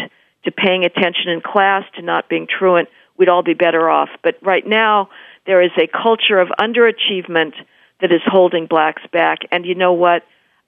to 0.45 0.51
paying 0.51 0.85
attention 0.85 1.29
in 1.29 1.41
class, 1.41 1.83
to 1.95 2.03
not 2.03 2.29
being 2.29 2.45
truant, 2.45 2.87
we'd 3.17 3.29
all 3.29 3.41
be 3.41 3.55
better 3.55 3.89
off. 3.89 4.09
But 4.21 4.35
right 4.43 4.65
now, 4.65 5.09
there 5.47 5.63
is 5.63 5.71
a 5.75 5.87
culture 5.87 6.37
of 6.37 6.49
underachievement 6.61 7.53
that 7.99 8.11
is 8.11 8.21
holding 8.27 8.67
blacks 8.67 9.01
back. 9.11 9.39
And 9.51 9.65
you 9.65 9.73
know 9.73 9.93
what? 9.93 10.21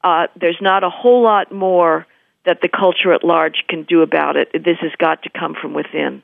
Uh, 0.03 0.27
there's 0.35 0.57
not 0.61 0.83
a 0.83 0.89
whole 0.89 1.21
lot 1.21 1.51
more 1.51 2.07
that 2.45 2.61
the 2.61 2.69
culture 2.69 3.11
at 3.13 3.23
large 3.23 3.63
can 3.67 3.83
do 3.83 4.01
about 4.01 4.37
it. 4.37 4.51
This 4.53 4.77
has 4.81 4.91
got 4.97 5.23
to 5.23 5.29
come 5.29 5.55
from 5.59 5.73
within. 5.73 6.23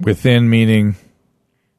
Within 0.00 0.48
meaning? 0.48 0.96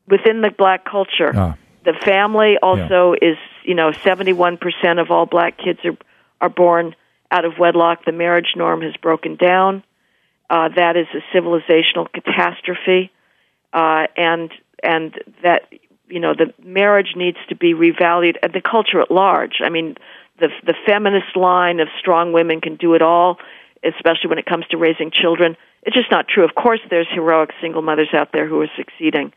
Within 0.07 0.41
the 0.41 0.51
black 0.51 0.85
culture. 0.85 1.31
Ah. 1.35 1.57
The 1.85 1.93
family 1.93 2.55
also 2.61 3.15
yeah. 3.21 3.31
is, 3.31 3.37
you 3.63 3.75
know, 3.75 3.91
71% 3.91 5.01
of 5.01 5.11
all 5.11 5.25
black 5.25 5.57
kids 5.57 5.79
are, 5.83 5.97
are 6.39 6.49
born 6.49 6.95
out 7.29 7.45
of 7.45 7.53
wedlock. 7.59 8.05
The 8.05 8.11
marriage 8.11 8.53
norm 8.55 8.81
has 8.81 8.95
broken 8.97 9.35
down. 9.35 9.83
Uh, 10.49 10.69
that 10.75 10.95
is 10.95 11.07
a 11.13 11.35
civilizational 11.35 12.07
catastrophe. 12.11 13.11
Uh, 13.73 14.07
and, 14.15 14.51
and 14.81 15.19
that, 15.41 15.67
you 16.07 16.19
know, 16.19 16.33
the 16.33 16.53
marriage 16.63 17.13
needs 17.15 17.37
to 17.49 17.55
be 17.55 17.73
revalued, 17.73 18.35
and 18.43 18.53
the 18.53 18.61
culture 18.61 19.01
at 19.01 19.09
large. 19.09 19.61
I 19.63 19.69
mean, 19.69 19.95
the, 20.39 20.49
the 20.65 20.75
feminist 20.85 21.35
line 21.35 21.79
of 21.79 21.87
strong 21.99 22.33
women 22.33 22.61
can 22.61 22.75
do 22.75 22.93
it 22.93 23.01
all 23.01 23.39
especially 23.83 24.29
when 24.29 24.39
it 24.39 24.45
comes 24.45 24.65
to 24.67 24.77
raising 24.77 25.11
children. 25.11 25.55
It's 25.83 25.95
just 25.95 26.11
not 26.11 26.27
true. 26.27 26.45
Of 26.45 26.55
course, 26.55 26.79
there's 26.89 27.07
heroic 27.11 27.51
single 27.61 27.81
mothers 27.81 28.09
out 28.13 28.31
there 28.31 28.47
who 28.47 28.61
are 28.61 28.69
succeeding, 28.77 29.33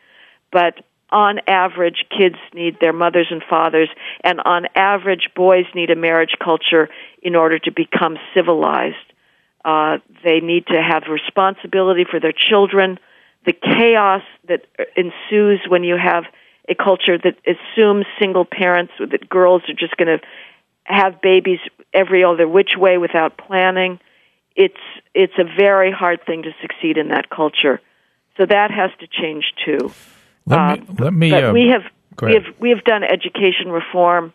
but 0.53 0.75
on 1.11 1.41
average, 1.47 2.05
kids 2.11 2.37
need 2.53 2.79
their 2.81 2.93
mothers 2.93 3.29
and 3.31 3.43
fathers, 3.49 3.89
and 4.25 4.41
on 4.41 4.67
average, 4.75 5.29
boys 5.37 5.65
need 5.75 5.91
a 5.91 5.97
marriage 5.97 6.35
culture 6.43 6.89
in 7.23 7.37
order 7.37 7.59
to 7.61 7.71
become 7.71 8.19
civilized. 8.35 8.97
Uh, 9.65 9.99
they 10.25 10.41
need 10.41 10.67
to 10.67 10.81
have 10.83 11.05
responsibility 11.09 12.05
for 12.09 12.19
their 12.19 12.33
children. 12.33 12.99
The 13.45 13.53
chaos 13.53 14.23
that 14.49 14.67
ensues 14.97 15.61
when 15.69 15.85
you 15.85 15.97
have 15.97 16.25
a 16.69 16.75
culture 16.75 17.17
that 17.17 17.37
assumes 17.47 18.07
single 18.19 18.45
parents, 18.45 18.93
that 18.99 19.29
girls 19.29 19.63
are 19.69 19.75
just 19.75 19.97
going 19.97 20.19
to 20.19 20.27
have 20.83 21.21
babies 21.21 21.61
every 21.93 22.25
other 22.25 22.49
which 22.49 22.77
way 22.77 22.99
without 22.99 23.39
planning 23.39 24.01
it's 24.57 24.75
it's 25.15 25.35
a 25.39 25.45
very 25.45 25.93
hard 25.93 26.25
thing 26.27 26.43
to 26.43 26.51
succeed 26.61 26.97
in 26.97 27.09
that 27.09 27.31
culture. 27.31 27.81
So 28.37 28.47
that 28.47 28.71
has 28.71 28.91
to 29.01 29.07
change 29.07 29.45
too. 29.65 29.93
Let 30.47 30.81
me, 30.81 30.95
let 30.99 31.13
me 31.13 31.33
uh, 31.33 31.53
we 31.53 31.69
have 31.69 31.83
we 32.23 32.35
have 32.35 32.55
we 32.59 32.71
have 32.71 32.85
done 32.85 33.05
education 33.05 33.69
reform 33.69 34.33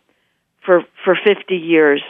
for 0.66 0.84
for 1.04 1.18
50 1.26 1.56
years. 1.56 2.02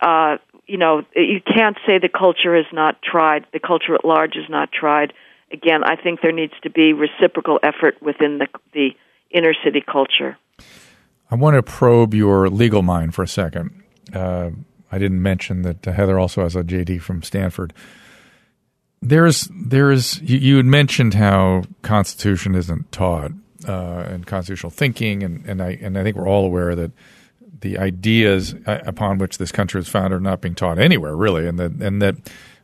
Uh, 0.00 0.36
you 0.66 0.76
know, 0.76 1.04
you 1.14 1.40
can't 1.40 1.76
say 1.86 1.98
the 1.98 2.08
culture 2.08 2.56
has 2.56 2.66
not 2.72 3.00
tried. 3.02 3.46
The 3.52 3.60
culture 3.60 3.94
at 3.94 4.04
large 4.04 4.34
has 4.34 4.48
not 4.48 4.72
tried. 4.72 5.12
Again, 5.52 5.84
I 5.84 5.94
think 5.94 6.20
there 6.22 6.32
needs 6.32 6.54
to 6.62 6.70
be 6.70 6.92
reciprocal 6.92 7.60
effort 7.62 8.02
within 8.02 8.38
the 8.38 8.48
the 8.72 8.90
inner 9.30 9.54
city 9.64 9.80
culture. 9.80 10.36
I 11.30 11.34
want 11.34 11.54
to 11.54 11.62
probe 11.62 12.14
your 12.14 12.48
legal 12.48 12.82
mind 12.82 13.14
for 13.14 13.22
a 13.22 13.28
second. 13.28 13.82
Uh, 14.12 14.50
I 14.96 14.98
didn't 14.98 15.20
mention 15.20 15.60
that 15.60 15.86
uh, 15.86 15.92
Heather 15.92 16.18
also 16.18 16.42
has 16.42 16.56
a 16.56 16.64
JD 16.64 17.02
from 17.02 17.22
Stanford. 17.22 17.74
There's 19.02 19.46
there's 19.54 20.18
you, 20.22 20.38
you 20.38 20.56
had 20.56 20.64
mentioned 20.64 21.12
how 21.12 21.64
Constitution 21.82 22.54
isn't 22.54 22.90
taught 22.92 23.32
uh, 23.68 24.06
and 24.08 24.26
constitutional 24.26 24.70
thinking, 24.70 25.22
and, 25.22 25.44
and 25.44 25.62
I 25.62 25.78
and 25.82 25.98
I 25.98 26.02
think 26.02 26.16
we're 26.16 26.26
all 26.26 26.46
aware 26.46 26.74
that 26.74 26.92
the 27.60 27.78
ideas 27.78 28.54
uh, 28.66 28.78
upon 28.86 29.18
which 29.18 29.36
this 29.36 29.52
country 29.52 29.78
was 29.78 29.88
founded 29.88 30.16
are 30.16 30.20
not 30.20 30.40
being 30.40 30.54
taught 30.54 30.78
anywhere 30.78 31.14
really, 31.14 31.46
and 31.46 31.58
that 31.58 31.72
and 31.72 32.00
that 32.00 32.16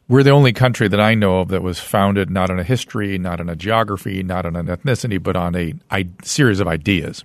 we're 0.08 0.22
the 0.22 0.30
only 0.30 0.54
country 0.54 0.88
that 0.88 1.00
I 1.00 1.14
know 1.14 1.40
of 1.40 1.48
that 1.48 1.62
was 1.62 1.80
founded 1.80 2.30
not 2.30 2.48
on 2.48 2.58
a 2.58 2.64
history, 2.64 3.18
not 3.18 3.40
on 3.40 3.50
a 3.50 3.56
geography, 3.56 4.22
not 4.22 4.46
on 4.46 4.56
an 4.56 4.68
ethnicity, 4.68 5.22
but 5.22 5.36
on 5.36 5.54
a, 5.54 5.74
a 5.92 6.06
series 6.22 6.60
of 6.60 6.66
ideas. 6.66 7.24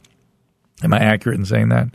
Am 0.84 0.94
I 0.94 1.00
accurate 1.00 1.40
in 1.40 1.46
saying 1.46 1.70
that? 1.70 1.88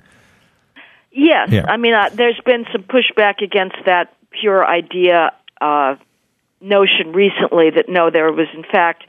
Yes, 1.12 1.50
Yeah. 1.50 1.66
I 1.68 1.76
mean 1.76 1.94
uh, 1.94 2.08
there's 2.12 2.40
been 2.44 2.64
some 2.72 2.82
pushback 2.82 3.42
against 3.42 3.76
that 3.86 4.14
pure 4.30 4.66
idea 4.66 5.32
uh, 5.60 5.96
notion 6.60 7.12
recently. 7.12 7.70
That 7.70 7.88
no, 7.88 8.10
there 8.10 8.32
was 8.32 8.48
in 8.54 8.64
fact 8.64 9.04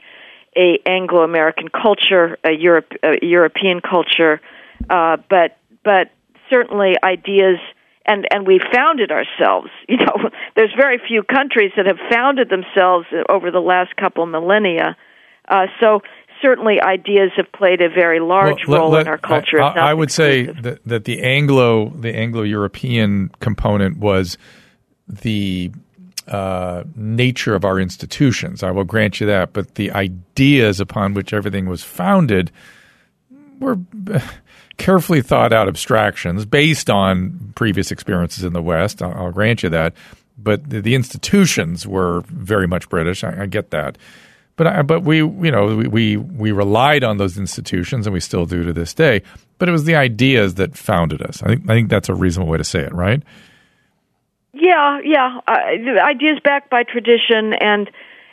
a 0.56 0.78
Anglo-American 0.86 1.68
culture, 1.68 2.38
a, 2.44 2.52
Europe, 2.52 2.92
a 3.02 3.24
European 3.24 3.80
culture, 3.80 4.40
uh, 4.88 5.16
but 5.28 5.56
but 5.82 6.10
certainly 6.50 6.94
ideas. 7.02 7.58
And 8.06 8.26
and 8.30 8.46
we 8.46 8.60
founded 8.72 9.10
ourselves. 9.10 9.70
You 9.88 9.96
know, 9.96 10.30
there's 10.56 10.72
very 10.76 10.98
few 10.98 11.22
countries 11.22 11.72
that 11.76 11.86
have 11.86 11.98
founded 12.10 12.50
themselves 12.50 13.06
over 13.28 13.50
the 13.50 13.60
last 13.60 13.96
couple 13.96 14.26
millennia. 14.26 14.96
Uh, 15.48 15.66
so 15.80 16.00
certainly, 16.44 16.78
ideas 16.80 17.30
have 17.36 17.50
played 17.52 17.80
a 17.80 17.88
very 17.88 18.20
large 18.20 18.66
Well, 18.68 18.80
role 18.80 18.90
let- 18.90 19.02
in 19.02 19.08
our 19.08 19.18
culture. 19.18 19.62
I, 19.62 19.74
not 19.74 19.78
I 19.78 19.94
would 19.94 20.10
say 20.10 20.44
that, 20.44 20.84
that 20.84 21.04
the 21.04 21.22
Anglo 21.22 21.88
the 21.88 22.14
Anglo 22.14 22.42
European 22.42 23.30
component 23.40 23.96
was 23.96 24.36
the 25.08 25.72
uh, 26.28 26.84
nature 26.94 27.54
of 27.54 27.64
our 27.64 27.80
institutions. 27.80 28.62
I 28.62 28.70
will 28.70 28.84
grant 28.84 29.20
you 29.20 29.26
that, 29.26 29.52
but 29.54 29.74
the 29.76 29.90
ideas 29.92 30.80
upon 30.80 31.14
which 31.14 31.32
everything 31.32 31.66
was 31.66 31.82
founded 31.82 32.50
were 33.58 33.78
carefully 34.76 35.22
thought 35.22 35.52
out 35.52 35.68
abstractions 35.68 36.44
based 36.44 36.90
on 36.90 37.52
previous 37.54 37.90
experiences 37.90 38.44
in 38.44 38.52
the 38.52 38.62
West. 38.62 39.02
I'll, 39.02 39.12
I'll 39.14 39.32
grant 39.32 39.62
you 39.62 39.70
that, 39.70 39.94
but 40.36 40.68
the, 40.68 40.80
the 40.80 40.94
institutions 40.94 41.86
were 41.86 42.22
very 42.28 42.66
much 42.66 42.88
British. 42.88 43.24
I, 43.24 43.42
I 43.42 43.46
get 43.46 43.70
that. 43.70 43.96
But 44.56 44.66
I, 44.66 44.82
but 44.82 45.00
we 45.02 45.16
you 45.18 45.50
know 45.50 45.76
we, 45.76 45.88
we 45.88 46.16
we 46.16 46.52
relied 46.52 47.02
on 47.02 47.16
those 47.16 47.36
institutions 47.38 48.06
and 48.06 48.14
we 48.14 48.20
still 48.20 48.46
do 48.46 48.62
to 48.64 48.72
this 48.72 48.94
day. 48.94 49.22
But 49.58 49.68
it 49.68 49.72
was 49.72 49.84
the 49.84 49.96
ideas 49.96 50.54
that 50.54 50.76
founded 50.76 51.22
us. 51.22 51.42
I 51.42 51.46
think 51.48 51.70
I 51.70 51.74
think 51.74 51.88
that's 51.88 52.08
a 52.08 52.14
reasonable 52.14 52.50
way 52.50 52.58
to 52.58 52.64
say 52.64 52.80
it, 52.80 52.92
right? 52.92 53.22
Yeah, 54.52 55.00
yeah. 55.04 55.40
Uh, 55.48 55.54
the 55.84 56.00
ideas 56.02 56.38
backed 56.44 56.70
by 56.70 56.84
tradition, 56.84 57.54
and 57.54 57.90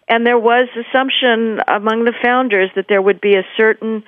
and 0.07 0.25
there 0.25 0.37
was 0.37 0.67
assumption 0.75 1.59
among 1.67 2.05
the 2.05 2.13
founders 2.21 2.69
that 2.75 2.85
there 2.87 3.01
would 3.01 3.21
be 3.21 3.35
a 3.35 3.43
certain 3.57 4.03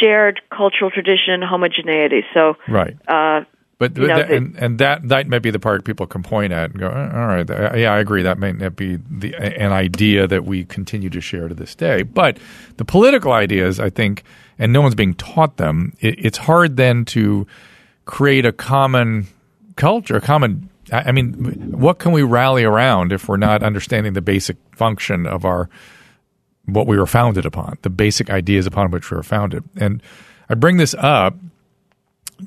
shared 0.00 0.40
cultural 0.54 0.90
tradition 0.90 1.34
and 1.34 1.44
homogeneity. 1.44 2.22
So, 2.34 2.56
Right. 2.68 2.94
uh, 3.08 3.44
But, 3.80 3.96
you 3.96 4.06
know, 4.06 4.18
the- 4.18 4.34
and, 4.36 4.56
and 4.56 4.78
that 4.78 5.08
that 5.08 5.26
might 5.26 5.40
be 5.40 5.50
the 5.50 5.58
part 5.58 5.84
people 5.86 6.06
can 6.06 6.22
point 6.22 6.52
at 6.52 6.70
and 6.70 6.78
go, 6.78 6.88
"Uh, 6.88 7.10
all 7.14 7.26
right, 7.26 7.48
yeah, 7.78 7.94
I 7.94 7.98
agree. 7.98 8.20
That 8.22 8.38
may 8.38 8.52
not 8.52 8.76
be 8.76 8.96
the 8.96 9.34
an 9.34 9.72
idea 9.72 10.26
that 10.26 10.44
we 10.44 10.66
continue 10.66 11.08
to 11.08 11.20
share 11.22 11.48
to 11.48 11.54
this 11.54 11.74
day. 11.74 12.02
But 12.02 12.36
the 12.76 12.84
political 12.84 13.32
ideas, 13.32 13.80
I 13.80 13.88
think, 13.88 14.22
and 14.58 14.70
no 14.70 14.82
one's 14.82 14.94
being 14.94 15.14
taught 15.14 15.56
them. 15.56 15.94
It, 16.00 16.22
it's 16.22 16.36
hard 16.36 16.76
then 16.76 17.06
to 17.06 17.46
create 18.04 18.44
a 18.44 18.52
common 18.52 19.26
culture, 19.76 20.16
a 20.16 20.20
common. 20.20 20.68
I 20.92 21.04
I 21.06 21.12
mean, 21.12 21.32
what 21.72 21.98
can 21.98 22.12
we 22.12 22.22
rally 22.22 22.64
around 22.64 23.12
if 23.12 23.28
we're 23.28 23.38
not 23.38 23.62
understanding 23.62 24.12
the 24.12 24.20
basic 24.20 24.58
function 24.76 25.26
of 25.26 25.46
our 25.46 25.70
what 26.66 26.86
we 26.86 26.98
were 26.98 27.06
founded 27.06 27.46
upon, 27.46 27.78
the 27.80 27.88
basic 27.90 28.28
ideas 28.28 28.66
upon 28.66 28.90
which 28.90 29.10
we 29.10 29.16
were 29.16 29.22
founded? 29.22 29.64
And 29.76 30.02
I 30.50 30.54
bring 30.54 30.76
this 30.76 30.94
up 30.98 31.34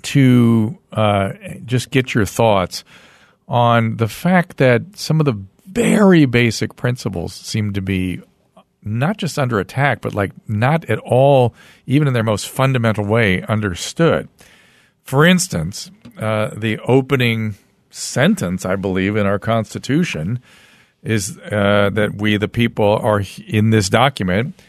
to 0.01 0.77
uh, 0.91 1.33
just 1.65 1.91
get 1.91 2.13
your 2.13 2.25
thoughts 2.25 2.83
on 3.47 3.97
the 3.97 4.07
fact 4.07 4.57
that 4.57 4.81
some 4.95 5.19
of 5.19 5.25
the 5.25 5.39
very 5.65 6.25
basic 6.25 6.75
principles 6.75 7.33
seem 7.33 7.73
to 7.73 7.81
be 7.81 8.21
not 8.83 9.17
just 9.17 9.39
under 9.39 9.59
attack, 9.59 10.01
but 10.01 10.13
like 10.13 10.31
not 10.47 10.85
at 10.89 10.99
all, 10.99 11.53
even 11.85 12.07
in 12.07 12.13
their 12.13 12.23
most 12.23 12.49
fundamental 12.49 13.05
way, 13.05 13.41
understood. 13.43 14.27
For 15.03 15.25
instance, 15.25 15.89
uh, 16.17 16.51
the 16.55 16.79
opening 16.79 17.55
sentence, 17.89 18.65
I 18.65 18.75
believe, 18.75 19.15
in 19.15 19.25
our 19.25 19.39
Constitution 19.39 20.39
is 21.01 21.37
uh, 21.37 21.89
that 21.93 22.15
we, 22.15 22.37
the 22.37 22.47
people, 22.47 22.97
are 23.01 23.23
in 23.47 23.69
this 23.69 23.89
document 23.89 24.61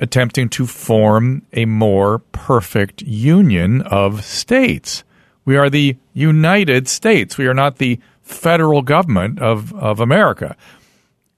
attempting 0.00 0.48
to 0.48 0.66
form 0.66 1.42
a 1.52 1.66
more 1.66 2.18
perfect 2.32 3.02
union 3.02 3.82
of 3.82 4.24
states. 4.24 5.04
We 5.44 5.56
are 5.56 5.70
the 5.70 5.96
United 6.14 6.88
States. 6.88 7.38
We 7.38 7.46
are 7.46 7.54
not 7.54 7.76
the 7.76 8.00
federal 8.22 8.82
government 8.82 9.40
of, 9.40 9.74
of 9.74 10.00
America. 10.00 10.56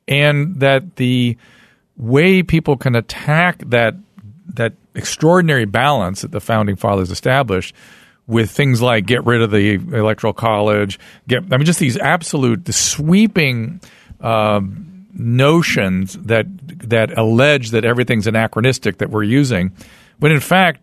And 0.07 0.61
that 0.61 0.97
the 0.97 1.37
way 1.97 2.43
people 2.43 2.77
can 2.77 2.95
attack 2.95 3.63
that 3.67 3.95
that 4.55 4.75
extraordinary 4.95 5.65
balance 5.65 6.21
that 6.23 6.31
the 6.31 6.41
founding 6.41 6.77
fathers 6.77 7.11
established 7.11 7.75
with 8.27 8.51
things 8.51 8.83
like 8.83 9.07
get 9.07 9.25
rid 9.25 9.41
of 9.41 9.51
the 9.51 9.75
electoral 9.75 10.33
college, 10.33 10.99
get 11.27 11.45
I 11.53 11.57
mean 11.57 11.65
just 11.65 11.81
these 11.81 11.97
absolute 11.97 12.65
the 12.65 12.73
sweeping 12.73 13.81
um, 14.21 14.91
notions 15.13 16.15
that 16.15 16.47
that 16.89 17.17
allege 17.17 17.71
that 17.71 17.85
everything's 17.85 18.27
anachronistic 18.27 18.99
that 18.99 19.11
we're 19.11 19.23
using, 19.23 19.73
when 20.19 20.33
in 20.33 20.41
fact 20.41 20.81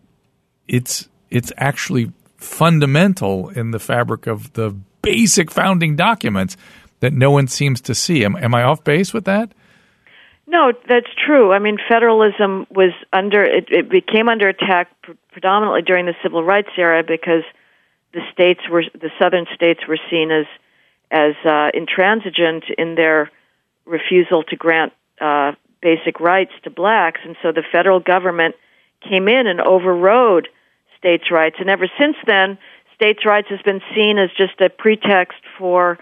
it's 0.68 1.08
it's 1.30 1.52
actually 1.56 2.12
fundamental 2.36 3.50
in 3.50 3.70
the 3.70 3.78
fabric 3.78 4.26
of 4.26 4.52
the 4.54 4.74
basic 5.02 5.50
founding 5.50 5.96
documents 5.96 6.56
that 7.00 7.12
no 7.12 7.30
one 7.30 7.46
seems 7.46 7.80
to 7.80 7.94
see. 7.94 8.24
Am, 8.24 8.36
am 8.36 8.54
I 8.54 8.62
off 8.62 8.84
base 8.84 9.12
with 9.12 9.24
that? 9.24 9.52
No, 10.46 10.72
that's 10.88 11.06
true. 11.26 11.52
I 11.52 11.60
mean, 11.60 11.78
federalism 11.88 12.66
was 12.70 12.92
under 13.12 13.44
it, 13.44 13.68
it 13.70 13.88
became 13.88 14.28
under 14.28 14.48
attack 14.48 14.88
pr- 15.02 15.12
predominantly 15.30 15.82
during 15.82 16.06
the 16.06 16.14
civil 16.22 16.42
rights 16.42 16.70
era 16.76 17.04
because 17.06 17.44
the 18.12 18.20
states 18.32 18.60
were 18.68 18.82
the 18.92 19.10
southern 19.20 19.46
states 19.54 19.80
were 19.88 19.98
seen 20.10 20.30
as 20.32 20.46
as 21.12 21.34
uh, 21.44 21.70
intransigent 21.72 22.64
in 22.76 22.96
their 22.96 23.30
refusal 23.90 24.42
to 24.44 24.56
grant 24.56 24.92
uh, 25.20 25.52
basic 25.82 26.20
rights 26.20 26.52
to 26.64 26.70
blacks, 26.70 27.20
and 27.24 27.36
so 27.42 27.52
the 27.52 27.62
federal 27.70 28.00
government 28.00 28.54
came 29.06 29.28
in 29.28 29.46
and 29.46 29.60
overrode 29.60 30.48
states' 30.96 31.30
rights. 31.30 31.56
And 31.58 31.68
ever 31.70 31.88
since 31.98 32.16
then, 32.26 32.58
states' 32.94 33.24
rights 33.24 33.48
has 33.48 33.60
been 33.62 33.80
seen 33.94 34.18
as 34.18 34.30
just 34.36 34.60
a 34.60 34.68
pretext 34.68 35.38
for 35.58 35.98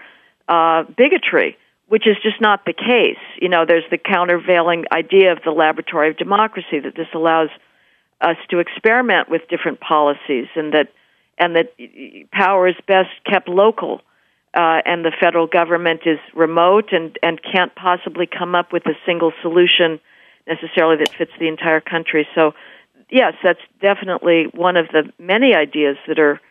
uh, 0.47 0.83
bigotry, 0.83 1.57
which 1.87 2.05
is 2.05 2.17
just 2.21 2.41
not 2.41 2.65
the 2.65 2.73
case. 2.73 3.23
You 3.41 3.49
know, 3.49 3.65
there's 3.65 3.89
the 3.89 3.97
countervailing 3.97 4.85
idea 4.91 5.31
of 5.31 5.39
the 5.43 5.51
laboratory 5.51 6.09
of 6.09 6.17
democracy 6.17 6.79
that 6.79 6.95
this 6.95 7.07
allows 7.13 7.49
us 8.21 8.37
to 8.49 8.59
experiment 8.59 9.29
with 9.29 9.47
different 9.49 9.79
policies, 9.79 10.47
and 10.55 10.73
that 10.73 10.89
and 11.37 11.55
that 11.55 11.73
power 12.33 12.67
is 12.67 12.75
best 12.85 13.09
kept 13.25 13.47
local, 13.47 14.01
uh, 14.53 14.81
and 14.85 15.05
the 15.05 15.11
federal 15.19 15.47
government 15.47 16.01
is 16.05 16.19
remote 16.33 16.91
and 16.91 17.17
and 17.21 17.39
can't 17.41 17.73
possibly 17.75 18.27
come 18.27 18.55
up 18.55 18.73
with 18.73 18.85
a 18.87 18.93
single 19.05 19.31
solution 19.41 19.99
necessarily 20.47 20.97
that 20.97 21.13
fits 21.15 21.31
the 21.39 21.47
entire 21.47 21.79
country. 21.79 22.27
So, 22.33 22.53
yes, 23.09 23.33
that's 23.43 23.61
definitely 23.81 24.45
one 24.53 24.77
of 24.77 24.87
the 24.87 25.11
many 25.19 25.53
ideas 25.53 25.97
that 26.07 26.17
are 26.17 26.41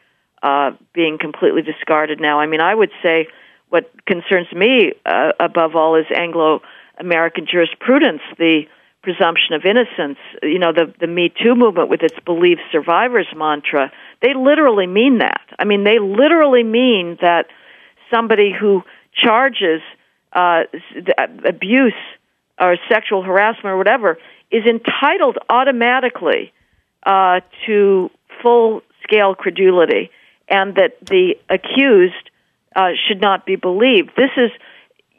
uh, 0.42 0.76
being 0.94 1.18
completely 1.18 1.62
discarded 1.62 2.20
now. 2.20 2.38
I 2.38 2.46
mean, 2.46 2.60
I 2.60 2.74
would 2.74 2.92
say 3.02 3.26
what 3.68 3.90
concerns 4.06 4.46
me 4.52 4.92
uh, 5.04 5.32
above 5.40 5.74
all 5.74 5.96
is 5.96 6.06
Anglo 6.14 6.62
American 6.98 7.46
jurisprudence, 7.50 8.22
the 8.38 8.62
presumption 9.02 9.54
of 9.54 9.64
innocence. 9.64 10.18
You 10.42 10.58
know, 10.58 10.72
the 10.72 10.94
the 11.00 11.06
Me 11.08 11.30
Too 11.30 11.54
movement 11.54 11.88
with 11.88 12.02
its 12.02 12.18
believe 12.24 12.58
survivors 12.70 13.26
mantra. 13.34 13.90
They 14.22 14.34
literally 14.34 14.86
mean 14.86 15.18
that. 15.18 15.42
I 15.58 15.64
mean, 15.64 15.84
they 15.84 15.98
literally 15.98 16.62
mean 16.62 17.18
that 17.20 17.46
somebody 18.10 18.52
who 18.58 18.82
charges 19.14 19.80
uh, 20.32 20.62
abuse 21.44 21.94
or 22.60 22.76
sexual 22.88 23.22
harassment 23.22 23.66
or 23.66 23.76
whatever 23.76 24.18
is 24.50 24.64
entitled 24.64 25.38
automatically 25.48 26.52
uh, 27.04 27.40
to 27.66 28.10
full 28.42 28.82
scale 29.02 29.34
credulity, 29.34 30.10
and 30.48 30.74
that 30.76 30.98
the 31.06 31.34
accused 31.48 32.30
uh, 32.76 32.90
should 33.06 33.20
not 33.20 33.46
be 33.46 33.56
believed. 33.56 34.10
This 34.16 34.30
is, 34.36 34.50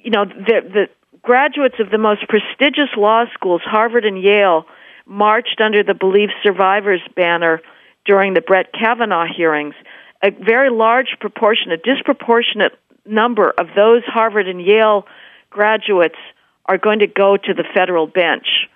you 0.04 0.12
know, 0.12 0.26
the, 0.26 0.62
the 0.62 0.90
graduates 1.22 1.76
of 1.80 1.90
the 1.90 1.98
most 1.98 2.28
prestigious 2.28 2.90
law 2.96 3.26
schools, 3.34 3.62
Harvard 3.64 4.06
and 4.06 4.22
Yale, 4.22 4.66
marched 5.06 5.60
under 5.60 5.84
the 5.84 5.94
Believe 5.94 6.30
Survivors 6.44 7.02
banner 7.16 7.62
during 8.06 8.34
the 8.34 8.42
Brett 8.42 8.72
Kavanaugh 8.74 9.26
hearings. 9.26 9.76
A 10.22 10.32
very 10.32 10.70
large 10.70 11.16
proportion, 11.20 11.72
a 11.72 11.78
disproportionate 11.78 12.78
number 13.06 13.50
of 13.50 13.68
those 13.76 14.04
Harvard 14.06 14.48
and 14.48 14.62
Yale 14.62 15.06
graduates 15.50 16.18
are 16.66 16.78
going 16.78 17.00
to 17.00 17.08
go 17.08 17.38
to 17.38 17.54
the 17.54 17.64
federal 17.74 18.06
bench 18.06 18.68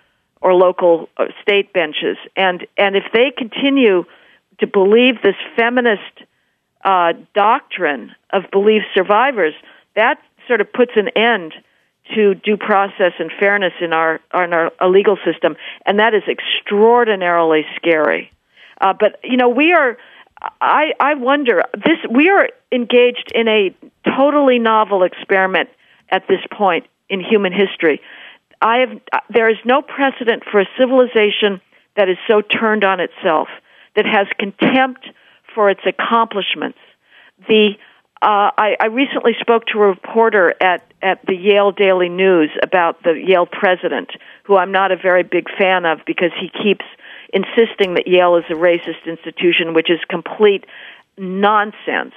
or 0.41 0.53
local 0.53 1.09
uh, 1.17 1.25
state 1.41 1.71
benches, 1.73 2.17
and 2.35 2.65
and 2.77 2.95
if 2.95 3.03
they 3.13 3.31
continue 3.35 4.03
to 4.59 4.67
believe 4.67 5.21
this 5.23 5.35
feminist 5.55 6.01
uh, 6.83 7.13
doctrine 7.33 8.11
of 8.31 8.43
believe 8.51 8.81
survivors, 8.93 9.53
that 9.95 10.19
sort 10.47 10.59
of 10.59 10.71
puts 10.73 10.91
an 10.95 11.09
end 11.09 11.53
to 12.13 12.35
due 12.35 12.57
process 12.57 13.13
and 13.19 13.31
fairness 13.39 13.73
in 13.79 13.93
our 13.93 14.19
in 14.33 14.53
our, 14.53 14.71
our 14.79 14.89
legal 14.89 15.17
system, 15.25 15.55
and 15.85 15.99
that 15.99 16.13
is 16.13 16.23
extraordinarily 16.27 17.65
scary. 17.75 18.31
Uh, 18.81 18.93
but 18.99 19.19
you 19.23 19.37
know, 19.37 19.49
we 19.49 19.71
are. 19.71 19.97
I 20.61 20.93
I 20.99 21.15
wonder 21.15 21.63
this. 21.73 21.97
We 22.09 22.29
are 22.29 22.49
engaged 22.71 23.31
in 23.33 23.47
a 23.47 23.75
totally 24.17 24.59
novel 24.59 25.03
experiment 25.03 25.69
at 26.09 26.27
this 26.27 26.41
point 26.51 26.85
in 27.09 27.21
human 27.21 27.53
history. 27.53 28.01
I 28.61 28.77
have. 28.77 28.99
There 29.29 29.49
is 29.49 29.57
no 29.65 29.81
precedent 29.81 30.43
for 30.49 30.59
a 30.59 30.65
civilization 30.77 31.61
that 31.95 32.09
is 32.09 32.17
so 32.27 32.41
turned 32.41 32.83
on 32.83 32.99
itself, 32.99 33.47
that 33.95 34.05
has 34.05 34.27
contempt 34.39 35.07
for 35.53 35.69
its 35.69 35.81
accomplishments. 35.85 36.79
The 37.47 37.73
uh, 38.23 38.51
I, 38.57 38.77
I 38.79 38.85
recently 38.85 39.33
spoke 39.41 39.65
to 39.73 39.79
a 39.79 39.87
reporter 39.87 40.53
at, 40.61 40.81
at 41.01 41.25
the 41.27 41.35
Yale 41.35 41.71
Daily 41.73 42.07
News 42.07 42.49
about 42.63 43.03
the 43.03 43.21
Yale 43.21 43.45
president, 43.45 44.11
who 44.45 44.55
I'm 44.55 44.71
not 44.71 44.93
a 44.93 44.95
very 44.95 45.23
big 45.23 45.47
fan 45.57 45.85
of 45.85 45.99
because 46.07 46.31
he 46.39 46.47
keeps 46.47 46.85
insisting 47.33 47.95
that 47.95 48.07
Yale 48.07 48.37
is 48.37 48.45
a 48.49 48.53
racist 48.53 49.05
institution, 49.05 49.73
which 49.73 49.89
is 49.89 49.99
complete 50.07 50.65
nonsense. 51.17 52.13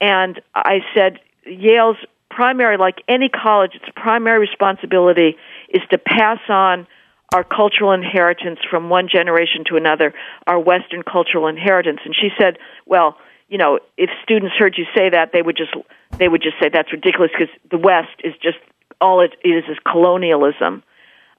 And 0.00 0.40
I 0.54 0.80
said, 0.94 1.20
Yale's 1.46 1.96
primary, 2.30 2.76
like 2.76 3.02
any 3.08 3.28
college, 3.28 3.72
its 3.74 3.86
primary 3.96 4.38
responsibility 4.38 5.36
is 5.68 5.82
to 5.90 5.98
pass 5.98 6.38
on 6.48 6.86
our 7.34 7.44
cultural 7.44 7.92
inheritance 7.92 8.58
from 8.70 8.90
one 8.90 9.08
generation 9.08 9.64
to 9.66 9.76
another, 9.76 10.12
our 10.46 10.58
Western 10.58 11.02
cultural 11.02 11.46
inheritance. 11.46 12.00
And 12.04 12.14
she 12.14 12.28
said, 12.38 12.58
well, 12.84 13.16
you 13.48 13.58
know, 13.58 13.78
if 13.96 14.10
students 14.22 14.54
heard 14.58 14.76
you 14.76 14.84
say 14.94 15.10
that, 15.10 15.30
they 15.32 15.42
would 15.42 15.56
just 15.56 15.74
they 16.18 16.28
would 16.28 16.42
just 16.42 16.56
say 16.60 16.68
that's 16.68 16.92
ridiculous 16.92 17.30
because 17.36 17.54
the 17.70 17.78
West 17.78 18.14
is 18.22 18.34
just 18.42 18.58
all 19.00 19.20
it 19.20 19.34
is 19.44 19.64
is 19.68 19.78
colonialism. 19.90 20.82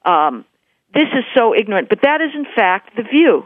Um, 0.06 0.46
this 0.94 1.08
is 1.14 1.24
so 1.36 1.56
ignorant, 1.56 1.90
but 1.90 2.02
that 2.04 2.22
is 2.22 2.32
in 2.36 2.46
fact 2.56 2.96
the 2.96 3.04
view. 3.04 3.46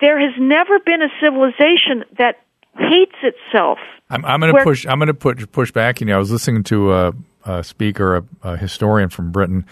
There 0.00 0.18
has 0.18 0.32
never 0.38 0.78
been 0.78 1.02
a 1.02 1.08
civilization 1.20 2.04
that 2.18 2.36
hates 2.78 3.16
itself. 3.22 3.78
I'm, 4.08 4.24
I'm 4.24 4.40
going 4.40 4.54
to 4.54 4.64
push. 4.64 4.86
I'm 4.86 4.98
going 4.98 5.08
to 5.08 5.14
push 5.14 5.44
push 5.52 5.72
back. 5.72 6.00
You 6.00 6.06
know, 6.06 6.16
I 6.16 6.18
was 6.18 6.30
listening 6.30 6.62
to 6.64 6.92
a, 6.92 7.12
a 7.44 7.64
speaker, 7.64 8.16
a, 8.16 8.24
a 8.42 8.56
historian 8.56 9.10
from 9.10 9.30
Britain, 9.30 9.66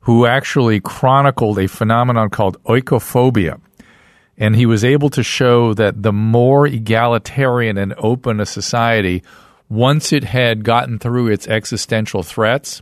who 0.00 0.26
actually 0.26 0.80
chronicled 0.80 1.58
a 1.58 1.68
phenomenon 1.68 2.30
called 2.30 2.62
oikophobia 2.64 3.60
and 4.38 4.54
he 4.54 4.66
was 4.66 4.84
able 4.84 5.10
to 5.10 5.22
show 5.22 5.74
that 5.74 6.02
the 6.02 6.12
more 6.12 6.66
egalitarian 6.66 7.76
and 7.76 7.92
open 7.98 8.40
a 8.40 8.46
society, 8.46 9.22
once 9.68 10.12
it 10.12 10.24
had 10.24 10.64
gotten 10.64 10.98
through 10.98 11.26
its 11.26 11.48
existential 11.48 12.22
threats, 12.22 12.80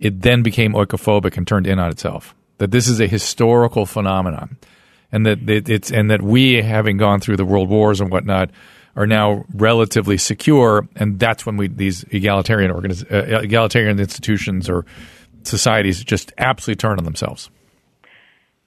it 0.00 0.22
then 0.22 0.42
became 0.42 0.72
oikophobic 0.72 1.36
and 1.36 1.46
turned 1.46 1.66
in 1.66 1.78
on 1.78 1.90
itself. 1.90 2.34
That 2.60 2.70
this 2.70 2.88
is 2.88 3.00
a 3.00 3.06
historical 3.06 3.86
phenomenon, 3.86 4.58
and 5.10 5.24
that 5.24 5.48
it's 5.48 5.90
and 5.90 6.10
that 6.10 6.20
we, 6.20 6.60
having 6.60 6.98
gone 6.98 7.18
through 7.18 7.38
the 7.38 7.44
world 7.46 7.70
wars 7.70 8.02
and 8.02 8.10
whatnot, 8.10 8.50
are 8.94 9.06
now 9.06 9.46
relatively 9.54 10.18
secure, 10.18 10.86
and 10.94 11.18
that's 11.18 11.46
when 11.46 11.56
we 11.56 11.68
these 11.68 12.04
egalitarian 12.10 12.70
organiz, 12.70 13.10
uh, 13.10 13.40
egalitarian 13.40 13.98
institutions 13.98 14.68
or 14.68 14.84
societies 15.42 16.04
just 16.04 16.34
absolutely 16.36 16.76
turn 16.76 16.98
on 16.98 17.04
themselves. 17.04 17.48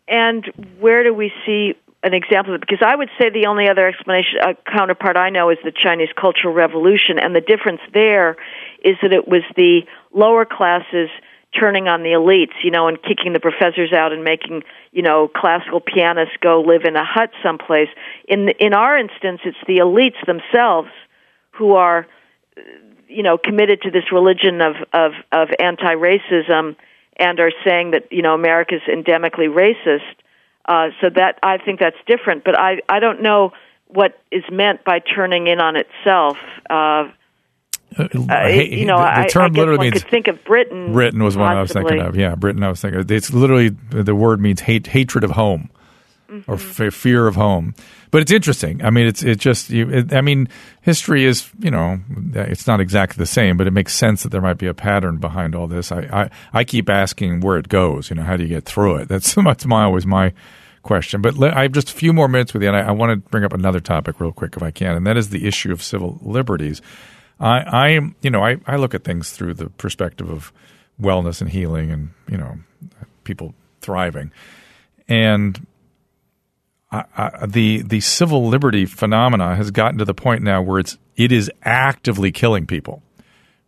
And 0.08 0.44
where 0.80 1.04
do 1.04 1.14
we 1.14 1.32
see 1.46 1.76
an 2.02 2.16
example 2.16 2.56
of 2.56 2.64
it? 2.64 2.68
Because 2.68 2.84
I 2.84 2.96
would 2.96 3.10
say 3.22 3.30
the 3.30 3.46
only 3.46 3.70
other 3.70 3.88
explanation 3.88 4.40
uh, 4.42 4.54
counterpart 4.76 5.18
I 5.18 5.30
know 5.30 5.52
is 5.52 5.60
the 5.64 5.72
Chinese 5.72 6.10
Cultural 6.20 6.52
Revolution, 6.52 7.20
and 7.22 7.36
the 7.36 7.42
difference 7.42 7.82
there 7.94 8.38
is 8.84 8.96
that 9.04 9.14
it 9.14 9.28
was 9.28 9.44
the 9.56 9.82
lower 10.12 10.46
classes 10.46 11.10
turning 11.58 11.88
on 11.88 12.04
the 12.04 12.10
elites, 12.10 12.54
you 12.64 12.72
know, 12.72 12.88
and 12.88 13.02
kicking 13.02 13.34
the 13.34 13.40
professors 13.40 13.94
out 13.94 14.12
and 14.12 14.24
making, 14.24 14.64
you 14.92 15.02
know, 15.02 15.28
classical 15.28 15.80
pianists 15.80 16.36
go 16.42 16.62
live 16.62 16.84
in 16.86 16.96
a 16.96 17.06
hut 17.06 17.32
someplace. 17.44 17.90
In 18.28 18.50
in 18.60 18.74
our 18.74 18.98
instance, 18.98 19.42
it's 19.46 19.58
the 19.68 19.78
elites 19.78 20.24
themselves 20.26 20.90
who 21.52 21.74
are, 21.74 22.08
you 23.08 23.24
know, 23.24 23.38
committed 23.38 23.82
to 23.84 23.92
this 23.92 24.12
religion 24.12 24.62
of 24.62 24.76
of 24.94 25.14
of 25.32 25.50
anti-racism 25.60 26.76
and 27.18 27.40
are 27.40 27.52
saying 27.64 27.92
that 27.92 28.12
you 28.12 28.22
know 28.22 28.34
America's 28.34 28.82
endemically 28.88 29.48
racist 29.48 30.16
uh, 30.66 30.90
so 31.02 31.10
that 31.10 31.40
I 31.44 31.58
think 31.58 31.80
that's 31.80 31.98
different, 32.08 32.44
but 32.44 32.58
I 32.58 32.82
I 32.90 33.00
don't 33.00 33.22
know 33.22 33.52
what 33.88 34.20
is 34.32 34.44
meant 34.52 34.84
by 34.84 35.00
turning 35.00 35.48
in 35.48 35.60
on 35.60 35.76
itself. 35.76 36.38
Uh, 36.70 37.10
uh, 37.98 38.48
you 38.48 38.86
know, 38.86 38.98
the, 38.98 39.24
the 39.24 39.30
term 39.30 39.44
I, 39.44 39.46
I 39.46 39.50
literally 39.50 39.92
means 39.92 40.02
could 40.02 40.10
think 40.10 40.28
of 40.28 40.44
Britain. 40.44 40.94
Britain 40.94 41.24
was 41.24 41.38
one 41.38 41.56
I 41.56 41.62
was 41.62 41.72
thinking 41.72 42.00
of. 42.00 42.16
Yeah, 42.16 42.36
Britain. 42.36 42.64
I 42.64 42.70
was 42.70 42.82
thinking. 42.82 43.00
Of. 43.00 43.12
It's 43.12 43.34
literally 43.34 43.70
the 43.70 44.16
word 44.16 44.40
means 44.40 44.62
hate, 44.62 44.88
hatred 44.88 45.24
of 45.24 45.32
home, 45.32 45.70
mm-hmm. 46.30 46.50
or 46.50 46.56
f- 46.56 46.94
fear 46.94 47.28
of 47.28 47.36
home. 47.36 47.76
But 48.12 48.22
it's 48.22 48.32
interesting. 48.32 48.84
I 48.84 48.90
mean, 48.90 49.08
it's 49.08 49.24
it 49.24 49.40
just. 49.40 49.70
You, 49.70 49.90
it, 49.90 50.14
I 50.14 50.22
mean, 50.22 50.48
history 50.82 51.26
is 51.26 51.50
you 51.60 51.72
know, 51.72 52.00
it's 52.34 52.68
not 52.68 52.80
exactly 52.80 53.18
the 53.18 53.26
same, 53.26 53.58
but 53.58 53.68
it 53.68 53.72
makes 53.72 53.94
sense 53.94 54.24
that 54.24 54.30
there 54.30 54.42
might 54.42 54.58
be 54.58 54.68
a 54.68 54.74
pattern 54.74 55.18
behind 55.18 55.56
all 55.56 55.68
this. 55.68 55.92
I 55.92 56.02
I, 56.02 56.30
I 56.54 56.64
keep 56.64 56.90
asking 56.90 57.42
where 57.42 57.58
it 57.58 57.70
goes. 57.70 58.10
You 58.10 58.16
know, 58.16 58.24
how 58.24 58.38
do 58.38 58.44
you 58.44 58.50
get 58.50 58.66
through 58.66 58.98
it? 58.98 59.08
That's 59.08 59.34
that's 59.46 59.66
my 59.66 59.84
always 59.84 60.06
my 60.06 60.34
question. 60.84 61.22
But 61.22 61.38
let, 61.38 61.56
I 61.58 61.64
have 61.64 61.72
just 61.72 61.90
a 61.90 61.94
few 61.94 62.14
more 62.14 62.28
minutes 62.28 62.54
with 62.54 62.62
you, 62.62 62.70
and 62.70 62.78
I, 62.78 62.90
I, 62.90 62.92
want 62.92 63.12
to 63.12 63.30
bring 63.30 63.44
up 63.44 63.54
another 63.54 63.80
topic 63.80 64.20
real 64.20 64.32
quick 64.32 64.56
if 64.56 64.62
I 64.62 64.70
can, 64.70 64.96
and 64.96 65.08
that 65.08 65.18
is 65.18 65.30
the 65.30 65.48
issue 65.48 65.72
of 65.72 65.82
civil 65.82 66.20
liberties. 66.22 66.82
I, 67.48 67.90
am, 67.90 68.16
you 68.22 68.30
know, 68.30 68.44
I, 68.44 68.58
I 68.66 68.78
look 68.78 68.94
at 68.94 69.04
things 69.04 69.32
through 69.32 69.56
the 69.56 69.70
perspective 69.70 70.30
of 70.30 70.54
wellness 71.02 71.42
and 71.42 71.50
healing, 71.50 71.92
and 71.92 72.10
you 72.30 72.38
know, 72.38 72.58
people 73.24 73.54
thriving, 73.82 74.32
and 75.08 75.68
I, 76.92 77.04
I, 77.18 77.46
the 77.46 77.82
the 77.82 78.00
civil 78.00 78.48
liberty 78.48 78.86
phenomena 78.86 79.56
has 79.56 79.72
gotten 79.72 79.98
to 79.98 80.06
the 80.06 80.14
point 80.14 80.42
now 80.44 80.62
where 80.62 80.80
it's 80.80 80.98
it 81.16 81.32
is 81.32 81.52
actively 81.64 82.32
killing 82.32 82.66
people, 82.66 83.04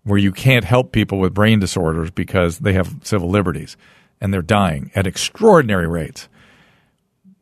where 0.03 0.19
you 0.19 0.31
can't 0.31 0.63
help 0.63 0.91
people 0.91 1.19
with 1.19 1.33
brain 1.33 1.59
disorders 1.59 2.11
because 2.11 2.59
they 2.59 2.73
have 2.73 2.95
civil 3.03 3.29
liberties, 3.29 3.75
and 4.21 4.33
they're 4.33 4.41
dying 4.41 4.91
at 4.95 5.05
extraordinary 5.05 5.87
rates 5.87 6.29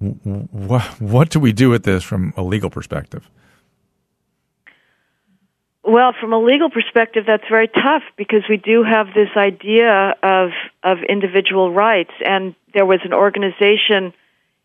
what, 0.03 0.83
what 0.99 1.29
do 1.29 1.39
we 1.39 1.53
do 1.53 1.69
with 1.69 1.83
this 1.83 2.03
from 2.03 2.33
a 2.35 2.43
legal 2.43 2.69
perspective? 2.69 3.29
Well, 5.83 6.13
from 6.17 6.31
a 6.31 6.39
legal 6.39 6.69
perspective, 6.69 7.25
that's 7.27 7.47
very 7.49 7.67
tough 7.67 8.03
because 8.15 8.43
we 8.49 8.55
do 8.55 8.83
have 8.83 9.07
this 9.13 9.29
idea 9.35 10.15
of 10.23 10.51
of 10.81 10.99
individual 11.07 11.73
rights, 11.73 12.11
and 12.25 12.55
there 12.73 12.85
was 12.85 12.99
an 13.03 13.13
organization 13.13 14.13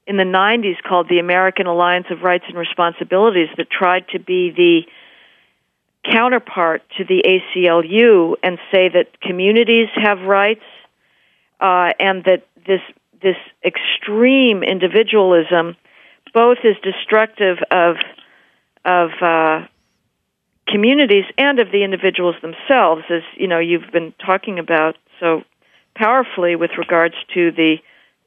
in 0.06 0.16
the 0.16 0.24
90s 0.24 0.80
called 0.88 1.08
the 1.08 1.18
American 1.18 1.66
Alliance 1.66 2.06
of 2.10 2.22
Rights 2.22 2.44
and 2.48 2.56
Responsibilities 2.56 3.48
that 3.56 3.68
tried 3.68 4.08
to 4.08 4.20
be 4.20 4.50
the 4.56 4.82
counterpart 6.10 6.82
to 6.96 7.04
the 7.04 7.22
ACLU 7.26 8.36
and 8.42 8.58
say 8.72 8.88
that 8.88 9.20
communities 9.20 9.88
have 9.96 10.20
rights 10.20 10.64
uh, 11.60 11.90
and 11.98 12.24
that 12.24 12.46
this 12.64 12.80
this 13.20 13.36
extreme 13.64 14.62
individualism 14.62 15.76
both 16.32 16.58
is 16.62 16.76
destructive 16.82 17.58
of 17.72 17.96
of 18.84 19.10
uh, 19.20 19.66
communities 20.70 21.24
and 21.36 21.58
of 21.58 21.70
the 21.70 21.84
individuals 21.84 22.36
themselves, 22.42 23.02
as 23.10 23.22
you 23.36 23.48
know 23.48 23.58
you've 23.58 23.90
been 23.92 24.12
talking 24.24 24.58
about 24.58 24.96
so 25.20 25.42
powerfully 25.94 26.56
with 26.56 26.70
regards 26.78 27.14
to 27.34 27.50
the 27.50 27.76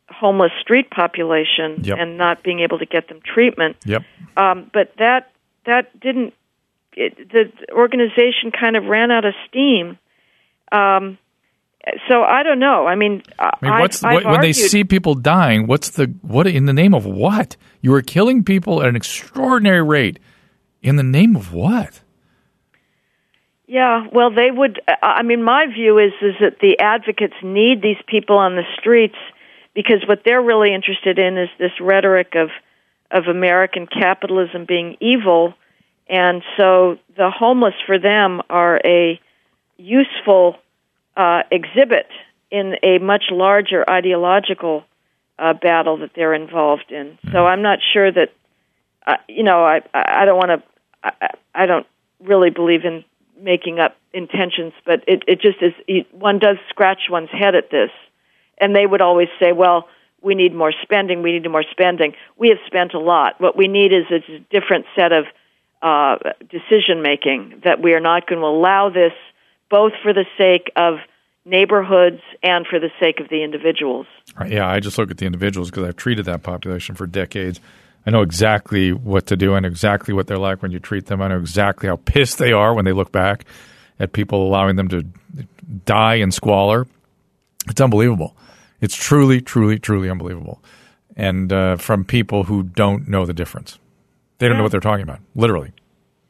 homeless 0.10 0.52
street 0.62 0.90
population 0.90 1.84
yep. 1.84 1.98
and 2.00 2.18
not 2.18 2.44
being 2.44 2.60
able 2.60 2.80
to 2.80 2.86
get 2.86 3.08
them 3.08 3.22
treatment. 3.24 3.78
Yep. 3.86 4.04
Um, 4.38 4.70
but 4.74 4.94
that 4.98 5.32
that 5.66 6.00
didn't. 6.00 6.34
It, 6.94 7.30
the 7.32 7.52
organization 7.72 8.52
kind 8.52 8.76
of 8.76 8.84
ran 8.86 9.12
out 9.12 9.24
of 9.24 9.34
steam. 9.48 9.98
Um, 10.74 11.18
so 12.10 12.22
I 12.22 12.44
don't 12.44 12.60
know. 12.60 12.86
I 12.86 12.96
mean, 12.96 13.24
I 13.40 13.52
mean 13.62 13.80
what's, 13.80 14.04
I, 14.04 14.16
what, 14.16 14.26
when 14.26 14.42
they 14.42 14.54
see 14.54 14.84
people 14.84 15.16
dying? 15.16 15.68
What's 15.68 15.92
the 15.92 16.14
what 16.22 16.48
in 16.48 16.66
the 16.66 16.74
name 16.74 16.94
of 16.94 17.06
what? 17.06 17.56
You 17.82 17.94
are 17.94 18.02
killing 18.02 18.44
people 18.44 18.82
at 18.82 18.90
an 18.90 18.96
extraordinary 18.96 19.82
rate. 19.82 20.20
In 20.82 20.96
the 20.96 21.04
name 21.04 21.36
of 21.36 21.54
what? 21.54 22.02
Yeah, 23.72 24.06
well, 24.12 24.32
they 24.32 24.52
would. 24.52 24.82
I 25.02 25.24
mean, 25.24 25.44
my 25.44 25.66
view 25.66 25.98
is 25.98 26.12
is 26.22 26.36
that 26.42 26.60
the 26.60 26.80
advocates 26.80 27.36
need 27.42 27.82
these 27.82 27.96
people 28.06 28.38
on 28.38 28.58
the 28.58 28.66
streets 28.78 29.16
because 29.74 30.06
what 30.06 30.24
they're 30.26 30.42
really 30.42 30.74
interested 30.74 31.18
in 31.18 31.38
is 31.38 31.48
this 31.58 31.72
rhetoric 31.80 32.36
of 32.36 32.50
of 33.12 33.28
American 33.28 33.88
capitalism 33.88 34.66
being 34.66 34.98
evil, 35.00 35.54
and 36.10 36.44
so 36.58 36.98
the 37.16 37.32
homeless 37.32 37.76
for 37.86 37.98
them 37.98 38.42
are 38.50 38.82
a 38.84 39.18
useful 39.78 40.58
uh, 41.16 41.44
exhibit 41.50 42.08
in 42.52 42.76
a 42.84 42.98
much 42.98 43.24
larger 43.32 43.90
ideological 43.90 44.84
uh, 45.40 45.54
battle 45.54 45.96
that 46.00 46.12
they're 46.14 46.34
involved 46.34 46.92
in. 46.92 47.18
So 47.32 47.46
I'm 47.48 47.62
not 47.62 47.80
sure 47.94 48.12
that, 48.12 48.34
uh, 49.08 49.16
you 49.30 49.44
know, 49.44 49.64
I 49.64 49.80
I 49.94 50.26
don't 50.26 50.36
want 50.38 50.62
to, 50.62 51.10
I, 51.22 51.30
I 51.56 51.66
don't 51.68 51.88
really 52.20 52.50
believe 52.50 52.84
in 52.84 53.06
making 53.42 53.80
up 53.80 53.96
intentions, 54.14 54.74
but 54.86 55.04
it, 55.08 55.24
it 55.28 55.42
just 55.42 55.58
is. 55.62 56.06
One 56.12 56.40
does 56.40 56.58
scratch 56.70 57.10
one's 57.10 57.30
head 57.32 57.56
at 57.56 57.72
this, 57.72 57.90
and 58.58 58.76
they 58.76 58.86
would 58.86 59.02
always 59.02 59.30
say, 59.40 59.52
"Well, 59.52 59.88
we 60.22 60.36
need 60.36 60.54
more 60.54 60.74
spending. 60.82 61.22
We 61.22 61.34
need 61.34 61.50
more 61.50 61.64
spending. 61.72 62.14
We 62.38 62.50
have 62.50 62.60
spent 62.68 62.94
a 62.94 63.00
lot. 63.00 63.40
What 63.40 63.58
we 63.58 63.68
need 63.68 63.92
is 63.94 64.06
a 64.12 64.40
different 64.52 64.86
set 64.96 65.12
of 65.12 65.26
uh, 65.82 66.18
decision 66.50 67.02
making. 67.02 67.62
That 67.64 67.82
we 67.82 67.94
are 67.94 68.00
not 68.00 68.28
going 68.28 68.40
to 68.40 68.48
allow 68.48 68.90
this, 68.90 69.14
both 69.70 69.94
for 70.04 70.14
the 70.14 70.26
sake 70.38 70.72
of 70.76 71.00
neighborhoods 71.44 72.22
and 72.44 72.68
for 72.68 72.80
the 72.80 72.92
sake 73.00 73.20
of 73.20 73.30
the 73.30 73.44
individuals. 73.44 74.06
Yeah, 74.48 74.70
I 74.70 74.80
just 74.80 74.98
look 74.98 75.10
at 75.10 75.18
the 75.18 75.26
individuals 75.26 75.72
because 75.72 75.86
I've 75.86 75.96
treated 75.96 76.26
that 76.26 76.44
population 76.44 76.96
for 76.96 77.08
decades. 77.08 77.60
I 78.06 78.10
know 78.10 78.22
exactly 78.22 78.92
what 78.92 79.28
to 79.28 79.38
do. 79.38 79.54
I 79.54 79.60
know 79.60 79.68
exactly 79.68 80.14
what 80.14 80.28
they're 80.28 80.38
like 80.38 80.62
when 80.62 80.72
you 80.72 80.80
treat 80.80 81.06
them. 81.06 81.22
I 81.22 81.28
know 81.28 81.38
exactly 81.38 81.88
how 81.88 81.98
pissed 81.98 82.40
they 82.40 82.52
are 82.52 82.74
when 82.74 82.86
they 82.86 82.94
look 82.94 83.12
back 83.12 83.46
at 84.00 84.14
people 84.14 84.48
allowing 84.48 84.76
them 84.76 84.88
to 84.90 85.04
die 85.86 86.16
in 86.16 86.32
squalor. 86.32 86.88
It's 87.70 87.80
unbelievable. 87.80 88.36
It's 88.80 88.96
truly, 88.96 89.42
truly, 89.42 89.78
truly 89.78 90.10
unbelievable. 90.10 90.64
And 91.16 91.54
uh, 91.54 91.76
from 91.76 92.04
people 92.04 92.46
who 92.46 92.64
don't 92.64 93.08
know 93.08 93.26
the 93.26 93.34
difference. 93.34 93.78
They 94.40 94.48
don't 94.48 94.56
yeah. 94.56 94.58
know 94.58 94.64
what 94.64 94.72
they're 94.72 94.82
talking 94.82 95.04
about, 95.04 95.20
literally. 95.36 95.72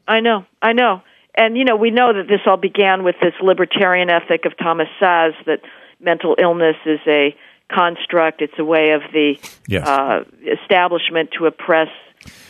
I 0.07 0.19
know. 0.19 0.45
I 0.61 0.73
know. 0.73 1.01
And, 1.33 1.57
you 1.57 1.63
know, 1.63 1.77
we 1.77 1.91
know 1.91 2.11
that 2.11 2.27
this 2.27 2.41
all 2.45 2.57
began 2.57 3.05
with 3.05 3.15
this 3.21 3.33
libertarian 3.41 4.09
ethic 4.09 4.43
of 4.45 4.57
Thomas 4.57 4.89
Szasz 5.01 5.31
that 5.45 5.61
mental 6.01 6.35
illness 6.37 6.75
is 6.85 6.99
a 7.07 7.33
construct, 7.73 8.41
it's 8.41 8.57
a 8.57 8.65
way 8.65 8.91
of 8.91 9.01
the 9.13 9.39
yes. 9.67 9.87
uh, 9.87 10.23
establishment 10.61 11.29
to 11.37 11.45
oppress 11.45 11.89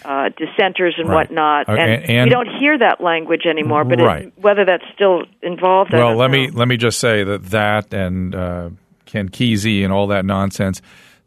uh, 0.04 0.30
dissenters 0.30 0.96
and 0.98 1.08
right. 1.08 1.30
whatnot. 1.30 1.70
And, 1.70 1.80
and, 1.80 2.10
and, 2.10 2.24
we 2.26 2.30
don't 2.30 2.60
hear 2.60 2.78
that 2.78 3.02
language 3.02 3.46
anymore, 3.46 3.86
but 3.86 4.00
right. 4.00 4.26
it, 4.28 4.34
whether 4.36 4.66
that's 4.66 4.84
still 4.94 5.24
involved, 5.42 5.94
well, 5.94 6.16
let 6.16 6.32
know. 6.32 6.38
me 6.38 6.50
let 6.50 6.68
me 6.68 6.78
just 6.78 7.00
say 7.00 7.24
that 7.24 7.46
that 7.52 7.94
and 7.94 8.36
uh, 8.36 8.70
Ken 9.06 9.30
Kesey 9.30 9.84
and 9.84 9.94
all 9.94 10.08
that 10.08 10.26
nonsense, 10.26 10.82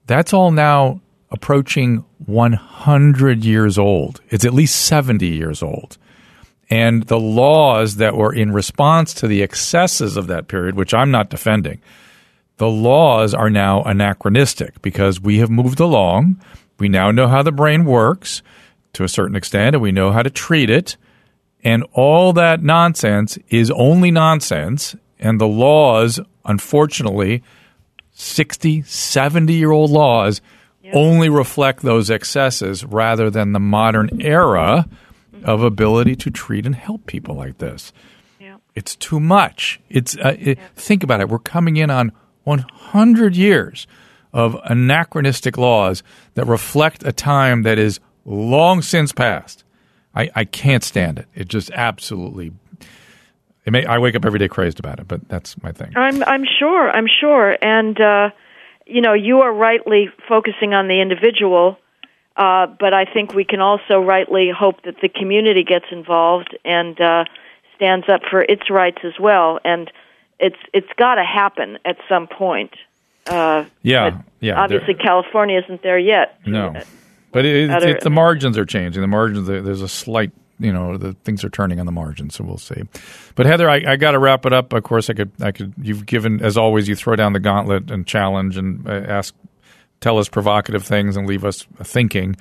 that's 0.06 0.32
all 0.32 0.50
now 0.50 1.00
approaching 1.30 2.04
100 2.26 3.44
years 3.44 3.78
old. 3.78 4.20
It's 4.30 4.44
at 4.44 4.54
least 4.54 4.76
70 4.82 5.26
years 5.26 5.62
old. 5.62 5.98
And 6.70 7.04
the 7.04 7.18
laws 7.18 7.96
that 7.96 8.16
were 8.16 8.32
in 8.32 8.52
response 8.52 9.14
to 9.14 9.26
the 9.26 9.42
excesses 9.42 10.16
of 10.16 10.28
that 10.28 10.48
period, 10.48 10.76
which 10.76 10.94
I'm 10.94 11.10
not 11.10 11.28
defending, 11.28 11.80
the 12.56 12.68
laws 12.68 13.34
are 13.34 13.50
now 13.50 13.82
anachronistic 13.82 14.80
because 14.82 15.20
we 15.20 15.38
have 15.38 15.50
moved 15.50 15.80
along. 15.80 16.40
We 16.78 16.88
now 16.88 17.10
know 17.10 17.28
how 17.28 17.42
the 17.42 17.52
brain 17.52 17.84
works 17.84 18.42
to 18.94 19.04
a 19.04 19.08
certain 19.08 19.36
extent, 19.36 19.74
and 19.74 19.82
we 19.82 19.92
know 19.92 20.12
how 20.12 20.22
to 20.22 20.30
treat 20.30 20.70
it. 20.70 20.96
And 21.62 21.84
all 21.92 22.32
that 22.34 22.62
nonsense 22.62 23.38
is 23.48 23.70
only 23.70 24.10
nonsense. 24.10 24.94
And 25.18 25.40
the 25.40 25.48
laws, 25.48 26.20
unfortunately, 26.44 27.42
60, 28.12 28.82
70 28.82 29.52
year 29.52 29.72
old 29.72 29.90
laws 29.90 30.40
yep. 30.82 30.94
only 30.94 31.28
reflect 31.28 31.82
those 31.82 32.10
excesses 32.10 32.84
rather 32.84 33.30
than 33.30 33.52
the 33.52 33.60
modern 33.60 34.20
era 34.20 34.88
of 35.42 35.62
ability 35.62 36.16
to 36.16 36.30
treat 36.30 36.66
and 36.66 36.74
help 36.74 37.06
people 37.06 37.34
like 37.34 37.58
this. 37.58 37.92
Yeah. 38.38 38.56
It's 38.74 38.94
too 38.94 39.18
much. 39.18 39.80
It's 39.88 40.16
uh, 40.16 40.36
it, 40.38 40.58
think 40.76 41.02
about 41.02 41.20
it. 41.20 41.28
We're 41.28 41.38
coming 41.38 41.76
in 41.76 41.90
on 41.90 42.12
100 42.44 43.36
years 43.36 43.86
of 44.32 44.56
anachronistic 44.64 45.56
laws 45.56 46.02
that 46.34 46.46
reflect 46.46 47.04
a 47.04 47.12
time 47.12 47.62
that 47.62 47.78
is 47.78 48.00
long 48.24 48.82
since 48.82 49.12
past. 49.12 49.64
I, 50.14 50.30
I 50.34 50.44
can't 50.44 50.84
stand 50.84 51.18
it. 51.18 51.26
It 51.34 51.48
just 51.48 51.70
absolutely. 51.72 52.52
It 53.64 53.72
may, 53.72 53.84
I 53.84 53.98
wake 53.98 54.14
up 54.14 54.24
every 54.24 54.38
day 54.38 54.48
crazed 54.48 54.78
about 54.78 55.00
it, 55.00 55.08
but 55.08 55.28
that's 55.28 55.60
my 55.62 55.72
thing. 55.72 55.92
I'm 55.96 56.22
I'm 56.24 56.44
sure. 56.44 56.90
I'm 56.90 57.06
sure, 57.08 57.56
and 57.62 57.98
uh, 58.00 58.30
you 58.86 59.00
know, 59.00 59.14
you 59.14 59.40
are 59.40 59.52
rightly 59.52 60.10
focusing 60.28 60.74
on 60.74 60.86
the 60.86 61.00
individual 61.00 61.78
uh, 62.36 62.66
but 62.66 62.92
I 62.92 63.04
think 63.04 63.32
we 63.32 63.44
can 63.44 63.60
also 63.60 64.00
rightly 64.00 64.50
hope 64.56 64.82
that 64.82 64.96
the 65.00 65.08
community 65.08 65.62
gets 65.62 65.86
involved 65.92 66.56
and 66.64 67.00
uh, 67.00 67.24
stands 67.76 68.06
up 68.08 68.22
for 68.28 68.42
its 68.42 68.70
rights 68.70 68.98
as 69.04 69.12
well. 69.20 69.60
And 69.64 69.90
it's 70.38 70.58
it's 70.72 70.92
got 70.96 71.16
to 71.16 71.24
happen 71.24 71.78
at 71.84 71.96
some 72.08 72.26
point. 72.26 72.72
Uh, 73.26 73.64
yeah, 73.82 74.20
yeah. 74.40 74.60
Obviously, 74.60 74.94
California 74.94 75.60
isn't 75.64 75.82
there 75.82 75.98
yet. 75.98 76.38
No, 76.46 76.74
but 77.32 77.44
it, 77.44 77.70
it, 77.70 77.82
it, 77.82 78.00
the 78.02 78.10
margins 78.10 78.58
are 78.58 78.66
changing. 78.66 79.00
The 79.00 79.08
margins 79.08 79.46
there's 79.46 79.82
a 79.82 79.88
slight 79.88 80.32
you 80.58 80.72
know 80.72 80.96
the 80.96 81.14
things 81.24 81.44
are 81.44 81.50
turning 81.50 81.80
on 81.80 81.86
the 81.86 81.92
margins, 81.92 82.34
so 82.34 82.44
we'll 82.44 82.58
see. 82.58 82.82
But 83.34 83.46
Heather, 83.46 83.68
I, 83.68 83.82
I 83.86 83.96
got 83.96 84.12
to 84.12 84.18
wrap 84.18 84.46
it 84.46 84.52
up. 84.52 84.72
Of 84.72 84.82
course, 84.82 85.10
I 85.10 85.14
could 85.14 85.32
I 85.40 85.52
could. 85.52 85.74
You've 85.80 86.06
given 86.06 86.42
as 86.42 86.56
always. 86.56 86.88
You 86.88 86.96
throw 86.96 87.16
down 87.16 87.32
the 87.32 87.40
gauntlet 87.40 87.90
and 87.90 88.06
challenge 88.06 88.56
and 88.56 88.86
uh, 88.86 88.92
ask 88.92 89.34
tell 90.00 90.18
us 90.18 90.28
provocative 90.28 90.84
things 90.84 91.16
and 91.16 91.26
leave 91.26 91.44
us 91.44 91.66
thinking. 91.82 92.36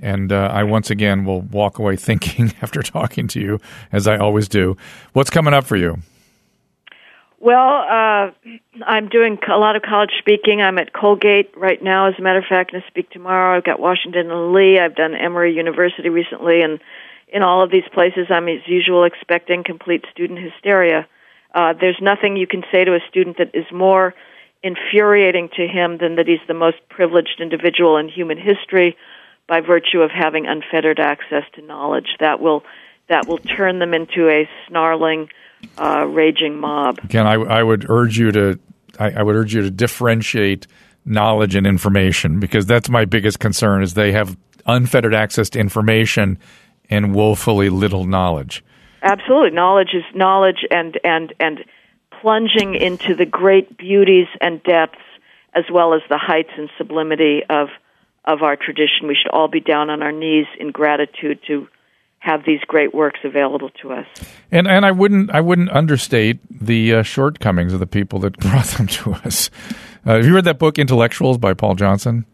And 0.00 0.30
uh, 0.30 0.50
I 0.52 0.62
once 0.64 0.90
again 0.90 1.24
will 1.24 1.40
walk 1.40 1.78
away 1.78 1.96
thinking 2.08 2.52
after 2.62 2.82
talking 2.82 3.26
to 3.28 3.40
you, 3.40 3.60
as 3.92 4.06
I 4.06 4.18
always 4.18 4.48
do. 4.48 4.76
What's 5.12 5.30
coming 5.30 5.54
up 5.54 5.64
for 5.64 5.76
you? 5.76 5.98
Well, 7.40 7.84
uh, 7.88 8.30
I'm 8.84 9.08
doing 9.08 9.38
a 9.48 9.58
lot 9.58 9.76
of 9.76 9.82
college 9.82 10.10
speaking. 10.18 10.60
I'm 10.60 10.76
at 10.78 10.92
Colgate 10.92 11.56
right 11.56 11.80
now, 11.80 12.08
as 12.08 12.14
a 12.18 12.22
matter 12.22 12.40
of 12.40 12.44
fact, 12.48 12.72
and 12.72 12.82
I 12.82 12.88
speak 12.88 13.10
tomorrow. 13.10 13.56
I've 13.56 13.64
got 13.64 13.78
Washington 13.78 14.30
and 14.30 14.52
Lee. 14.52 14.78
I've 14.78 14.96
done 14.96 15.14
Emory 15.14 15.54
University 15.54 16.08
recently, 16.08 16.62
and 16.62 16.80
in 17.28 17.42
all 17.42 17.62
of 17.62 17.70
these 17.70 17.86
places, 17.94 18.26
I'm 18.28 18.48
as 18.48 18.66
usual 18.66 19.04
expecting 19.04 19.62
complete 19.62 20.04
student 20.10 20.40
hysteria. 20.40 21.06
Uh, 21.54 21.74
there's 21.80 21.98
nothing 22.00 22.36
you 22.36 22.46
can 22.46 22.64
say 22.72 22.84
to 22.84 22.94
a 22.94 23.00
student 23.08 23.38
that 23.38 23.54
is 23.54 23.66
more 23.72 24.14
infuriating 24.62 25.48
to 25.56 25.66
him 25.68 25.98
than 25.98 26.16
that 26.16 26.26
he's 26.26 26.44
the 26.48 26.54
most 26.54 26.76
privileged 26.88 27.40
individual 27.40 27.96
in 27.98 28.08
human 28.08 28.38
history 28.38 28.96
by 29.46 29.60
virtue 29.60 30.00
of 30.00 30.10
having 30.10 30.46
unfettered 30.46 30.98
access 30.98 31.44
to 31.54 31.62
knowledge. 31.62 32.16
That 32.18 32.40
will 32.40 32.64
that 33.08 33.26
will 33.26 33.38
turn 33.38 33.78
them 33.78 33.94
into 33.94 34.28
a 34.28 34.48
snarling, 34.66 35.28
uh, 35.78 36.06
raging 36.06 36.58
mob. 36.58 36.98
Again, 37.04 37.26
I, 37.26 37.34
I 37.34 37.62
would 37.62 37.88
urge 37.88 38.18
you 38.18 38.32
to 38.32 38.58
I, 38.98 39.10
I 39.10 39.22
would 39.22 39.36
urge 39.36 39.54
you 39.54 39.62
to 39.62 39.70
differentiate 39.70 40.66
knowledge 41.04 41.54
and 41.54 41.66
information 41.66 42.40
because 42.40 42.66
that's 42.66 42.88
my 42.88 43.04
biggest 43.04 43.38
concern 43.38 43.82
is 43.82 43.94
they 43.94 44.12
have 44.12 44.36
unfettered 44.66 45.14
access 45.14 45.48
to 45.50 45.58
information 45.58 46.38
and 46.90 47.14
woefully 47.14 47.68
little 47.68 48.04
knowledge. 48.04 48.64
Absolutely, 49.02 49.50
knowledge 49.50 49.90
is 49.94 50.02
knowledge, 50.14 50.66
and 50.70 50.98
and 51.04 51.32
and 51.38 51.64
plunging 52.20 52.74
into 52.74 53.14
the 53.14 53.26
great 53.26 53.76
beauties 53.76 54.26
and 54.40 54.62
depths 54.64 54.98
as 55.54 55.64
well 55.72 55.94
as 55.94 56.00
the 56.08 56.18
heights 56.18 56.50
and 56.56 56.68
sublimity 56.76 57.42
of 57.48 57.68
of 58.24 58.42
our 58.42 58.56
tradition. 58.56 59.06
We 59.06 59.16
should 59.20 59.30
all 59.30 59.48
be 59.48 59.60
down 59.60 59.88
on 59.88 60.02
our 60.02 60.12
knees 60.12 60.46
in 60.58 60.72
gratitude 60.72 61.40
to 61.46 61.68
have 62.20 62.44
these 62.44 62.60
great 62.66 62.94
works 62.94 63.20
available 63.24 63.70
to 63.82 63.92
us. 63.92 64.06
And 64.50 64.66
and 64.66 64.84
I 64.84 64.90
wouldn't 64.90 65.30
I 65.30 65.40
wouldn't 65.40 65.70
understate 65.70 66.38
the 66.50 66.96
uh, 66.96 67.02
shortcomings 67.02 67.72
of 67.72 67.80
the 67.80 67.86
people 67.86 68.18
that 68.20 68.36
brought 68.38 68.66
them 68.66 68.86
to 68.88 69.14
us. 69.14 69.50
Uh, 70.04 70.16
have 70.16 70.26
you 70.26 70.34
read 70.34 70.44
that 70.44 70.58
book 70.58 70.78
Intellectuals 70.78 71.38
by 71.38 71.54
Paul 71.54 71.74
Johnson? 71.74 72.26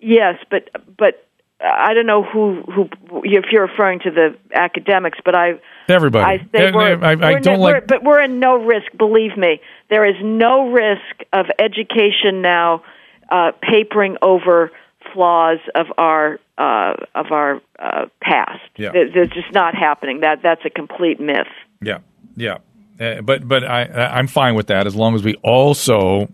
Yes, 0.00 0.36
but 0.50 0.68
but 0.96 1.26
I 1.60 1.94
don't 1.94 2.06
know 2.06 2.22
who 2.22 2.62
who 2.62 2.88
if 3.24 3.46
you're 3.50 3.66
referring 3.66 4.00
to 4.00 4.10
the 4.10 4.36
academics, 4.54 5.18
but 5.24 5.34
I 5.34 5.60
everybody. 5.88 6.24
I 6.24 6.58
say 6.58 6.72
we're, 6.72 7.02
I, 7.02 7.12
I, 7.12 7.14
we're 7.14 7.40
don't 7.40 7.54
in, 7.54 7.60
like, 7.60 7.74
we're, 7.74 7.80
but 7.80 8.04
we're 8.04 8.22
in 8.22 8.38
no 8.38 8.56
risk. 8.56 8.86
Believe 8.96 9.36
me, 9.36 9.60
there 9.88 10.04
is 10.04 10.16
no 10.22 10.70
risk 10.70 11.22
of 11.32 11.46
education 11.58 12.42
now 12.42 12.82
uh, 13.30 13.52
papering 13.62 14.16
over 14.20 14.72
flaws 15.14 15.58
of 15.74 15.86
our 15.96 16.38
uh, 16.58 16.94
of 17.14 17.26
our 17.30 17.62
uh, 17.78 18.06
past. 18.20 18.60
Yeah. 18.76 18.90
They're 18.92 19.26
just 19.26 19.52
not 19.52 19.74
happening. 19.74 20.20
That 20.20 20.40
that's 20.42 20.62
a 20.66 20.70
complete 20.70 21.20
myth. 21.20 21.46
Yeah, 21.80 21.98
yeah. 22.36 22.58
Uh, 23.00 23.22
but 23.22 23.48
but 23.48 23.64
I 23.64 23.84
I'm 23.84 24.26
fine 24.26 24.54
with 24.54 24.66
that 24.66 24.86
as 24.86 24.94
long 24.94 25.14
as 25.14 25.22
we 25.22 25.36
also 25.36 26.28